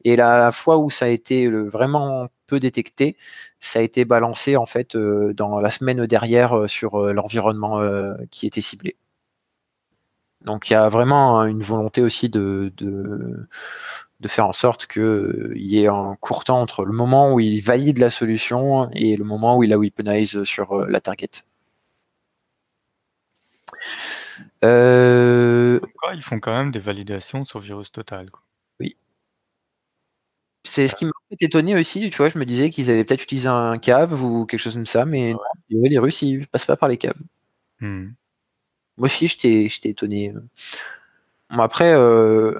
Et 0.04 0.16
la 0.16 0.52
fois 0.52 0.78
où 0.78 0.90
ça 0.90 1.06
a 1.06 1.10
été 1.10 1.48
vraiment 1.48 2.28
peu 2.48 2.60
détecté, 2.60 3.16
ça 3.60 3.80
a 3.80 3.82
été 3.82 4.04
balancé 4.04 4.58
en 4.58 4.66
fait 4.66 4.98
dans 4.98 5.60
la 5.62 5.70
semaine 5.70 6.06
derrière 6.08 6.68
sur 6.68 7.14
l'environnement 7.14 7.80
qui 8.32 8.48
était 8.48 8.62
ciblé. 8.62 8.98
Donc, 10.42 10.70
il 10.70 10.74
y 10.74 10.76
a 10.76 10.90
vraiment 10.90 11.46
une 11.46 11.62
volonté 11.62 12.02
aussi 12.02 12.28
de 12.28 12.74
de 12.78 13.48
faire 14.28 14.48
en 14.48 14.54
sorte 14.54 14.88
qu'il 14.88 15.02
euh, 15.02 15.54
y 15.56 15.80
ait 15.80 15.88
un 15.88 16.16
court 16.20 16.44
temps 16.44 16.62
entre 16.62 16.86
le 16.86 16.94
moment 16.94 17.34
où 17.34 17.40
il 17.40 17.62
valide 17.62 17.98
la 17.98 18.10
solution 18.10 18.90
et 18.92 19.16
le 19.18 19.24
moment 19.24 19.58
où 19.58 19.64
il 19.64 19.70
la 19.70 19.78
weaponize 19.78 20.44
sur 20.44 20.74
euh, 20.74 20.88
la 20.88 21.02
target. 21.02 21.30
Euh, 24.64 25.80
ils 26.14 26.24
font 26.24 26.40
quand 26.40 26.56
même 26.56 26.72
des 26.72 26.80
validations 26.80 27.46
sur 27.46 27.60
virus 27.60 27.92
total. 27.92 28.30
Oui. 28.80 28.96
C'est 30.64 30.88
ce 30.88 30.96
qui 30.96 31.06
m'a 31.06 31.12
fait 31.30 31.46
étonner 31.46 31.76
aussi, 31.76 32.10
tu 32.10 32.18
vois, 32.18 32.30
je 32.30 32.38
me 32.38 32.46
disais 32.46 32.70
qu'ils 32.70 32.92
allaient 32.92 33.04
peut-être 33.04 33.24
utiliser 33.24 33.50
un 33.50 33.78
cave 33.80 34.22
ou 34.22 34.46
quelque 34.46 34.60
chose 34.60 34.76
comme 34.76 34.86
ça, 34.86 35.06
mais 35.06 35.34
les 35.70 36.00
Russes, 36.00 36.22
ils 36.22 36.48
passent 36.48 36.66
pas 36.66 36.76
par 36.78 36.90
les 36.90 36.98
caves. 36.98 37.20
Hmm. 37.80 38.10
Moi 38.98 39.06
aussi, 39.06 39.28
j'étais 39.28 39.90
étonné 39.90 40.34
après, 41.60 41.94
euh, 41.94 42.54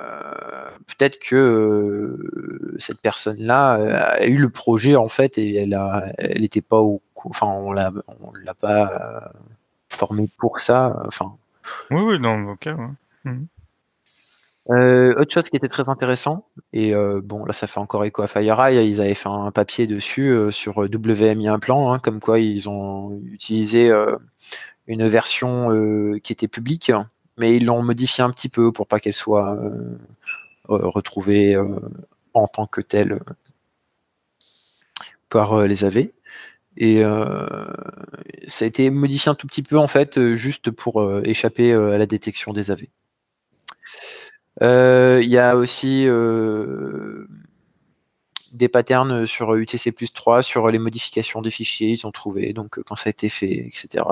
euh, 0.00 0.70
peut-être 0.86 1.18
que 1.20 1.36
euh, 1.36 2.74
cette 2.78 3.00
personne-là 3.00 3.74
a 4.18 4.26
eu 4.26 4.36
le 4.36 4.50
projet 4.50 4.96
en 4.96 5.08
fait 5.08 5.38
et 5.38 5.54
elle 5.56 5.74
a, 5.74 6.12
elle 6.18 6.40
n'était 6.40 6.60
pas 6.60 6.80
au, 6.80 7.02
enfin 7.24 7.46
on 7.46 7.72
l'a, 7.72 7.92
on 8.20 8.32
l'a 8.44 8.54
pas 8.54 9.32
formé 9.88 10.28
pour 10.38 10.60
ça. 10.60 11.00
Enfin. 11.06 11.36
Oui, 11.90 12.00
oui, 12.02 12.20
dans 12.20 12.36
le 12.36 12.56
cas. 12.56 12.76
Autre 14.66 15.32
chose 15.32 15.48
qui 15.50 15.56
était 15.56 15.68
très 15.68 15.88
intéressant, 15.88 16.46
et 16.72 16.94
bon 17.22 17.44
là 17.44 17.52
ça 17.52 17.66
fait 17.66 17.80
encore 17.80 18.04
écho 18.04 18.22
à 18.22 18.26
FireEye, 18.26 18.88
ils 18.88 19.00
avaient 19.00 19.14
fait 19.14 19.28
un 19.28 19.50
papier 19.52 19.86
dessus 19.86 20.50
sur 20.50 20.78
WMI 20.78 21.48
Implant, 21.48 21.92
hein, 21.92 21.98
comme 22.00 22.18
quoi 22.20 22.40
ils 22.40 22.68
ont 22.68 23.20
utilisé 23.24 23.92
une 24.88 25.06
version 25.06 25.68
qui 26.22 26.32
était 26.32 26.48
publique 26.48 26.90
mais 27.36 27.56
ils 27.56 27.64
l'ont 27.64 27.82
modifié 27.82 28.22
un 28.22 28.30
petit 28.30 28.48
peu 28.48 28.72
pour 28.72 28.86
pas 28.86 29.00
qu'elle 29.00 29.14
soit 29.14 29.58
euh, 30.70 30.86
retrouvée 30.86 31.56
euh, 31.56 31.80
en 32.34 32.46
tant 32.46 32.66
que 32.66 32.80
telle 32.80 33.18
par 35.28 35.54
euh, 35.54 35.66
les 35.66 35.84
AV. 35.84 36.08
Et 36.76 37.02
ça 38.46 38.64
a 38.64 38.68
été 38.68 38.88
modifié 38.88 39.28
un 39.28 39.34
tout 39.34 39.46
petit 39.46 39.62
peu 39.62 39.76
en 39.76 39.86
fait, 39.86 40.32
juste 40.32 40.70
pour 40.70 41.20
échapper 41.22 41.74
à 41.74 41.98
la 41.98 42.06
détection 42.06 42.54
des 42.54 42.70
AV. 42.70 42.84
Il 44.62 45.28
y 45.28 45.36
a 45.36 45.54
aussi 45.54 46.06
des 48.52 48.68
patterns 48.68 49.26
sur 49.26 49.54
UTC 49.54 49.94
3 50.14 50.40
sur 50.40 50.70
les 50.70 50.78
modifications 50.78 51.42
des 51.42 51.50
fichiers, 51.50 51.90
ils 51.90 52.06
ont 52.06 52.10
trouvé, 52.10 52.54
donc 52.54 52.82
quand 52.84 52.96
ça 52.96 53.08
a 53.08 53.10
été 53.10 53.28
fait, 53.28 53.52
etc. 53.66 54.04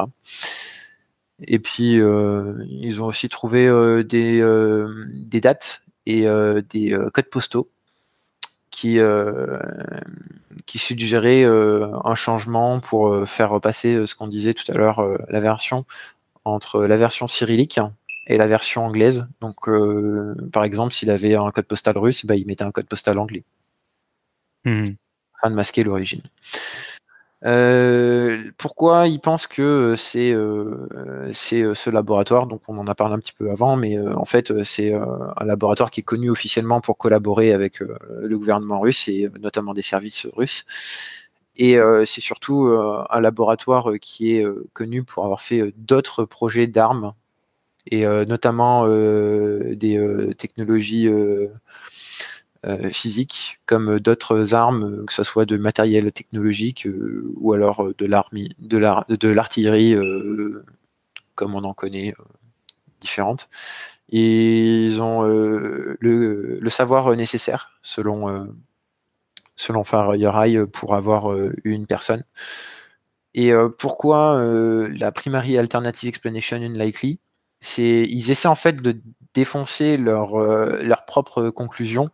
Et 1.47 1.59
puis, 1.59 2.01
euh, 2.01 2.65
ils 2.69 3.03
ont 3.03 3.07
aussi 3.07 3.29
trouvé 3.29 3.67
euh, 3.67 4.03
des, 4.03 4.41
euh, 4.41 5.07
des, 5.13 5.41
dates 5.41 5.83
et 6.07 6.27
des 6.69 6.99
codes 7.13 7.31
postaux 7.31 7.71
qui, 8.71 8.99
qui 10.67 10.79
suggéraient 10.79 11.45
un 11.45 12.15
changement 12.15 12.81
pour 12.81 13.29
faire 13.29 13.51
repasser 13.51 14.07
ce 14.07 14.15
qu'on 14.15 14.27
disait 14.27 14.55
tout 14.55 14.71
à 14.73 14.75
l'heure, 14.75 15.07
la 15.29 15.41
version 15.41 15.85
entre 16.45 16.85
la 16.87 16.97
version 16.97 17.27
cyrillique 17.27 17.79
et 18.27 18.37
la 18.39 18.47
version 18.47 18.87
anglaise. 18.87 19.29
Donc, 19.41 19.69
par 20.53 20.65
exemple, 20.65 20.93
s'il 20.93 21.11
avait 21.11 21.37
un 21.37 21.51
code 21.53 21.67
postal 21.67 21.97
russe, 21.97 22.27
bah, 22.27 22.35
il 22.35 22.47
mettait 22.47 22.65
un 22.65 22.73
code 22.73 22.87
postal 22.87 23.19
anglais. 23.19 23.45
Mmh. 24.65 24.85
Afin 25.37 25.51
de 25.51 25.55
masquer 25.55 25.85
l'origine. 25.85 26.23
Euh, 27.47 28.51
pourquoi 28.59 29.09
ils 29.09 29.19
pensent 29.19 29.47
que 29.47 29.95
c'est 29.97 30.33
euh, 30.33 30.87
c'est 31.33 31.63
euh, 31.63 31.75
ce 31.75 31.89
laboratoire? 31.89 32.47
Donc 32.47 32.63
on 32.69 32.77
en 32.79 32.87
a 32.87 32.95
parlé 32.95 33.15
un 33.15 33.19
petit 33.19 33.33
peu 33.33 33.51
avant, 33.51 33.77
mais 33.77 33.99
en 33.99 34.25
fait 34.27 34.63
c'est 34.63 34.93
un 34.93 35.45
laboratoire 35.45 35.91
qui 35.91 36.01
est 36.01 36.05
connu 36.05 36.31
officiellement 36.31 36.81
pour 36.81 36.99
collaborer 36.99 37.53
avec 37.53 37.81
le 37.81 38.37
gouvernement 38.37 38.81
russe 38.81 39.09
et 39.09 39.31
notamment 39.41 39.75
des 39.75 39.83
services 39.83 40.27
russes. 40.37 40.65
Et 41.57 41.79
c'est 42.07 42.21
surtout 42.21 42.67
un 43.11 43.21
laboratoire 43.21 43.91
qui 44.01 44.37
est 44.37 44.47
connu 44.73 45.03
pour 45.03 45.25
avoir 45.25 45.41
fait 45.41 45.73
d'autres 45.77 46.25
projets 46.25 46.67
d'armes 46.67 47.13
et 47.91 48.05
notamment 48.27 48.87
des 48.87 50.35
technologies 50.39 51.09
euh, 51.09 51.49
physique, 52.91 53.61
comme 53.65 53.99
d'autres 54.01 54.55
armes, 54.55 55.07
que 55.07 55.13
ce 55.13 55.25
soit 55.25 55.47
de 55.47 55.57
matériel 55.57 56.13
technologique 56.13 56.87
euh, 56.87 57.33
ou 57.37 57.55
alors 57.55 57.87
euh, 57.87 57.95
de 57.99 59.29
l'artillerie, 59.29 59.97
comme 61.35 61.55
on 61.55 61.65
en 61.65 61.73
connaît 61.73 62.15
différentes. 63.01 63.49
Et 64.11 64.85
ils 64.85 65.03
ont 65.03 65.23
le, 65.23 66.61
savoir 66.69 67.17
nécessaire, 67.17 67.79
selon, 67.83 68.53
selon 69.57 69.85
FireEye, 69.85 70.67
pour 70.67 70.95
avoir 70.95 71.33
une 71.65 71.87
personne. 71.87 72.25
Et 73.35 73.53
pourquoi 73.79 74.43
la 74.91 75.13
primary 75.13 75.57
alternative 75.57 76.09
explanation 76.09 76.57
unlikely? 76.57 77.21
Ils 77.79 78.31
essaient 78.31 78.49
en 78.49 78.57
fait 78.57 78.83
de 78.83 79.01
défoncer 79.33 79.97
leur, 79.97 80.37
leur 80.37 81.05
propre 81.05 81.51
conclusion 81.51 82.05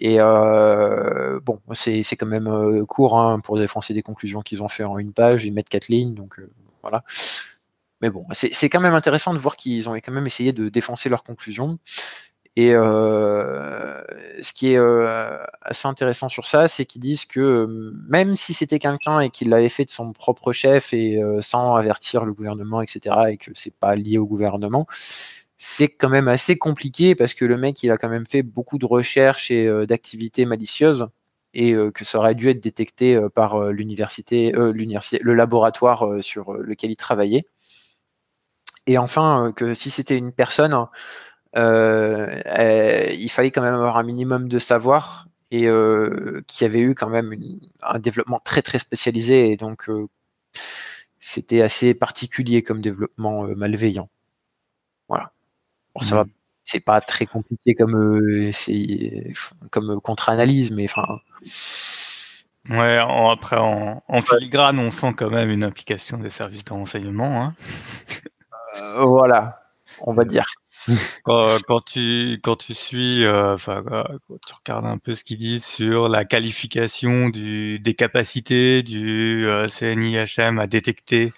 Et 0.00 0.16
euh, 0.18 1.38
bon, 1.40 1.60
c'est 1.72 2.02
quand 2.16 2.26
même 2.26 2.48
euh, 2.48 2.82
court 2.84 3.18
hein, 3.18 3.40
pour 3.40 3.58
défoncer 3.58 3.94
des 3.94 4.02
conclusions 4.02 4.42
qu'ils 4.42 4.62
ont 4.62 4.68
fait 4.68 4.84
en 4.84 4.98
une 4.98 5.12
page, 5.12 5.44
ils 5.44 5.52
mettent 5.52 5.68
quatre 5.68 5.88
lignes, 5.88 6.14
donc 6.14 6.38
euh, 6.40 6.50
voilà. 6.82 7.04
Mais 8.00 8.10
bon, 8.10 8.26
c'est 8.32 8.68
quand 8.68 8.80
même 8.80 8.94
intéressant 8.94 9.32
de 9.32 9.38
voir 9.38 9.56
qu'ils 9.56 9.88
ont 9.88 9.94
quand 9.94 10.12
même 10.12 10.26
essayé 10.26 10.52
de 10.52 10.68
défoncer 10.68 11.08
leurs 11.08 11.24
conclusions. 11.24 11.78
Et 12.56 12.72
ce 12.72 14.52
qui 14.52 14.72
est 14.74 14.78
assez 15.62 15.88
intéressant 15.88 16.28
sur 16.28 16.44
ça, 16.44 16.68
c'est 16.68 16.84
qu'ils 16.84 17.00
disent 17.00 17.24
que 17.24 17.66
même 18.06 18.36
si 18.36 18.52
c'était 18.52 18.78
quelqu'un 18.78 19.20
et 19.20 19.30
qu'il 19.30 19.48
l'avait 19.48 19.70
fait 19.70 19.86
de 19.86 19.90
son 19.90 20.12
propre 20.12 20.52
chef 20.52 20.92
et 20.92 21.18
sans 21.40 21.76
avertir 21.76 22.26
le 22.26 22.34
gouvernement, 22.34 22.82
etc., 22.82 23.16
et 23.30 23.36
que 23.38 23.50
c'est 23.54 23.74
pas 23.78 23.96
lié 23.96 24.18
au 24.18 24.26
gouvernement, 24.26 24.86
c'est 25.66 25.88
quand 25.88 26.10
même 26.10 26.28
assez 26.28 26.58
compliqué 26.58 27.14
parce 27.14 27.32
que 27.32 27.46
le 27.46 27.56
mec, 27.56 27.82
il 27.82 27.90
a 27.90 27.96
quand 27.96 28.10
même 28.10 28.26
fait 28.26 28.42
beaucoup 28.42 28.76
de 28.76 28.84
recherches 28.84 29.50
et 29.50 29.66
euh, 29.66 29.86
d'activités 29.86 30.44
malicieuses 30.44 31.08
et 31.54 31.72
euh, 31.72 31.90
que 31.90 32.04
ça 32.04 32.18
aurait 32.18 32.34
dû 32.34 32.50
être 32.50 32.62
détecté 32.62 33.16
euh, 33.16 33.30
par 33.30 33.58
l'université, 33.72 34.52
le 34.52 35.34
laboratoire 35.34 36.22
sur 36.22 36.52
lequel 36.52 36.90
il 36.90 36.96
travaillait. 36.96 37.46
Et 38.86 38.98
enfin, 38.98 39.54
que 39.56 39.72
si 39.72 39.88
c'était 39.88 40.18
une 40.18 40.32
personne, 40.32 40.86
il 41.56 43.28
fallait 43.30 43.50
quand 43.50 43.62
même 43.62 43.74
avoir 43.74 43.96
un 43.96 44.02
minimum 44.02 44.48
de 44.48 44.58
savoir 44.58 45.28
et 45.50 45.66
qui 46.46 46.64
avait 46.66 46.80
eu 46.80 46.94
quand 46.94 47.08
même 47.08 47.34
un 47.82 47.98
développement 47.98 48.40
très 48.44 48.60
très 48.60 48.78
spécialisé 48.78 49.50
et 49.50 49.56
donc 49.56 49.88
c'était 51.20 51.62
assez 51.62 51.94
particulier 51.94 52.62
comme 52.62 52.82
développement 52.82 53.46
malveillant. 53.56 54.10
Voilà. 55.08 55.32
Bon, 55.94 56.02
ça 56.02 56.16
va, 56.16 56.24
mm. 56.24 56.30
c'est 56.62 56.84
pas 56.84 57.00
très 57.00 57.26
compliqué 57.26 57.74
comme 57.74 57.96
euh, 57.96 58.50
c'est 58.52 59.32
comme 59.70 60.00
contre-analyse, 60.00 60.70
mais 60.70 60.84
enfin. 60.84 61.06
Ouais, 62.70 62.96
après 62.96 63.56
en, 63.58 64.22
filigrane, 64.22 64.78
on 64.78 64.90
sent 64.90 65.12
quand 65.16 65.28
même 65.28 65.50
une 65.50 65.64
implication 65.64 66.16
des 66.16 66.30
services 66.30 66.64
de 66.64 66.72
renseignement. 66.72 67.42
Hein. 67.42 67.54
Euh, 68.80 69.04
voilà, 69.04 69.62
on 70.00 70.14
va 70.14 70.24
dire. 70.24 70.46
Quand, 71.24 71.80
tu 71.86 72.40
quand 72.42 72.56
tu 72.56 72.74
suis, 72.74 73.24
euh, 73.24 73.56
quand 73.64 74.38
tu 74.46 74.54
regardes 74.54 74.84
un 74.84 74.98
peu 74.98 75.14
ce 75.14 75.24
qu'ils 75.24 75.38
disent 75.38 75.64
sur 75.64 76.08
la 76.08 76.26
qualification 76.26 77.30
du, 77.30 77.78
des 77.78 77.94
capacités 77.94 78.82
du 78.82 79.46
CNIHM 79.68 80.58
à 80.58 80.66
détecter 80.66 81.32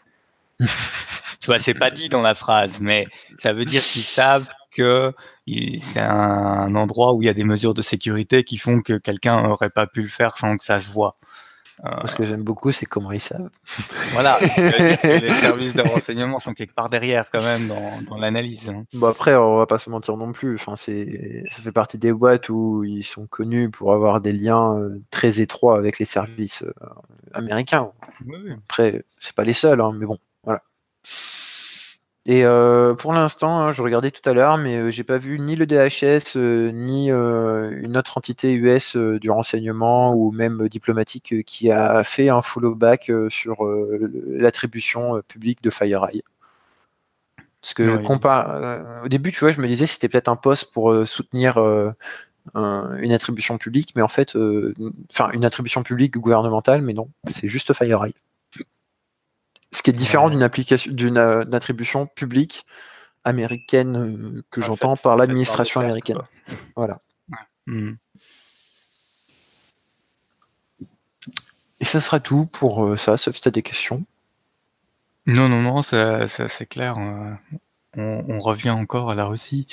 tu 1.46 1.52
vois, 1.52 1.60
c'est 1.60 1.74
pas 1.74 1.92
dit 1.92 2.08
dans 2.08 2.22
la 2.22 2.34
phrase, 2.34 2.80
mais 2.80 3.06
ça 3.38 3.52
veut 3.52 3.64
dire 3.64 3.80
qu'ils 3.80 4.02
savent 4.02 4.48
que 4.72 5.12
c'est 5.46 6.00
un 6.00 6.74
endroit 6.74 7.14
où 7.14 7.22
il 7.22 7.26
y 7.26 7.28
a 7.28 7.34
des 7.34 7.44
mesures 7.44 7.72
de 7.72 7.82
sécurité 7.82 8.42
qui 8.42 8.58
font 8.58 8.80
que 8.80 8.94
quelqu'un 8.98 9.44
n'aurait 9.44 9.70
pas 9.70 9.86
pu 9.86 10.02
le 10.02 10.08
faire 10.08 10.36
sans 10.38 10.56
que 10.56 10.64
ça 10.64 10.80
se 10.80 10.90
voit. 10.90 11.16
Euh, 11.84 12.04
ce 12.04 12.16
que 12.16 12.24
j'aime 12.24 12.42
beaucoup, 12.42 12.72
c'est 12.72 12.86
comment 12.86 13.12
ils 13.12 13.20
savent. 13.20 13.48
Voilà, 14.10 14.40
les 15.04 15.28
services 15.28 15.74
de 15.74 15.82
renseignement 15.82 16.40
sont 16.40 16.52
quelque 16.52 16.74
part 16.74 16.90
derrière 16.90 17.30
quand 17.30 17.42
même 17.42 17.68
dans, 18.08 18.16
l'analyse. 18.16 18.68
Hein. 18.68 18.82
Bon 18.94 19.06
après, 19.06 19.36
on 19.36 19.58
va 19.58 19.66
pas 19.66 19.78
se 19.78 19.88
mentir 19.88 20.16
non 20.16 20.32
plus. 20.32 20.56
Enfin, 20.56 20.74
c'est, 20.74 21.44
ça 21.48 21.62
fait 21.62 21.70
partie 21.70 21.98
des 21.98 22.12
boîtes 22.12 22.48
où 22.48 22.82
ils 22.82 23.04
sont 23.04 23.28
connus 23.28 23.70
pour 23.70 23.92
avoir 23.92 24.20
des 24.20 24.32
liens 24.32 24.76
euh, 24.76 25.00
très 25.12 25.40
étroits 25.40 25.78
avec 25.78 26.00
les 26.00 26.06
services 26.06 26.64
euh, 26.64 26.88
américains. 27.34 27.92
Après, 28.64 29.04
c'est 29.20 29.36
pas 29.36 29.44
les 29.44 29.52
seuls, 29.52 29.80
hein, 29.80 29.92
mais 29.94 30.06
bon, 30.06 30.18
voilà. 30.42 30.62
Et 32.28 32.44
euh, 32.44 32.94
pour 32.94 33.12
l'instant, 33.12 33.60
hein, 33.60 33.70
je 33.70 33.82
regardais 33.82 34.10
tout 34.10 34.28
à 34.28 34.32
l'heure, 34.32 34.58
mais 34.58 34.76
euh, 34.76 34.90
j'ai 34.90 35.04
pas 35.04 35.16
vu 35.16 35.38
ni 35.38 35.54
le 35.54 35.64
DHS, 35.64 36.36
euh, 36.36 36.72
ni 36.72 37.08
une 37.08 37.96
autre 37.96 38.18
entité 38.18 38.52
US 38.52 38.96
du 38.96 39.30
renseignement 39.30 40.12
ou 40.12 40.32
même 40.32 40.68
diplomatique 40.68 41.44
qui 41.46 41.70
a 41.70 42.02
fait 42.02 42.28
un 42.28 42.42
follow-back 42.42 43.12
sur 43.28 43.64
l'attribution 44.26 45.22
publique 45.28 45.62
de 45.62 45.70
FireEye. 45.70 46.22
Parce 47.60 47.74
que 47.74 49.04
au 49.04 49.08
début, 49.08 49.30
tu 49.30 49.40
vois, 49.40 49.52
je 49.52 49.60
me 49.60 49.68
disais 49.68 49.86
c'était 49.86 50.08
peut-être 50.08 50.28
un 50.28 50.36
poste 50.36 50.72
pour 50.72 51.06
soutenir 51.06 51.58
une 52.54 53.12
attribution 53.12 53.56
publique, 53.56 53.92
mais 53.94 54.02
en 54.02 54.08
fait, 54.08 54.36
enfin 55.12 55.30
une 55.32 55.44
attribution 55.44 55.84
publique 55.84 56.14
gouvernementale, 56.14 56.82
mais 56.82 56.92
non, 56.92 57.08
c'est 57.28 57.48
juste 57.48 57.72
FireEye. 57.72 58.14
Ce 59.76 59.82
qui 59.82 59.90
est 59.90 59.92
différent 59.92 60.30
d'une 60.30 60.42
application, 60.42 60.90
d'une 60.90 61.18
euh, 61.18 61.42
attribution 61.52 62.06
publique 62.06 62.64
américaine 63.24 63.96
euh, 63.98 64.42
que 64.50 64.62
j'entends 64.62 64.96
par 64.96 65.18
l'administration 65.18 65.82
américaine. 65.82 66.22
Voilà. 66.76 67.02
Hmm. 67.66 67.92
Et 71.78 71.84
ça 71.84 72.00
sera 72.00 72.20
tout 72.20 72.46
pour 72.46 72.86
euh, 72.86 72.96
ça, 72.96 73.18
sauf 73.18 73.34
si 73.34 73.42
tu 73.42 73.48
as 73.48 73.50
des 73.50 73.62
questions. 73.62 74.06
Non, 75.26 75.50
non, 75.50 75.60
non, 75.60 75.82
c'est 75.82 76.66
clair. 76.66 76.96
On, 77.98 78.40
revient 78.40 78.70
encore 78.70 79.10
à 79.10 79.14
la 79.14 79.26
Russie. 79.26 79.66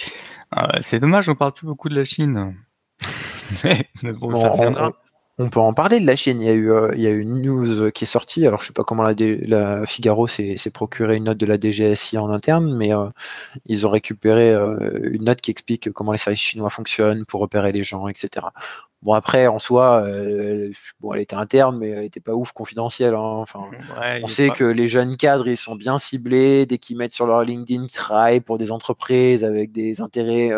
c'est 0.81 0.99
dommage, 0.99 1.29
on 1.29 1.35
parle 1.35 1.53
plus 1.53 1.65
beaucoup 1.65 1.87
de 1.87 1.95
la 1.95 2.03
Chine. 2.03 2.57
mais, 3.63 3.87
bon, 4.03 4.35
ça 4.35 4.49
reviendra. 4.49 4.91
On 5.39 5.49
peut 5.49 5.59
en 5.59 5.73
parler 5.73 5.99
de 5.99 6.05
la 6.05 6.15
Chine. 6.15 6.41
Il 6.41 6.45
y 6.45 6.49
a 6.49 6.53
eu, 6.53 6.71
euh, 6.71 6.91
il 6.95 7.01
y 7.01 7.07
a 7.07 7.09
une 7.09 7.41
news 7.41 7.91
qui 7.91 8.03
est 8.03 8.07
sortie. 8.07 8.45
Alors, 8.45 8.61
je 8.61 8.67
sais 8.67 8.73
pas 8.73 8.83
comment 8.83 9.01
la, 9.01 9.13
la 9.47 9.85
Figaro 9.85 10.27
s'est 10.27 10.55
procuré 10.71 11.15
une 11.15 11.23
note 11.23 11.39
de 11.39 11.47
la 11.47 11.59
DGSI 11.59 12.19
en 12.19 12.29
interne, 12.29 12.75
mais 12.75 12.93
euh, 12.93 13.09
ils 13.65 13.87
ont 13.87 13.89
récupéré 13.89 14.51
euh, 14.51 14.99
une 15.11 15.25
note 15.25 15.41
qui 15.41 15.49
explique 15.49 15.91
comment 15.91 16.11
les 16.11 16.19
services 16.19 16.41
chinois 16.41 16.69
fonctionnent 16.69 17.25
pour 17.25 17.41
repérer 17.41 17.71
les 17.71 17.83
gens, 17.83 18.07
etc. 18.07 18.47
Bon, 19.03 19.13
après, 19.13 19.47
en 19.47 19.59
soi, 19.59 20.03
bon, 21.01 21.13
elle 21.13 21.21
était 21.21 21.35
interne, 21.35 21.77
mais 21.77 21.89
elle 21.89 22.05
était 22.05 22.19
pas 22.19 22.33
ouf 22.33 22.53
confidentielle. 22.53 23.13
Hein. 23.13 23.19
Enfin, 23.37 23.69
on 24.21 24.27
sait 24.27 24.49
que 24.49 24.63
les 24.63 24.87
jeunes 24.87 25.17
cadres, 25.17 25.47
ils 25.47 25.57
sont 25.57 25.75
bien 25.75 25.97
ciblés. 25.97 26.65
Dès 26.65 26.77
qu'ils 26.77 26.97
mettent 26.97 27.13
sur 27.13 27.27
leur 27.27 27.43
LinkedIn 27.43 27.87
qu'ils 27.87 27.97
travaillent 27.97 28.41
pour 28.41 28.57
des 28.57 28.71
entreprises 28.71 29.43
avec 29.43 29.71
des 29.71 30.01
intérêts 30.01 30.51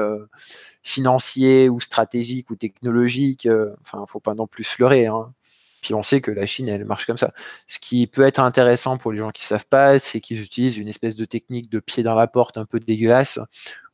financiers 0.85 1.67
ou 1.67 1.79
stratégiques 1.81 2.49
ou 2.51 2.55
technologiques. 2.55 3.47
Euh, 3.47 3.75
enfin, 3.81 4.05
faut 4.07 4.19
pas 4.19 4.35
non 4.35 4.47
plus 4.47 4.63
fleurer. 4.63 5.07
Hein. 5.07 5.33
Puis 5.81 5.93
on 5.93 6.03
sait 6.03 6.21
que 6.21 6.31
la 6.31 6.45
Chine, 6.45 6.69
elle 6.69 6.85
marche 6.85 7.05
comme 7.05 7.17
ça. 7.17 7.33
Ce 7.67 7.79
qui 7.79 8.07
peut 8.07 8.25
être 8.25 8.39
intéressant 8.39 8.97
pour 8.97 9.11
les 9.11 9.17
gens 9.17 9.31
qui 9.31 9.45
savent 9.45 9.67
pas, 9.67 9.99
c'est 9.99 10.21
qu'ils 10.21 10.41
utilisent 10.41 10.77
une 10.77 10.87
espèce 10.87 11.15
de 11.15 11.25
technique 11.25 11.69
de 11.69 11.79
pied 11.79 12.03
dans 12.03 12.15
la 12.15 12.27
porte 12.27 12.57
un 12.57 12.65
peu 12.65 12.79
dégueulasse, 12.79 13.39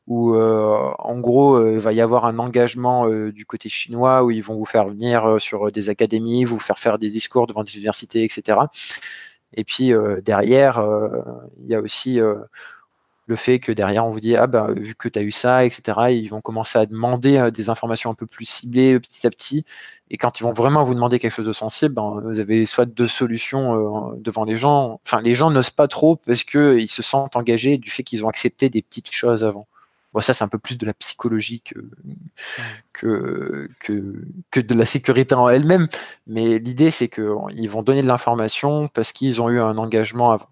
où 0.06 0.34
euh, 0.34 0.92
en 0.98 1.20
gros, 1.20 1.56
euh, 1.56 1.74
il 1.74 1.80
va 1.80 1.92
y 1.92 2.00
avoir 2.00 2.26
un 2.26 2.38
engagement 2.38 3.08
du 3.08 3.46
côté 3.46 3.68
chinois 3.68 4.24
où 4.24 4.30
ils 4.30 4.42
vont 4.42 4.56
vous 4.56 4.64
faire 4.64 4.88
venir 4.88 5.40
sur 5.40 5.70
des 5.72 5.88
académies, 5.88 6.44
vous 6.44 6.58
faire 6.58 6.78
faire 6.78 6.98
des 6.98 7.08
discours 7.08 7.46
devant 7.46 7.62
des 7.64 7.74
universités, 7.76 8.24
etc. 8.24 8.58
Et 9.54 9.64
puis 9.64 9.92
derrière, 10.24 10.82
il 11.60 11.66
y 11.66 11.74
a 11.74 11.80
aussi 11.80 12.20
le 13.26 13.36
fait 13.36 13.60
que 13.60 13.72
derrière 13.72 14.06
on 14.06 14.10
vous 14.10 14.20
dit 14.20 14.36
ah 14.36 14.46
bah 14.46 14.68
vu 14.76 14.94
que 14.94 15.08
tu 15.08 15.18
as 15.18 15.22
eu 15.22 15.30
ça 15.30 15.64
etc 15.64 15.92
ils 16.10 16.28
vont 16.28 16.40
commencer 16.40 16.78
à 16.78 16.86
demander 16.86 17.36
euh, 17.38 17.50
des 17.50 17.70
informations 17.70 18.10
un 18.10 18.14
peu 18.14 18.26
plus 18.26 18.44
ciblées 18.44 18.98
petit 19.00 19.26
à 19.26 19.30
petit. 19.30 19.64
Et 20.10 20.18
quand 20.18 20.40
ils 20.40 20.42
vont 20.42 20.52
vraiment 20.52 20.82
vous 20.84 20.94
demander 20.94 21.18
quelque 21.18 21.32
chose 21.32 21.46
de 21.46 21.52
sensible 21.52 21.94
ben, 21.94 22.20
vous 22.24 22.40
avez 22.40 22.66
soit 22.66 22.84
deux 22.84 23.06
solutions 23.06 24.12
euh, 24.12 24.16
devant 24.18 24.44
les 24.44 24.56
gens. 24.56 25.00
Enfin 25.06 25.20
les 25.22 25.34
gens 25.34 25.50
n'osent 25.50 25.70
pas 25.70 25.88
trop 25.88 26.16
parce 26.16 26.44
que 26.44 26.78
ils 26.78 26.90
se 26.90 27.02
sentent 27.02 27.36
engagés 27.36 27.78
du 27.78 27.90
fait 27.90 28.02
qu'ils 28.02 28.24
ont 28.24 28.28
accepté 28.28 28.68
des 28.68 28.82
petites 28.82 29.12
choses 29.12 29.44
avant 29.44 29.66
bon 30.12 30.20
ça 30.20 30.34
c'est 30.34 30.44
un 30.44 30.48
peu 30.48 30.58
plus 30.58 30.78
de 30.78 30.86
la 30.86 30.94
psychologie 30.94 31.62
que 31.62 31.90
que, 32.92 34.60
de 34.60 34.74
la 34.74 34.86
sécurité 34.86 35.34
en 35.34 35.48
elle-même 35.48 35.88
mais 36.26 36.58
l'idée 36.58 36.90
c'est 36.90 37.08
qu'ils 37.08 37.68
vont 37.68 37.82
donner 37.82 38.02
de 38.02 38.06
l'information 38.06 38.88
parce 38.88 39.12
qu'ils 39.12 39.40
ont 39.42 39.48
eu 39.48 39.60
un 39.60 39.78
engagement 39.78 40.32
avant 40.32 40.48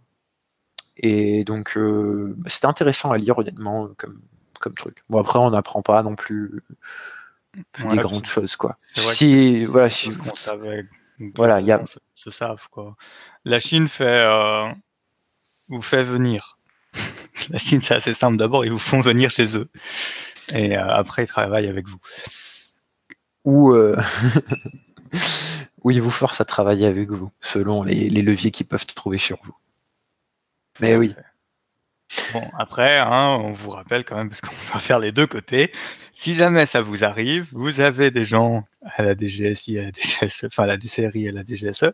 et 1.03 1.45
donc, 1.45 1.77
euh, 1.77 2.37
c'était 2.47 2.67
intéressant 2.67 3.11
à 3.11 3.17
lire, 3.17 3.39
honnêtement, 3.39 3.89
comme, 3.97 4.21
comme 4.61 4.75
truc. 4.75 5.03
Bon, 5.09 5.19
après, 5.19 5.39
on 5.39 5.51
n'apprend 5.51 5.81
pas 5.81 6.03
non 6.03 6.15
plus, 6.15 6.63
des 7.55 7.97
grandes 7.97 8.27
choses, 8.27 8.55
quoi. 8.57 8.77
Si, 8.95 9.65
voilà, 9.65 9.89
si. 9.89 10.13
voilà, 11.35 11.61
il 11.61 11.67
y 11.67 11.73
a. 11.73 11.83
Se 12.15 12.31
savent, 12.31 12.69
quoi. 12.71 12.97
La 13.47 13.59
Chine 13.59 13.89
fait. 13.89 14.05
Euh, 14.05 14.71
vous 15.69 15.81
fait 15.81 16.03
venir. 16.03 16.59
La 17.51 17.59
Chine, 17.59 17.81
c'est 17.81 17.95
assez 17.95 18.15
simple. 18.15 18.37
D'abord, 18.37 18.65
ils 18.65 18.73
vous 18.73 18.79
font 18.79 19.01
venir 19.01 19.31
chez 19.31 19.57
eux. 19.57 19.69
Et 20.55 20.77
euh, 20.77 20.89
après, 20.89 21.25
ils 21.25 21.29
travaillent 21.29 21.69
avec 21.69 21.89
vous. 21.89 22.01
Ou. 23.45 23.75
Ou 25.83 25.91
ils 25.91 26.03
vous 26.03 26.11
forcent 26.11 26.43
à 26.43 26.45
travailler 26.45 26.87
avec 26.87 27.11
vous, 27.11 27.31
selon 27.41 27.83
les, 27.83 28.11
les 28.11 28.21
leviers 28.21 28.51
qu'ils 28.51 28.67
peuvent 28.67 28.85
trouver 28.85 29.17
sur 29.17 29.39
vous. 29.43 29.57
Mais 30.81 30.97
oui. 30.97 31.15
Bon, 32.33 32.43
après, 32.59 32.99
hein, 32.99 33.39
on 33.41 33.53
vous 33.53 33.71
rappelle 33.71 34.05
quand 34.05 34.17
même, 34.17 34.29
parce 34.29 34.41
qu'on 34.41 34.49
va 34.75 34.81
faire 34.81 34.99
les 34.99 35.13
deux 35.13 35.27
côtés. 35.27 35.73
Si 36.15 36.35
jamais 36.35 36.67
ça 36.67 36.81
vous 36.81 37.05
arrive, 37.05 37.49
vous 37.53 37.81
avez 37.81 38.11
des 38.11 38.25
gens 38.25 38.65
à 38.83 39.03
la 39.03 39.15
DGSI, 39.15 39.79
à 39.79 39.83
la 39.83 39.91
DGSE, 39.93 40.45
enfin 40.47 40.65
à 40.65 40.67
la 40.67 40.77
DCRI 40.77 41.27
et 41.27 41.29
à 41.29 41.33
la 41.33 41.45
DGSE, 41.45 41.93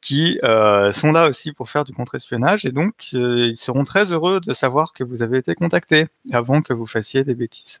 qui 0.00 0.38
euh, 0.42 0.92
sont 0.92 1.12
là 1.12 1.28
aussi 1.28 1.52
pour 1.52 1.68
faire 1.68 1.84
du 1.84 1.92
contre-espionnage, 1.92 2.64
et 2.64 2.72
donc 2.72 2.94
euh, 3.14 3.48
ils 3.48 3.56
seront 3.56 3.84
très 3.84 4.12
heureux 4.12 4.40
de 4.40 4.54
savoir 4.54 4.92
que 4.92 5.04
vous 5.04 5.22
avez 5.22 5.38
été 5.38 5.54
contacté 5.54 6.06
avant 6.32 6.62
que 6.62 6.72
vous 6.72 6.86
fassiez 6.86 7.24
des 7.24 7.34
bêtises. 7.34 7.80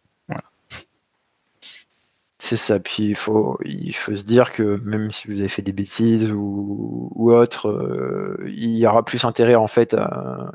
C'est 2.38 2.56
ça, 2.56 2.80
puis 2.80 3.04
il 3.04 3.14
faut, 3.14 3.56
il 3.64 3.94
faut 3.94 4.16
se 4.16 4.24
dire 4.24 4.50
que 4.50 4.80
même 4.82 5.12
si 5.12 5.28
vous 5.28 5.38
avez 5.38 5.48
fait 5.48 5.62
des 5.62 5.72
bêtises 5.72 6.32
ou, 6.32 7.08
ou 7.14 7.30
autre, 7.30 7.68
euh, 7.68 8.36
il 8.48 8.76
y 8.76 8.84
aura 8.84 9.04
plus 9.04 9.24
intérêt 9.24 9.54
en 9.54 9.68
fait, 9.68 9.94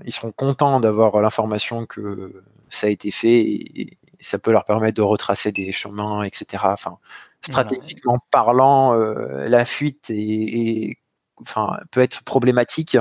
ils 0.04 0.12
seront 0.12 0.34
contents 0.34 0.82
d'avoir 0.82 1.22
l'information 1.22 1.86
que 1.86 2.43
ça 2.68 2.88
a 2.88 2.89
été 2.89 3.10
fait 3.10 3.39
et, 3.39 3.98
ça 4.20 4.39
peut 4.39 4.51
leur 4.51 4.63
permettre 4.63 4.95
de 4.95 5.01
retracer 5.01 5.51
des 5.51 5.72
chemins, 5.72 6.24
etc. 6.24 6.63
Enfin, 6.65 6.97
stratégiquement 7.41 8.20
parlant, 8.32 8.93
euh, 8.93 9.47
la 9.47 9.65
fuite 9.65 10.09
est, 10.09 10.97
enfin, 11.41 11.78
peut 11.91 12.01
être 12.01 12.24
problématique, 12.24 12.97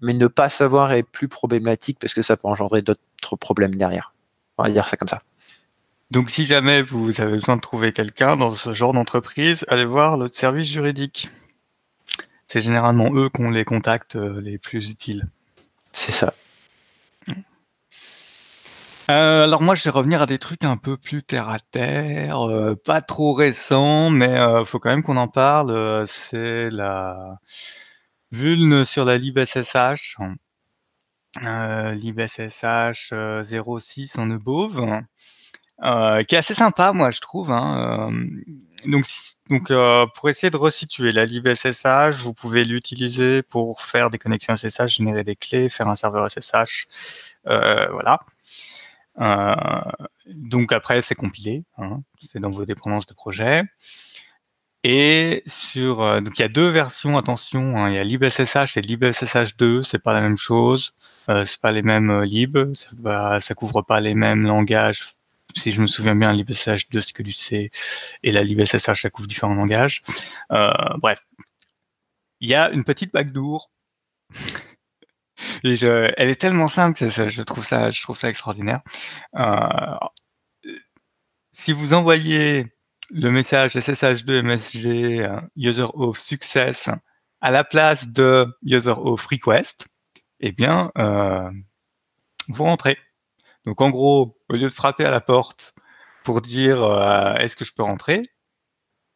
mais 0.00 0.14
ne 0.14 0.26
pas 0.26 0.48
savoir 0.48 0.92
est 0.92 1.02
plus 1.02 1.28
problématique 1.28 1.98
parce 2.00 2.14
que 2.14 2.22
ça 2.22 2.36
peut 2.36 2.48
engendrer 2.48 2.82
d'autres 2.82 3.36
problèmes 3.36 3.74
derrière. 3.74 4.12
On 4.58 4.64
va 4.64 4.70
dire 4.70 4.86
ça 4.86 4.96
comme 4.96 5.08
ça. 5.08 5.22
Donc, 6.10 6.30
si 6.30 6.44
jamais 6.44 6.82
vous 6.82 7.20
avez 7.20 7.36
besoin 7.36 7.56
de 7.56 7.60
trouver 7.60 7.92
quelqu'un 7.92 8.36
dans 8.36 8.54
ce 8.54 8.72
genre 8.74 8.92
d'entreprise, 8.92 9.64
allez 9.68 9.84
voir 9.84 10.16
le 10.16 10.28
service 10.32 10.68
juridique. 10.68 11.28
C'est 12.46 12.60
généralement 12.60 13.12
eux 13.14 13.30
qui 13.30 13.42
ont 13.42 13.50
les 13.50 13.64
contacts 13.64 14.16
euh, 14.16 14.40
les 14.40 14.58
plus 14.58 14.90
utiles. 14.90 15.26
C'est 15.92 16.12
ça. 16.12 16.34
Euh, 19.10 19.44
alors 19.44 19.62
moi, 19.62 19.74
je 19.74 19.84
vais 19.84 19.90
revenir 19.90 20.22
à 20.22 20.26
des 20.26 20.38
trucs 20.38 20.64
un 20.64 20.76
peu 20.76 20.96
plus 20.96 21.22
terre 21.22 21.48
à 21.50 21.58
terre, 21.58 22.48
euh, 22.48 22.74
pas 22.74 23.02
trop 23.02 23.32
récents, 23.34 24.08
mais 24.10 24.34
il 24.60 24.66
faut 24.66 24.78
quand 24.78 24.88
même 24.90 25.02
qu'on 25.02 25.16
en 25.18 25.28
parle. 25.28 26.06
c'est 26.08 26.70
la 26.70 27.38
vulne 28.32 28.84
sur 28.84 29.04
la 29.04 29.18
libSSH, 29.18 30.18
euh, 31.42 31.92
libSSH 31.94 33.12
06 33.44 34.18
en 34.18 34.30
ebauve. 34.30 35.04
Euh, 35.82 36.22
qui 36.22 36.34
est 36.34 36.38
assez 36.38 36.54
sympa, 36.54 36.92
moi, 36.92 37.10
je 37.10 37.20
trouve. 37.20 37.50
Hein. 37.50 38.10
Euh, 38.10 38.90
donc, 38.90 39.06
donc 39.50 39.70
euh, 39.70 40.06
pour 40.14 40.28
essayer 40.28 40.50
de 40.50 40.56
resituer 40.56 41.12
la 41.12 41.24
libSSH, 41.24 42.16
vous 42.22 42.32
pouvez 42.32 42.64
l'utiliser 42.64 43.42
pour 43.42 43.82
faire 43.82 44.08
des 44.10 44.18
connexions 44.18 44.56
SSH, 44.56 44.96
générer 44.96 45.24
des 45.24 45.36
clés, 45.36 45.68
faire 45.68 45.88
un 45.88 45.96
serveur 45.96 46.30
SSH, 46.30 46.86
voilà. 47.44 48.20
Donc 49.16 50.72
après, 50.72 51.02
c'est 51.02 51.14
compilé, 51.14 51.64
hein, 51.78 52.02
c'est 52.20 52.40
dans 52.40 52.50
vos 52.50 52.64
dépendances 52.64 53.06
de 53.06 53.14
projet. 53.14 53.62
Et 54.86 55.42
sur 55.46 56.20
donc 56.20 56.38
il 56.38 56.42
y 56.42 56.44
a 56.44 56.48
deux 56.48 56.68
versions, 56.68 57.16
attention, 57.16 57.78
hein, 57.78 57.88
il 57.88 57.94
y 57.94 57.98
a 57.98 58.04
libSSH 58.04 58.76
et 58.76 58.82
libSSH2, 58.82 59.82
c'est 59.82 59.98
pas 59.98 60.12
la 60.12 60.20
même 60.20 60.36
chose, 60.36 60.94
euh, 61.30 61.46
c'est 61.46 61.60
pas 61.60 61.72
les 61.72 61.80
mêmes 61.82 62.22
lib, 62.22 62.58
ça, 62.74 63.40
ça 63.40 63.54
couvre 63.54 63.80
pas 63.80 64.00
les 64.00 64.14
mêmes 64.14 64.44
langages. 64.44 65.16
Si 65.56 65.72
je 65.72 65.80
me 65.80 65.86
souviens 65.86 66.16
bien, 66.16 66.32
l'IBSH 66.32 66.90
2 66.90 67.00
c'est 67.00 67.12
que 67.12 67.22
du 67.22 67.32
C. 67.32 67.70
Et 68.22 68.32
la 68.32 68.42
libSSH 68.42 69.02
ça 69.02 69.10
couvre 69.10 69.28
différents 69.28 69.54
langages. 69.54 70.02
Euh, 70.52 70.72
bref, 70.98 71.24
il 72.40 72.48
y 72.48 72.54
a 72.54 72.70
une 72.70 72.84
petite 72.84 73.12
backdoor. 73.12 73.70
Et 75.62 75.76
je, 75.76 76.12
elle 76.16 76.28
est 76.28 76.40
tellement 76.40 76.68
simple 76.68 76.98
que 76.98 77.08
je 77.08 77.42
trouve 77.42 77.66
ça, 77.66 77.90
je 77.90 78.02
trouve 78.02 78.18
ça 78.18 78.28
extraordinaire. 78.28 78.80
Euh, 79.36 79.96
si 81.52 81.72
vous 81.72 81.92
envoyez 81.94 82.72
le 83.10 83.30
message 83.30 83.74
SSH2 83.74 84.42
MSG 84.42 85.28
user 85.56 85.86
of 85.94 86.18
success 86.18 86.90
à 87.40 87.50
la 87.50 87.64
place 87.64 88.08
de 88.08 88.46
user 88.62 88.94
of 88.96 89.24
request, 89.26 89.86
eh 90.40 90.52
bien, 90.52 90.90
euh, 90.98 91.50
vous 92.48 92.64
rentrez. 92.64 92.98
Donc 93.66 93.80
en 93.80 93.90
gros, 93.90 94.38
au 94.48 94.54
lieu 94.54 94.68
de 94.68 94.74
frapper 94.74 95.04
à 95.04 95.10
la 95.10 95.20
porte 95.20 95.74
pour 96.24 96.40
dire 96.40 96.82
euh, 96.82 97.34
est-ce 97.36 97.56
que 97.56 97.64
je 97.64 97.72
peux 97.72 97.82
rentrer, 97.82 98.22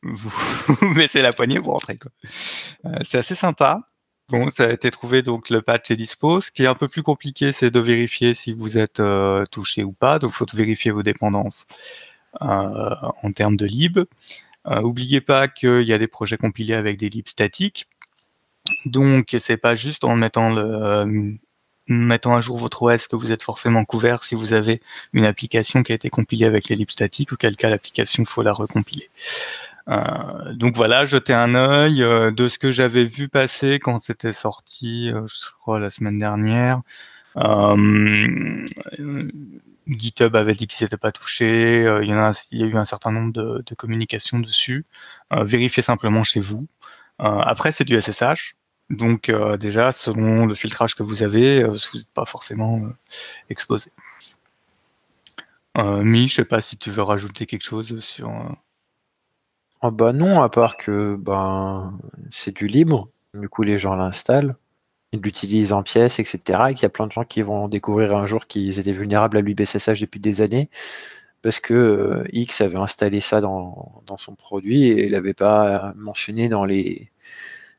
vous, 0.03 0.31
baissez 0.95 1.23
la 1.23 1.33
poignée 1.33 1.61
pour 1.61 1.73
rentrer. 1.73 1.99
Euh, 2.85 2.99
c'est 3.03 3.19
assez 3.19 3.35
sympa. 3.35 3.81
Bon, 4.31 4.51
ça 4.51 4.65
a 4.65 4.73
été 4.73 4.91
trouvé, 4.91 5.23
donc 5.23 5.49
le 5.49 5.63
patch 5.63 5.91
est 5.91 5.97
dispo. 5.97 6.41
Ce 6.43 6.51
qui 6.51 6.65
est 6.65 6.67
un 6.67 6.75
peu 6.75 6.89
plus 6.89 7.03
compliqué, 7.03 7.53
c'est 7.53 7.71
de 7.71 7.81
vérifier 7.81 8.35
si 8.35 8.53
vous 8.53 8.77
êtes 8.77 9.01
euh, 9.01 9.47
touché 9.47 9.85
ou 9.85 9.93
pas. 9.93 10.19
Donc, 10.19 10.33
il 10.33 10.37
faut 10.37 10.47
vérifier 10.53 10.91
vos 10.91 11.03
dépendances 11.03 11.67
en 12.41 13.33
termes 13.35 13.57
de 13.57 13.67
lib. 13.67 14.01
oubliez 14.67 15.21
pas 15.23 15.49
qu'il 15.49 15.83
y 15.83 15.93
a 15.93 15.99
des 15.99 16.09
projets 16.09 16.37
compilés 16.37 16.75
avec 16.75 16.99
des 16.99 17.09
libs 17.09 17.29
statiques. 17.29 17.89
Donc, 18.87 19.37
c'est 19.41 19.57
pas 19.57 19.77
juste 19.77 20.05
en 20.05 20.17
mettant 20.17 20.51
mettant 21.89 22.37
à 22.37 22.41
jour 22.41 22.59
votre 22.59 22.83
OS 22.83 23.09
que 23.09 23.17
vous 23.17 23.33
êtes 23.33 23.43
forcément 23.43 23.85
couvert 23.85 24.23
si 24.23 24.35
vous 24.35 24.53
avez 24.53 24.81
une 25.15 25.25
application 25.25 25.83
qui 25.83 25.93
a 25.93 25.95
été 25.95 26.11
compilée 26.11 26.45
avec 26.45 26.69
les 26.69 26.77
libs 26.77 26.91
statiques, 26.91 27.33
auquel 27.33 27.57
cas 27.57 27.71
l'application 27.71 28.25
faut 28.27 28.43
la 28.43 28.53
recompiler. 28.53 29.09
Euh, 29.89 30.53
donc 30.55 30.75
voilà, 30.77 31.07
jeter 31.07 31.33
un 31.33 31.55
œil 31.55 32.03
euh, 32.03 32.31
de 32.31 32.49
ce 32.49 32.59
que 32.59 32.71
j'avais 32.71 33.05
vu 33.05 33.29
passer 33.29 33.79
quand 33.81 33.99
c'était 34.01 34.33
sorti, 34.33 35.11
euh, 35.11 35.27
je 35.27 35.51
crois 35.59 35.81
la 35.81 35.91
semaine 35.91 36.19
dernière. 36.19 36.83
GitHub 39.89 40.37
avait 40.37 40.55
dit 40.55 40.67
qu'il 40.67 40.79
s'était 40.79 40.97
pas 40.97 41.13
touché. 41.13 41.81
il 42.03 42.09
y 42.09 42.13
a, 42.13 42.33
il 42.53 42.61
y 42.61 42.63
a 42.65 42.67
eu 42.67 42.77
un 42.77 42.85
certain 42.85 43.13
nombre 43.13 43.33
de, 43.33 43.63
de 43.65 43.75
communications 43.75 44.39
dessus. 44.39 44.85
vérifiez 45.31 45.83
simplement 45.83 46.25
chez 46.25 46.41
vous. 46.41 46.67
après, 47.19 47.73
c'est 47.73 47.85
du 47.85 48.01
SSH. 48.01 48.55
Donc 48.91 49.29
euh, 49.29 49.57
déjà, 49.59 49.93
selon 49.93 50.47
le 50.47 50.55
filtrage 50.55 50.95
que 50.95 51.03
vous 51.03 51.23
avez, 51.23 51.63
euh, 51.63 51.69
vous 51.69 51.99
n'êtes 51.99 52.09
pas 52.15 52.25
forcément 52.25 52.79
euh, 52.79 52.97
exposé. 53.51 53.91
Mi, 55.77 56.27
je 56.27 56.35
sais 56.35 56.45
pas 56.45 56.61
si 56.61 56.77
tu 56.77 56.91
veux 56.91 57.03
rajouter 57.03 57.47
quelque 57.47 57.63
chose 57.63 58.01
sur. 58.01 58.29
Ah 59.81 59.91
bah 59.91 60.13
non, 60.13 60.41
à 60.43 60.49
part 60.49 60.77
que 60.77 61.17
ben 61.17 61.99
c'est 62.31 62.57
du 62.57 62.67
libre. 62.67 63.09
Du 63.35 63.49
coup, 63.49 63.63
les 63.63 63.79
gens 63.79 63.95
l'installent, 63.95 64.57
ils 65.13 65.21
l'utilisent 65.21 65.73
en 65.73 65.83
pièces, 65.83 66.19
etc. 66.19 66.61
Et 66.71 66.75
qu'il 66.75 66.83
y 66.83 66.87
a 66.87 66.91
plein 66.91 67.07
de 67.07 67.13
gens 67.13 67.25
qui 67.25 67.43
vont 67.43 67.69
découvrir 67.69 68.17
un 68.17 68.27
jour 68.27 68.47
qu'ils 68.47 68.79
étaient 68.81 68.93
vulnérables 68.93 69.37
à 69.37 69.41
l'UBSSH 69.41 70.01
depuis 70.01 70.21
des 70.21 70.41
années 70.41 70.71
parce 71.43 71.61
que 71.61 72.25
X 72.33 72.61
avait 72.63 72.79
installé 72.79 73.21
ça 73.21 73.41
dans, 73.41 74.03
dans 74.07 74.17
son 74.17 74.35
produit 74.35 74.89
et 74.89 75.07
il 75.07 75.13
n'avait 75.13 75.35
pas 75.35 75.93
mentionné 75.97 76.49
dans 76.49 76.65
les 76.65 77.11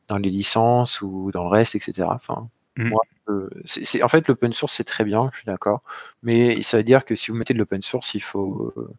dans 0.08 0.18
les 0.18 0.30
licences 0.30 1.02
ou 1.02 1.32
dans 1.32 1.44
le 1.44 1.50
reste, 1.50 1.76
etc. 1.76 2.08
Enfin, 2.10 2.50
mmh. 2.78 2.90
moi, 2.90 3.02
c'est, 3.64 4.02
en 4.04 4.08
fait, 4.08 4.28
l'open 4.28 4.54
source, 4.54 4.74
c'est 4.74 4.84
très 4.84 5.04
bien, 5.04 5.30
je 5.32 5.38
suis 5.38 5.46
d'accord. 5.46 5.84
Mais 6.24 6.62
ça 6.64 6.78
veut 6.78 6.84
dire 6.84 7.06
que 7.06 7.16
si 7.16 7.32
vous 7.32 7.38
mettez 7.38 7.54
de 7.54 7.60
l'open 7.60 7.82
source, 7.82 8.16
il 8.16 8.22
faut. 8.22 8.74
Euh, 8.78 8.90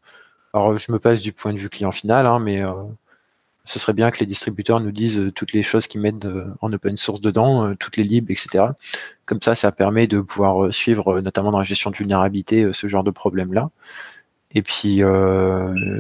alors, 0.53 0.76
je 0.76 0.90
me 0.92 0.98
passe 0.98 1.22
du 1.22 1.32
point 1.32 1.53
de 1.53 1.59
vue 1.59 1.68
client 1.68 1.92
final, 1.92 2.26
hein, 2.26 2.38
mais 2.38 2.62
euh, 2.62 2.72
ce 3.64 3.78
serait 3.78 3.92
bien 3.92 4.11
que 4.11 4.18
les 4.20 4.26
distributeurs 4.26 4.80
nous 4.80 4.92
disent 4.92 5.20
euh, 5.20 5.32
toutes 5.32 5.53
les 5.53 5.62
choses 5.62 5.86
qu'ils 5.86 6.01
mettent 6.01 6.26
en 6.61 6.72
open 6.72 6.96
source 6.96 7.20
dedans, 7.20 7.74
toutes 7.76 7.96
les 7.96 8.05
libs, 8.05 8.30
etc. 8.30 8.64
Comme 9.26 9.40
ça, 9.40 9.55
ça 9.55 9.72
permet 9.72 10.07
de 10.07 10.20
pouvoir 10.20 10.72
suivre, 10.72 11.20
notamment 11.20 11.51
dans 11.51 11.59
la 11.59 11.64
gestion 11.64 11.90
de 11.90 11.96
vulnérabilité, 11.96 12.72
ce 12.72 12.88
genre 12.88 13.05
de 13.05 13.11
problème-là. 13.11 13.70
Et 14.53 14.62
puis, 14.62 15.03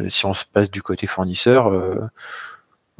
si 0.08 0.26
on 0.26 0.34
se 0.34 0.44
passe 0.44 0.70
du 0.70 0.82
côté 0.82 1.06
fournisseur, 1.06 1.72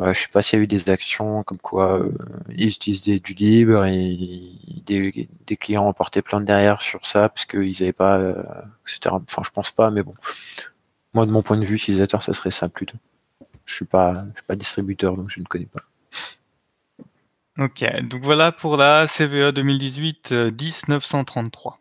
je 0.01 0.13
je 0.13 0.21
sais 0.21 0.29
pas 0.33 0.43
s'il 0.43 0.59
y 0.59 0.63
a 0.63 0.65
eu 0.65 0.67
des 0.67 0.89
actions 0.91 1.43
comme 1.43 1.59
quoi 1.59 2.01
euh, 2.01 2.13
ils 2.57 2.69
utilisent 2.69 3.03
du 3.03 3.35
libre 3.35 3.85
et 3.85 4.41
des, 4.87 5.57
clients 5.57 5.87
ont 5.87 5.93
porté 5.93 6.23
plainte 6.23 6.45
derrière 6.45 6.81
sur 6.81 7.05
ça 7.05 7.29
parce 7.29 7.45
qu'ils 7.45 7.73
n'avaient 7.81 7.93
pas, 7.93 8.19
euh, 8.19 8.43
etc. 8.87 9.15
Enfin, 9.15 9.43
je 9.45 9.51
pense 9.51 9.71
pas, 9.71 9.91
mais 9.91 10.03
bon. 10.03 10.13
Moi, 11.15 11.27
de 11.27 11.31
mon 11.31 11.43
point 11.43 11.57
de 11.57 11.65
vue 11.65 11.77
utilisateur, 11.77 12.23
ça 12.23 12.35
serait 12.35 12.51
ça 12.51 12.69
plutôt. 12.69 12.99
Je 13.65 13.75
suis 13.75 13.85
suis 13.85 13.87
pas 13.87 14.57
distributeur, 14.57 15.17
donc 15.17 15.31
je 15.31 15.41
ne 15.41 15.45
connais 15.45 15.67
pas. 15.67 15.81
Ok, 17.59 17.85
donc 18.05 18.23
voilà 18.23 18.53
pour 18.53 18.77
la 18.77 19.07
CVE 19.07 19.53
2018 19.53 20.33
10933. 20.53 21.79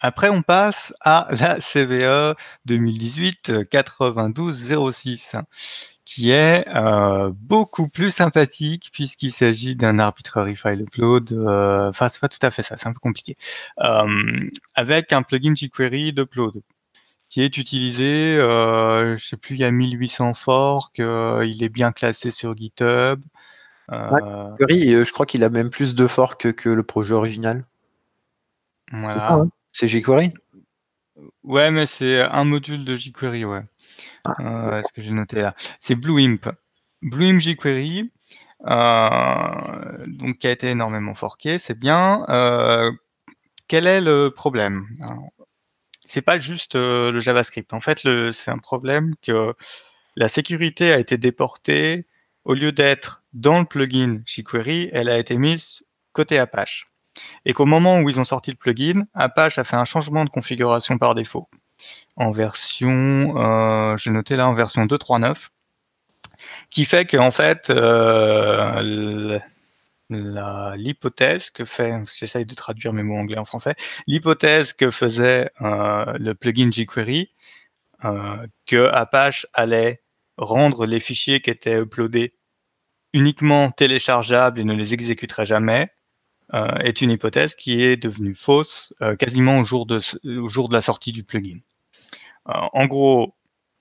Après, 0.00 0.28
on 0.28 0.42
passe 0.42 0.92
à 1.00 1.28
la 1.30 1.60
CVE 1.60 2.34
2018 2.66 3.52
9206 3.70 5.36
qui 6.04 6.30
est 6.30 6.66
euh, 6.68 7.30
beaucoup 7.34 7.88
plus 7.88 8.10
sympathique 8.10 8.90
puisqu'il 8.92 9.32
s'agit 9.32 9.76
d'un 9.76 9.98
arbitrary 9.98 10.56
file 10.56 10.82
upload. 10.82 11.32
Euh, 11.32 11.88
enfin, 11.88 12.08
c'est 12.08 12.20
pas 12.20 12.28
tout 12.28 12.44
à 12.44 12.50
fait 12.50 12.62
ça, 12.62 12.76
c'est 12.76 12.88
un 12.88 12.92
peu 12.92 12.98
compliqué. 12.98 13.36
Euh, 13.78 14.50
avec 14.74 15.12
un 15.12 15.22
plugin 15.22 15.54
jQuery 15.54 16.12
d'upload 16.12 16.62
qui 17.32 17.40
est 17.40 17.56
utilisé, 17.56 18.36
euh, 18.36 19.16
je 19.16 19.26
sais 19.26 19.38
plus, 19.38 19.54
il 19.54 19.62
y 19.62 19.64
a 19.64 19.70
1800 19.70 20.34
forks, 20.34 21.00
euh, 21.00 21.46
il 21.46 21.64
est 21.64 21.70
bien 21.70 21.90
classé 21.90 22.30
sur 22.30 22.54
GitHub. 22.54 23.22
Euh, 23.90 24.54
je 24.58 25.12
crois 25.12 25.24
qu'il 25.24 25.42
a 25.42 25.48
même 25.48 25.70
plus 25.70 25.94
de 25.94 26.06
forks 26.06 26.52
que, 26.52 26.68
le 26.68 26.82
projet 26.82 27.14
original. 27.14 27.64
Voilà. 28.92 29.32
Hein? 29.32 29.48
C'est 29.72 29.88
jQuery? 29.88 30.34
Ouais, 31.42 31.70
mais 31.70 31.86
c'est 31.86 32.20
un 32.20 32.44
module 32.44 32.84
de 32.84 32.96
jQuery, 32.96 33.46
ouais. 33.46 33.62
Ah, 34.26 34.34
euh, 34.40 34.82
ce 34.86 34.92
que 34.92 35.00
j'ai 35.00 35.12
noté 35.12 35.36
là? 35.40 35.54
C'est 35.80 35.94
BlueImp. 35.94 36.50
BlueImp 37.00 37.40
jQuery, 37.40 38.12
euh, 38.66 40.06
donc 40.06 40.36
qui 40.36 40.48
a 40.48 40.50
été 40.50 40.68
énormément 40.68 41.14
forqué, 41.14 41.58
c'est 41.58 41.78
bien. 41.78 42.26
Euh, 42.28 42.92
quel 43.68 43.86
est 43.86 44.02
le 44.02 44.28
problème? 44.28 44.86
C'est 46.12 46.20
pas 46.20 46.38
juste 46.38 46.74
le 46.74 47.18
JavaScript. 47.20 47.72
En 47.72 47.80
fait, 47.80 48.06
c'est 48.32 48.50
un 48.50 48.58
problème 48.58 49.14
que 49.22 49.54
la 50.14 50.28
sécurité 50.28 50.92
a 50.92 50.98
été 50.98 51.16
déportée, 51.16 52.06
au 52.44 52.52
lieu 52.52 52.70
d'être 52.70 53.22
dans 53.32 53.60
le 53.60 53.64
plugin 53.64 54.20
jQuery, 54.26 54.90
elle 54.92 55.08
a 55.08 55.16
été 55.16 55.38
mise 55.38 55.82
côté 56.12 56.38
Apache. 56.38 56.90
Et 57.46 57.54
qu'au 57.54 57.64
moment 57.64 57.98
où 58.00 58.10
ils 58.10 58.20
ont 58.20 58.26
sorti 58.26 58.50
le 58.50 58.58
plugin, 58.58 59.06
Apache 59.14 59.56
a 59.56 59.64
fait 59.64 59.76
un 59.76 59.86
changement 59.86 60.26
de 60.26 60.28
configuration 60.28 60.98
par 60.98 61.14
défaut. 61.14 61.48
En 62.16 62.30
version, 62.30 63.96
j'ai 63.96 64.10
noté 64.10 64.36
là 64.36 64.48
en 64.48 64.52
version 64.52 64.84
2.3.9, 64.84 65.48
qui 66.68 66.84
fait 66.84 67.06
qu'en 67.06 67.30
fait, 67.30 67.72
l'hypothèse 70.76 71.50
que 71.50 71.64
fait, 71.64 71.92
j'essaye 72.18 72.46
de 72.46 72.54
traduire 72.54 72.92
mes 72.92 73.02
anglais 73.16 73.38
en 73.38 73.44
français, 73.44 73.74
l'hypothèse 74.06 74.72
que 74.72 74.90
faisait 74.90 75.50
euh, 75.60 76.12
le 76.18 76.34
plugin 76.34 76.70
jQuery, 76.70 77.30
euh, 78.04 78.46
que 78.66 78.88
Apache 78.88 79.46
allait 79.54 80.02
rendre 80.36 80.86
les 80.86 81.00
fichiers 81.00 81.40
qui 81.40 81.50
étaient 81.50 81.80
uploadés 81.80 82.34
uniquement 83.12 83.70
téléchargeables 83.70 84.60
et 84.60 84.64
ne 84.64 84.74
les 84.74 84.94
exécuterait 84.94 85.46
jamais, 85.46 85.90
euh, 86.54 86.74
est 86.78 87.00
une 87.00 87.10
hypothèse 87.10 87.54
qui 87.54 87.82
est 87.82 87.96
devenue 87.96 88.34
fausse 88.34 88.94
quasiment 89.18 89.58
au 89.58 89.64
jour, 89.64 89.86
de, 89.86 90.00
au 90.24 90.48
jour 90.48 90.68
de 90.68 90.74
la 90.74 90.82
sortie 90.82 91.12
du 91.12 91.24
plugin. 91.24 91.58
en 92.46 92.86
gros, 92.86 93.34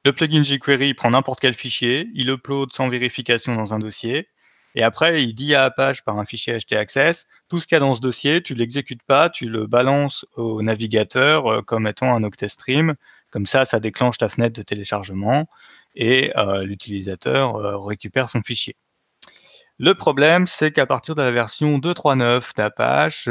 le 0.04 0.14
plugin 0.14 0.44
jQuery 0.44 0.94
prend 0.96 1.12
n'importe 1.12 1.40
quel 1.40 1.54
fichier, 1.54 2.10
il 2.16 2.30
upload 2.30 2.74
sans 2.74 2.90
vérification 2.90 3.56
dans 3.56 3.74
un 3.74 3.80
dossier, 3.80 4.30
et 4.76 4.84
après, 4.84 5.24
il 5.24 5.36
dit 5.36 5.54
à 5.56 5.64
Apache 5.64 6.02
par 6.04 6.18
un 6.18 6.26
fichier 6.26 6.58
htaccess, 6.58 7.26
tout 7.50 7.60
ce 7.60 7.68
qu'il 7.68 7.76
y 7.76 7.78
a 7.78 7.80
dans 7.80 7.96
ce 7.96 8.02
dossier, 8.02 8.42
tu 8.42 8.56
l'exécutes 8.56 9.04
pas, 9.04 9.30
tu 9.30 9.48
le 9.50 9.68
balances 9.68 10.26
au 10.36 10.62
navigateur 10.62 11.48
euh, 11.52 11.62
comme 11.62 11.88
étant 11.88 12.14
un 12.14 12.24
octet 12.24 12.50
stream. 12.50 12.96
Comme 13.32 13.46
ça, 13.46 13.66
ça 13.66 13.80
déclenche 13.80 14.18
ta 14.18 14.30
fenêtre 14.30 14.56
de 14.56 14.62
téléchargement 14.62 15.48
et 15.96 16.32
euh, 16.38 16.64
l'utilisateur 16.64 17.56
euh, 17.56 17.78
récupère 17.78 18.30
son 18.30 18.42
fichier. 18.42 18.76
Le 19.78 19.96
problème, 19.96 20.48
c'est 20.48 20.72
qu'à 20.72 20.86
partir 20.86 21.16
de 21.16 21.24
la 21.24 21.32
version 21.32 21.80
2.3.9 21.80 22.56
d'Apache, 22.56 23.28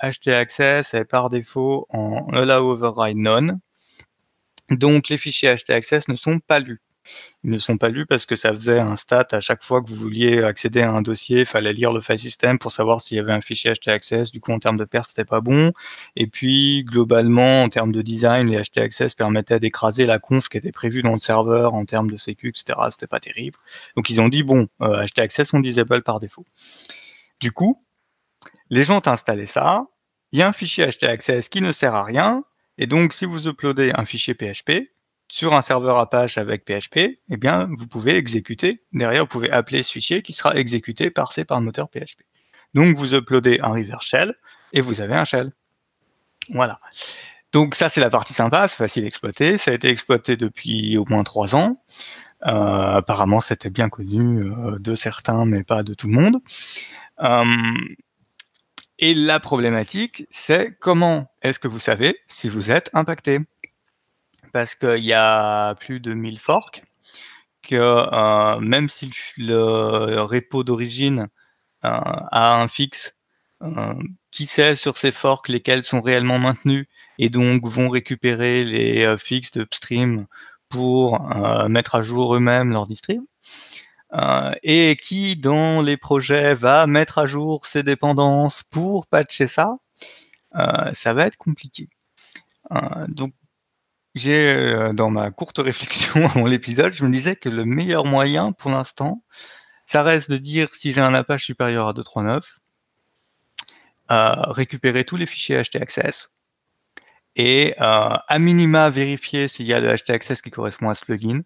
htaccess 0.00 0.94
est 0.94 1.04
par 1.04 1.28
défaut 1.28 1.86
en 1.90 2.26
allow 2.32 2.70
override 2.72 3.18
none. 3.18 3.60
Donc 4.70 5.10
les 5.10 5.18
fichiers 5.18 5.54
htaccess 5.54 6.08
ne 6.08 6.16
sont 6.16 6.38
pas 6.40 6.60
lus. 6.60 6.80
Ils 7.44 7.50
ne 7.50 7.58
sont 7.58 7.76
pas 7.78 7.88
lus 7.88 8.06
parce 8.06 8.26
que 8.26 8.36
ça 8.36 8.52
faisait 8.52 8.78
un 8.78 8.96
stat 8.96 9.26
à 9.32 9.40
chaque 9.40 9.64
fois 9.64 9.82
que 9.82 9.88
vous 9.88 9.96
vouliez 9.96 10.42
accéder 10.42 10.82
à 10.82 10.92
un 10.92 11.02
dossier, 11.02 11.40
il 11.40 11.46
fallait 11.46 11.72
lire 11.72 11.92
le 11.92 12.00
file 12.00 12.18
system 12.18 12.58
pour 12.58 12.72
savoir 12.72 13.00
s'il 13.00 13.16
y 13.16 13.20
avait 13.20 13.32
un 13.32 13.40
fichier 13.40 13.72
htaccess. 13.72 14.30
Du 14.30 14.40
coup, 14.40 14.52
en 14.52 14.58
termes 14.58 14.76
de 14.76 14.84
perf, 14.84 15.08
c'était 15.08 15.24
pas 15.24 15.40
bon. 15.40 15.72
Et 16.16 16.26
puis, 16.26 16.84
globalement, 16.84 17.64
en 17.64 17.68
termes 17.68 17.92
de 17.92 18.02
design, 18.02 18.48
les 18.48 18.62
htaccess 18.62 19.14
permettaient 19.14 19.60
d'écraser 19.60 20.06
la 20.06 20.18
conf 20.18 20.48
qui 20.48 20.58
était 20.58 20.72
prévue 20.72 21.02
dans 21.02 21.14
le 21.14 21.20
serveur 21.20 21.74
en 21.74 21.84
termes 21.84 22.10
de 22.10 22.16
sécu, 22.16 22.48
etc. 22.50 22.78
C'était 22.90 23.06
pas 23.06 23.20
terrible. 23.20 23.58
Donc, 23.96 24.10
ils 24.10 24.20
ont 24.20 24.28
dit, 24.28 24.42
bon, 24.42 24.68
euh, 24.80 25.04
htaccess, 25.06 25.52
on 25.54 25.60
disable 25.60 26.02
par 26.02 26.20
défaut. 26.20 26.46
Du 27.40 27.50
coup, 27.50 27.84
les 28.70 28.84
gens 28.84 28.98
ont 28.98 29.08
installé 29.08 29.46
ça. 29.46 29.86
Il 30.32 30.38
y 30.38 30.42
a 30.42 30.48
un 30.48 30.52
fichier 30.52 30.86
htaccess 30.86 31.48
qui 31.48 31.60
ne 31.60 31.72
sert 31.72 31.94
à 31.94 32.04
rien. 32.04 32.44
Et 32.78 32.86
donc, 32.86 33.12
si 33.12 33.26
vous 33.26 33.48
uploadez 33.48 33.92
un 33.94 34.06
fichier 34.06 34.34
PHP, 34.34 34.91
sur 35.32 35.54
un 35.54 35.62
serveur 35.62 35.96
Apache 35.96 36.36
avec 36.36 36.66
PHP, 36.66 37.18
eh 37.30 37.36
bien, 37.38 37.66
vous 37.74 37.86
pouvez 37.86 38.16
exécuter, 38.16 38.82
derrière, 38.92 39.22
vous 39.22 39.28
pouvez 39.28 39.50
appeler 39.50 39.82
ce 39.82 39.90
fichier 39.90 40.20
qui 40.20 40.34
sera 40.34 40.54
exécuté, 40.56 41.08
par 41.08 41.32
le 41.34 41.60
moteur 41.60 41.88
PHP. 41.88 42.20
Donc, 42.74 42.94
vous 42.96 43.14
uploadez 43.14 43.58
un 43.62 43.70
reverse 43.70 44.04
shell 44.04 44.34
et 44.74 44.82
vous 44.82 45.00
avez 45.00 45.14
un 45.14 45.24
shell. 45.24 45.52
Voilà. 46.50 46.80
Donc, 47.50 47.76
ça, 47.76 47.88
c'est 47.88 48.02
la 48.02 48.10
partie 48.10 48.34
sympa, 48.34 48.68
c'est 48.68 48.76
facile 48.76 49.04
à 49.04 49.06
exploiter. 49.06 49.56
Ça 49.56 49.70
a 49.70 49.74
été 49.74 49.88
exploité 49.88 50.36
depuis 50.36 50.98
au 50.98 51.06
moins 51.06 51.24
trois 51.24 51.54
ans. 51.54 51.82
Euh, 52.46 52.96
apparemment, 52.96 53.40
c'était 53.40 53.70
bien 53.70 53.88
connu 53.88 54.42
euh, 54.42 54.76
de 54.80 54.94
certains, 54.94 55.46
mais 55.46 55.64
pas 55.64 55.82
de 55.82 55.94
tout 55.94 56.08
le 56.08 56.12
monde. 56.12 56.42
Euh, 57.22 57.46
et 58.98 59.14
la 59.14 59.40
problématique, 59.40 60.26
c'est 60.28 60.76
comment 60.78 61.32
est-ce 61.40 61.58
que 61.58 61.68
vous 61.68 61.80
savez 61.80 62.18
si 62.26 62.50
vous 62.50 62.70
êtes 62.70 62.90
impacté? 62.92 63.40
Parce 64.52 64.74
qu'il 64.74 65.04
y 65.04 65.12
a 65.14 65.74
plus 65.76 66.00
de 66.00 66.14
1000 66.14 66.38
forks, 66.38 66.82
que 67.62 67.76
euh, 67.76 68.60
même 68.60 68.88
si 68.88 69.10
le, 69.36 70.20
repo 70.22 70.64
d'origine 70.64 71.28
euh, 71.84 71.88
a 71.88 72.60
un 72.60 72.68
fixe, 72.68 73.14
euh, 73.62 73.94
qui 74.30 74.46
sait 74.46 74.76
sur 74.76 74.98
ces 74.98 75.12
forks 75.12 75.48
lesquels 75.48 75.84
sont 75.84 76.00
réellement 76.00 76.38
maintenus 76.38 76.86
et 77.18 77.30
donc 77.30 77.64
vont 77.66 77.88
récupérer 77.88 78.64
les 78.64 79.16
fixes 79.18 79.52
d'upstream 79.52 80.26
pour 80.68 81.20
mettre 81.68 81.94
à 81.94 82.02
jour 82.02 82.34
eux-mêmes 82.34 82.70
leur 82.70 82.86
distrib. 82.86 83.22
et 84.62 84.96
qui 84.96 85.36
dans 85.36 85.82
les 85.82 85.96
projets 85.96 86.54
va 86.54 86.86
mettre 86.86 87.18
à 87.18 87.26
jour 87.26 87.66
ses 87.66 87.82
dépendances 87.82 88.62
pour 88.62 89.06
patcher 89.06 89.46
ça, 89.46 89.76
ça 90.92 91.14
va 91.14 91.26
être 91.26 91.36
compliqué. 91.36 91.88
donc 93.08 93.34
j'ai, 94.14 94.48
euh, 94.48 94.92
dans 94.92 95.10
ma 95.10 95.30
courte 95.30 95.58
réflexion 95.62 96.26
avant 96.26 96.46
l'épisode, 96.46 96.92
je 96.92 97.04
me 97.04 97.12
disais 97.12 97.36
que 97.36 97.48
le 97.48 97.64
meilleur 97.64 98.04
moyen 98.04 98.52
pour 98.52 98.70
l'instant, 98.70 99.24
ça 99.86 100.02
reste 100.02 100.30
de 100.30 100.36
dire 100.38 100.68
si 100.74 100.92
j'ai 100.92 101.00
un 101.00 101.14
Apache 101.14 101.44
supérieur 101.44 101.88
à 101.88 101.92
2.3.9, 101.92 102.58
euh, 104.10 104.32
récupérer 104.52 105.04
tous 105.04 105.16
les 105.16 105.26
fichiers 105.26 105.62
htaccess 105.62 106.30
et 107.36 107.74
euh, 107.80 108.16
à 108.28 108.38
minima 108.38 108.90
vérifier 108.90 109.48
s'il 109.48 109.66
y 109.66 109.72
a 109.72 109.80
le 109.80 109.96
htaccess 109.96 110.42
qui 110.42 110.50
correspond 110.50 110.90
à 110.90 110.94
ce 110.94 111.04
plugin 111.04 111.42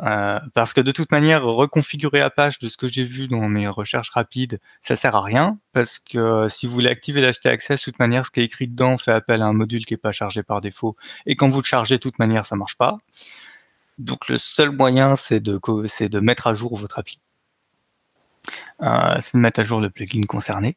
euh, 0.00 0.38
parce 0.54 0.74
que 0.74 0.80
de 0.80 0.92
toute 0.92 1.10
manière, 1.10 1.42
reconfigurer 1.44 2.20
Apache 2.20 2.58
de 2.58 2.68
ce 2.68 2.76
que 2.76 2.88
j'ai 2.88 3.04
vu 3.04 3.28
dans 3.28 3.48
mes 3.48 3.66
recherches 3.66 4.10
rapides, 4.10 4.60
ça 4.82 4.94
sert 4.94 5.14
à 5.14 5.22
rien, 5.22 5.58
parce 5.72 5.98
que 5.98 6.18
euh, 6.18 6.48
si 6.48 6.66
vous 6.66 6.74
voulez 6.74 6.90
activer 6.90 7.22
l'HT-Access, 7.22 7.80
de 7.80 7.84
toute 7.84 7.98
manière, 7.98 8.26
ce 8.26 8.30
qui 8.30 8.40
est 8.40 8.44
écrit 8.44 8.68
dedans 8.68 8.98
fait 8.98 9.12
appel 9.12 9.40
à 9.40 9.46
un 9.46 9.54
module 9.54 9.86
qui 9.86 9.94
n'est 9.94 9.98
pas 9.98 10.12
chargé 10.12 10.42
par 10.42 10.60
défaut, 10.60 10.96
et 11.24 11.34
quand 11.36 11.48
vous 11.48 11.60
le 11.60 11.64
chargez, 11.64 11.96
de 11.96 12.02
toute 12.02 12.18
manière, 12.18 12.44
ça 12.46 12.56
marche 12.56 12.76
pas. 12.76 12.98
Donc 13.98 14.28
le 14.28 14.38
seul 14.38 14.70
moyen, 14.70 15.16
c'est 15.16 15.40
de, 15.40 16.20
mettre 16.20 16.46
à 16.46 16.54
jour 16.54 16.76
votre 16.76 16.98
API. 16.98 17.20
Euh, 18.82 19.16
c'est 19.20 19.34
de 19.34 19.40
mettre 19.40 19.60
à 19.60 19.64
jour 19.64 19.80
le 19.80 19.90
plugin 19.90 20.22
concerné. 20.22 20.76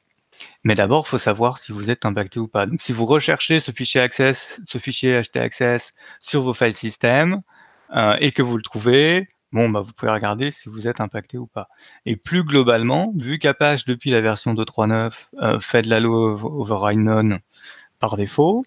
Mais 0.64 0.76
d'abord, 0.76 1.04
il 1.06 1.10
faut 1.10 1.20
savoir 1.20 1.58
si 1.58 1.74
vous 1.74 1.90
êtes 1.90 2.06
impacté 2.06 2.40
ou 2.40 2.48
pas. 2.48 2.66
Donc 2.66 2.82
si 2.82 2.94
vous 2.94 3.06
recherchez 3.06 3.60
ce 3.60 3.72
fichier 3.74 4.00
access, 4.00 4.62
ce 4.66 4.78
fichier 4.78 5.22
HT-Access 5.22 5.94
sur 6.20 6.42
vos 6.42 6.54
files 6.54 6.76
system, 6.76 7.42
euh, 7.96 8.18
et 8.20 8.32
que 8.32 8.42
vous 8.42 8.58
le 8.58 8.64
trouvez, 8.64 9.28
bon, 9.52 9.70
bah, 9.70 9.82
vous 9.82 9.94
pouvez 9.94 10.12
regarder 10.12 10.52
si 10.52 10.70
vous 10.70 10.88
êtes 10.88 11.02
impacté 11.02 11.38
ou 11.38 11.48
pas. 11.48 11.70
Et 12.06 12.16
plus 12.16 12.44
globalement, 12.44 13.12
vu 13.16 13.40
qu'Apache, 13.40 13.86
depuis 13.86 14.12
la 14.12 14.22
version 14.22 14.54
2.3.9, 14.54 15.12
euh, 15.42 15.60
fait 15.60 15.82
de 15.82 15.90
la 15.90 16.00
low 16.00 16.62
override 16.62 17.00
none 17.00 17.40
par 18.00 18.18
défaut, 18.18 18.64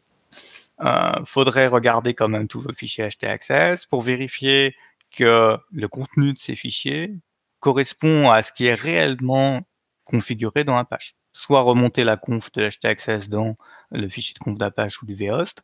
euh, 0.83 1.13
faudrait 1.25 1.69
regarder 1.69 2.15
quand 2.15 2.29
même 2.29 2.49
tous 2.49 2.61
vos 2.61 2.73
fichiers 2.73 3.09
htaccess 3.09 3.87
pour 3.87 4.03
vérifier 4.03 4.75
que 5.17 5.57
le 5.71 5.89
contenu 5.89 6.33
de 6.33 6.39
ces 6.39 6.57
fichiers 6.57 7.15
correspond 7.61 8.31
à 8.31 8.43
ce 8.43 8.53
qui 8.53 8.67
est 8.67 8.75
réellement 8.75 9.63
configuré 10.05 10.65
dans 10.65 10.77
Apache. 10.77 11.15
Soit 11.33 11.63
remonter 11.63 12.05
la 12.05 12.17
conf 12.17 12.51
de 12.53 12.69
htaccess 12.69 13.29
dans 13.29 13.55
le 13.93 14.09
fichier 14.09 14.35
de 14.35 14.39
conf 14.39 14.59
d'Apache 14.59 15.03
ou 15.03 15.07
du 15.07 15.15
vhost, 15.15 15.63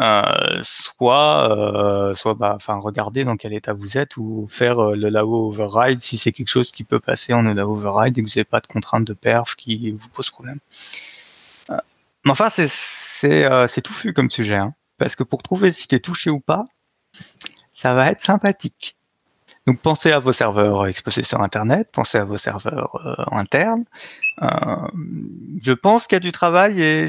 euh, 0.00 0.60
soit, 0.62 1.50
euh, 1.50 2.14
soit 2.16 2.34
bah, 2.34 2.58
regarder 2.66 3.24
dans 3.24 3.36
quel 3.36 3.54
état 3.54 3.72
vous 3.72 3.96
êtes 3.96 4.16
ou 4.16 4.46
faire 4.50 4.78
euh, 4.80 4.96
le 4.96 5.08
LAO 5.08 5.48
override 5.48 6.00
si 6.00 6.18
c'est 6.18 6.32
quelque 6.32 6.48
chose 6.48 6.72
qui 6.72 6.82
peut 6.84 6.98
passer 7.00 7.32
en 7.32 7.42
LAO 7.42 7.76
override 7.76 8.18
et 8.18 8.22
que 8.22 8.26
vous 8.26 8.34
n'avez 8.34 8.44
pas 8.44 8.60
de 8.60 8.66
contrainte 8.66 9.04
de 9.04 9.14
perf 9.14 9.54
qui 9.54 9.92
vous 9.92 10.08
pose 10.08 10.28
problème. 10.30 10.58
mais 12.24 12.32
enfin, 12.32 12.50
c'est 12.50 12.68
c'est 12.68 13.82
touffu 13.82 14.12
comme 14.12 14.30
sujet, 14.30 14.56
hein, 14.56 14.74
parce 14.98 15.16
que 15.16 15.22
pour 15.22 15.42
trouver 15.42 15.72
si 15.72 15.88
tu 15.88 15.94
es 15.94 16.00
touché 16.00 16.30
ou 16.30 16.40
pas, 16.40 16.64
ça 17.72 17.94
va 17.94 18.10
être 18.10 18.22
sympathique. 18.22 18.96
Donc 19.66 19.80
pensez 19.80 20.12
à 20.12 20.18
vos 20.18 20.32
serveurs 20.32 20.86
exposés 20.86 21.22
sur 21.22 21.40
Internet, 21.40 21.88
pensez 21.92 22.18
à 22.18 22.24
vos 22.24 22.38
serveurs 22.38 23.28
internes. 23.32 23.84
je 24.42 25.72
pense 25.72 26.06
qu'il 26.06 26.16
y 26.16 26.18
a 26.18 26.20
du 26.20 26.32
travail 26.32 26.82
et 26.82 27.08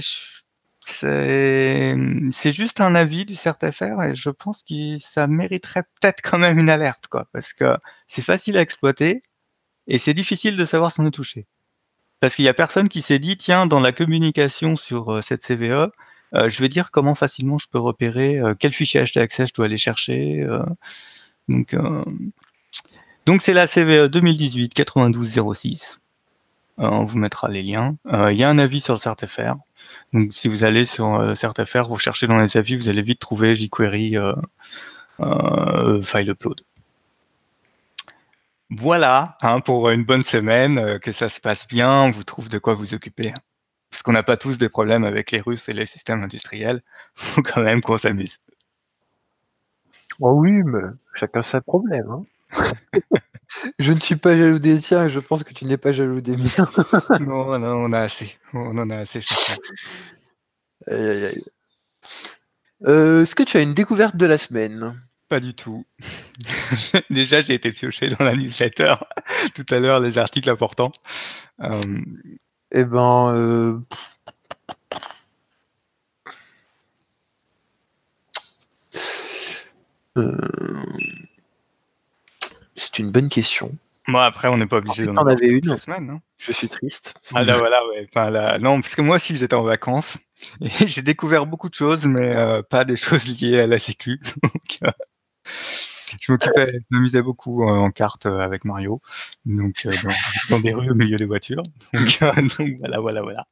c'est 0.89 2.51
juste 2.51 2.79
un 2.79 2.95
avis 2.95 3.25
du 3.25 3.35
CERTFR 3.35 4.03
et 4.03 4.15
je 4.15 4.29
pense 4.29 4.63
que 4.63 4.97
ça 4.99 5.27
mériterait 5.27 5.83
peut-être 5.83 6.21
quand 6.21 6.37
même 6.37 6.59
une 6.59 6.69
alerte, 6.69 7.07
quoi, 7.07 7.27
parce 7.33 7.53
que 7.53 7.77
c'est 8.07 8.21
facile 8.21 8.57
à 8.57 8.61
exploiter 8.61 9.21
et 9.87 9.97
c'est 9.97 10.13
difficile 10.13 10.55
de 10.55 10.65
savoir 10.65 10.91
si 10.91 11.01
on 11.01 11.05
est 11.07 11.11
touché. 11.11 11.45
Parce 12.19 12.35
qu'il 12.35 12.45
y 12.45 12.49
a 12.49 12.53
personne 12.53 12.89
qui 12.89 13.01
s'est 13.01 13.19
dit, 13.19 13.37
tiens, 13.37 13.67
dans 13.67 13.79
la 13.79 13.91
communication 13.91 14.75
sur 14.77 15.13
euh, 15.13 15.21
cette 15.21 15.43
CVE, 15.45 15.91
euh, 16.33 16.49
je 16.49 16.61
vais 16.61 16.69
dire 16.69 16.89
comment 16.91 17.15
facilement 17.15 17.57
je 17.57 17.67
peux 17.69 17.79
repérer 17.79 18.39
euh, 18.39 18.55
quel 18.57 18.73
fichier 18.73 19.03
htaccess 19.05 19.49
je 19.49 19.53
dois 19.53 19.65
aller 19.65 19.77
chercher. 19.77 20.45
donc, 21.47 21.75
donc 23.25 23.41
c'est 23.41 23.53
la 23.53 23.67
CVE 23.67 24.07
2018 24.07 24.73
9206. 24.95 25.99
on 26.77 27.03
vous 27.03 27.17
mettra 27.17 27.49
les 27.49 27.63
liens. 27.63 27.97
Il 28.05 28.37
y 28.37 28.43
a 28.43 28.49
un 28.49 28.57
avis 28.57 28.81
sur 28.81 28.93
le 28.93 28.99
CERTFR. 28.99 29.55
Donc 30.13 30.33
si 30.33 30.47
vous 30.47 30.63
allez 30.63 30.85
sur 30.85 31.15
euh, 31.15 31.35
CertFR, 31.35 31.87
vous 31.87 31.97
cherchez 31.97 32.27
dans 32.27 32.39
les 32.39 32.57
avis, 32.57 32.75
vous 32.75 32.89
allez 32.89 33.01
vite 33.01 33.19
trouver 33.19 33.55
jQuery 33.55 34.17
euh, 34.17 34.33
euh, 35.19 36.01
file 36.01 36.29
upload. 36.29 36.61
Voilà, 38.69 39.37
hein, 39.41 39.61
pour 39.61 39.89
une 39.89 40.03
bonne 40.03 40.23
semaine, 40.23 40.99
que 40.99 41.13
ça 41.13 41.29
se 41.29 41.39
passe 41.39 41.67
bien, 41.67 42.03
on 42.03 42.11
vous 42.11 42.25
trouve 42.25 42.49
de 42.49 42.59
quoi 42.59 42.73
vous 42.73 42.93
occuper. 42.93 43.33
Parce 43.89 44.03
qu'on 44.03 44.11
n'a 44.11 44.23
pas 44.23 44.35
tous 44.35 44.57
des 44.57 44.67
problèmes 44.67 45.05
avec 45.05 45.31
les 45.31 45.39
Russes 45.39 45.69
et 45.69 45.73
les 45.73 45.85
systèmes 45.85 46.21
industriels. 46.21 46.81
Faut 47.15 47.41
quand 47.41 47.61
même 47.61 47.81
qu'on 47.81 47.97
s'amuse. 47.97 48.39
Oh 50.19 50.31
oui, 50.31 50.63
mais 50.63 50.81
chacun 51.13 51.41
ses 51.41 51.61
problèmes. 51.61 52.09
Hein. 52.11 52.23
je 53.79 53.91
ne 53.93 53.99
suis 53.99 54.15
pas 54.15 54.37
jaloux 54.37 54.59
des 54.59 54.79
tiens 54.79 55.05
et 55.05 55.09
je 55.09 55.19
pense 55.19 55.43
que 55.43 55.53
tu 55.53 55.65
n'es 55.65 55.77
pas 55.77 55.91
jaloux 55.91 56.21
des 56.21 56.37
miens. 56.37 56.69
non, 57.21 57.51
non, 57.59 57.85
on 57.85 57.93
a 57.93 58.01
assez. 58.01 58.35
On 58.53 58.77
en 58.77 58.89
a 58.89 58.97
assez 58.97 59.21
chacun. 59.21 59.61
Aïe, 60.87 60.95
aïe, 60.95 61.25
aïe. 61.25 61.43
Euh, 62.87 63.23
Est-ce 63.23 63.35
que 63.35 63.43
tu 63.43 63.57
as 63.57 63.61
une 63.61 63.73
découverte 63.73 64.15
de 64.15 64.25
la 64.25 64.37
semaine? 64.37 64.99
Pas 65.29 65.39
du 65.39 65.53
tout. 65.53 65.85
Déjà, 67.09 67.41
j'ai 67.41 67.55
été 67.55 67.71
pioché 67.71 68.09
dans 68.09 68.23
la 68.23 68.33
newsletter 68.35 68.95
tout 69.55 69.65
à 69.71 69.79
l'heure, 69.79 69.99
les 69.99 70.17
articles 70.17 70.49
importants. 70.49 70.93
Euh, 71.61 71.81
Eh 72.71 72.85
ben, 72.85 73.33
euh, 73.33 73.79
euh, 80.17 80.37
c'est 82.97 83.03
une 83.03 83.11
bonne 83.11 83.29
question. 83.29 83.71
Moi, 84.07 84.25
après, 84.25 84.47
on 84.47 84.57
n'est 84.57 84.65
pas 84.65 84.77
obligé 84.77 85.03
fait, 85.03 85.07
d'en 85.07 85.13
t'en 85.13 85.21
avoir 85.21 85.37
avais 85.37 85.49
une. 85.49 85.69
les 85.69 85.77
semaines, 85.77 86.09
hein. 86.09 86.21
Je 86.39 86.51
suis 86.51 86.67
triste. 86.67 87.19
Ah 87.35 87.43
là, 87.43 87.57
voilà, 87.57 87.85
ouais. 87.89 88.07
Enfin, 88.09 88.29
là, 88.31 88.57
non, 88.57 88.81
parce 88.81 88.95
que 88.95 89.01
moi 89.01 89.17
aussi, 89.17 89.37
j'étais 89.37 89.53
en 89.55 89.63
vacances 89.63 90.17
et 90.61 90.69
j'ai 90.87 91.01
découvert 91.03 91.45
beaucoup 91.45 91.69
de 91.69 91.75
choses, 91.75 92.05
mais 92.07 92.35
euh, 92.35 92.63
pas 92.63 92.85
des 92.85 92.95
choses 92.95 93.25
liées 93.27 93.59
à 93.59 93.67
la 93.67 93.77
sécu. 93.77 94.19
Donc, 94.43 94.77
euh, 94.83 94.91
je 96.21 96.31
m'occupais, 96.31 96.71
je 96.73 96.85
m'amusais 96.89 97.21
beaucoup 97.21 97.63
euh, 97.63 97.73
en 97.73 97.91
carte 97.91 98.25
avec 98.25 98.65
Mario, 98.65 99.01
donc 99.45 99.85
dans, 99.85 100.55
dans 100.55 100.59
des 100.61 100.73
rues 100.73 100.89
au 100.89 100.95
milieu 100.95 101.17
des 101.17 101.25
voitures. 101.25 101.63
Donc, 101.93 102.19
donc 102.57 102.69
voilà, 102.79 102.99
voilà, 102.99 103.21
voilà. 103.21 103.45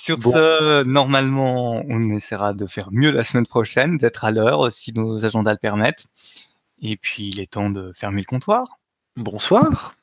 Sur 0.00 0.16
Bon. 0.16 0.32
ce, 0.32 0.82
normalement, 0.84 1.82
on 1.88 2.08
essaiera 2.10 2.54
de 2.54 2.66
faire 2.66 2.88
mieux 2.90 3.10
la 3.10 3.24
semaine 3.24 3.46
prochaine, 3.46 3.98
d'être 3.98 4.24
à 4.24 4.30
l'heure 4.30 4.72
si 4.72 4.92
nos 4.94 5.24
agendas 5.24 5.52
le 5.52 5.58
permettent. 5.58 6.06
Et 6.80 6.96
puis, 6.96 7.28
il 7.28 7.40
est 7.40 7.52
temps 7.52 7.70
de 7.70 7.92
fermer 7.94 8.22
le 8.22 8.26
comptoir. 8.26 8.78
Bonsoir. 9.16 9.97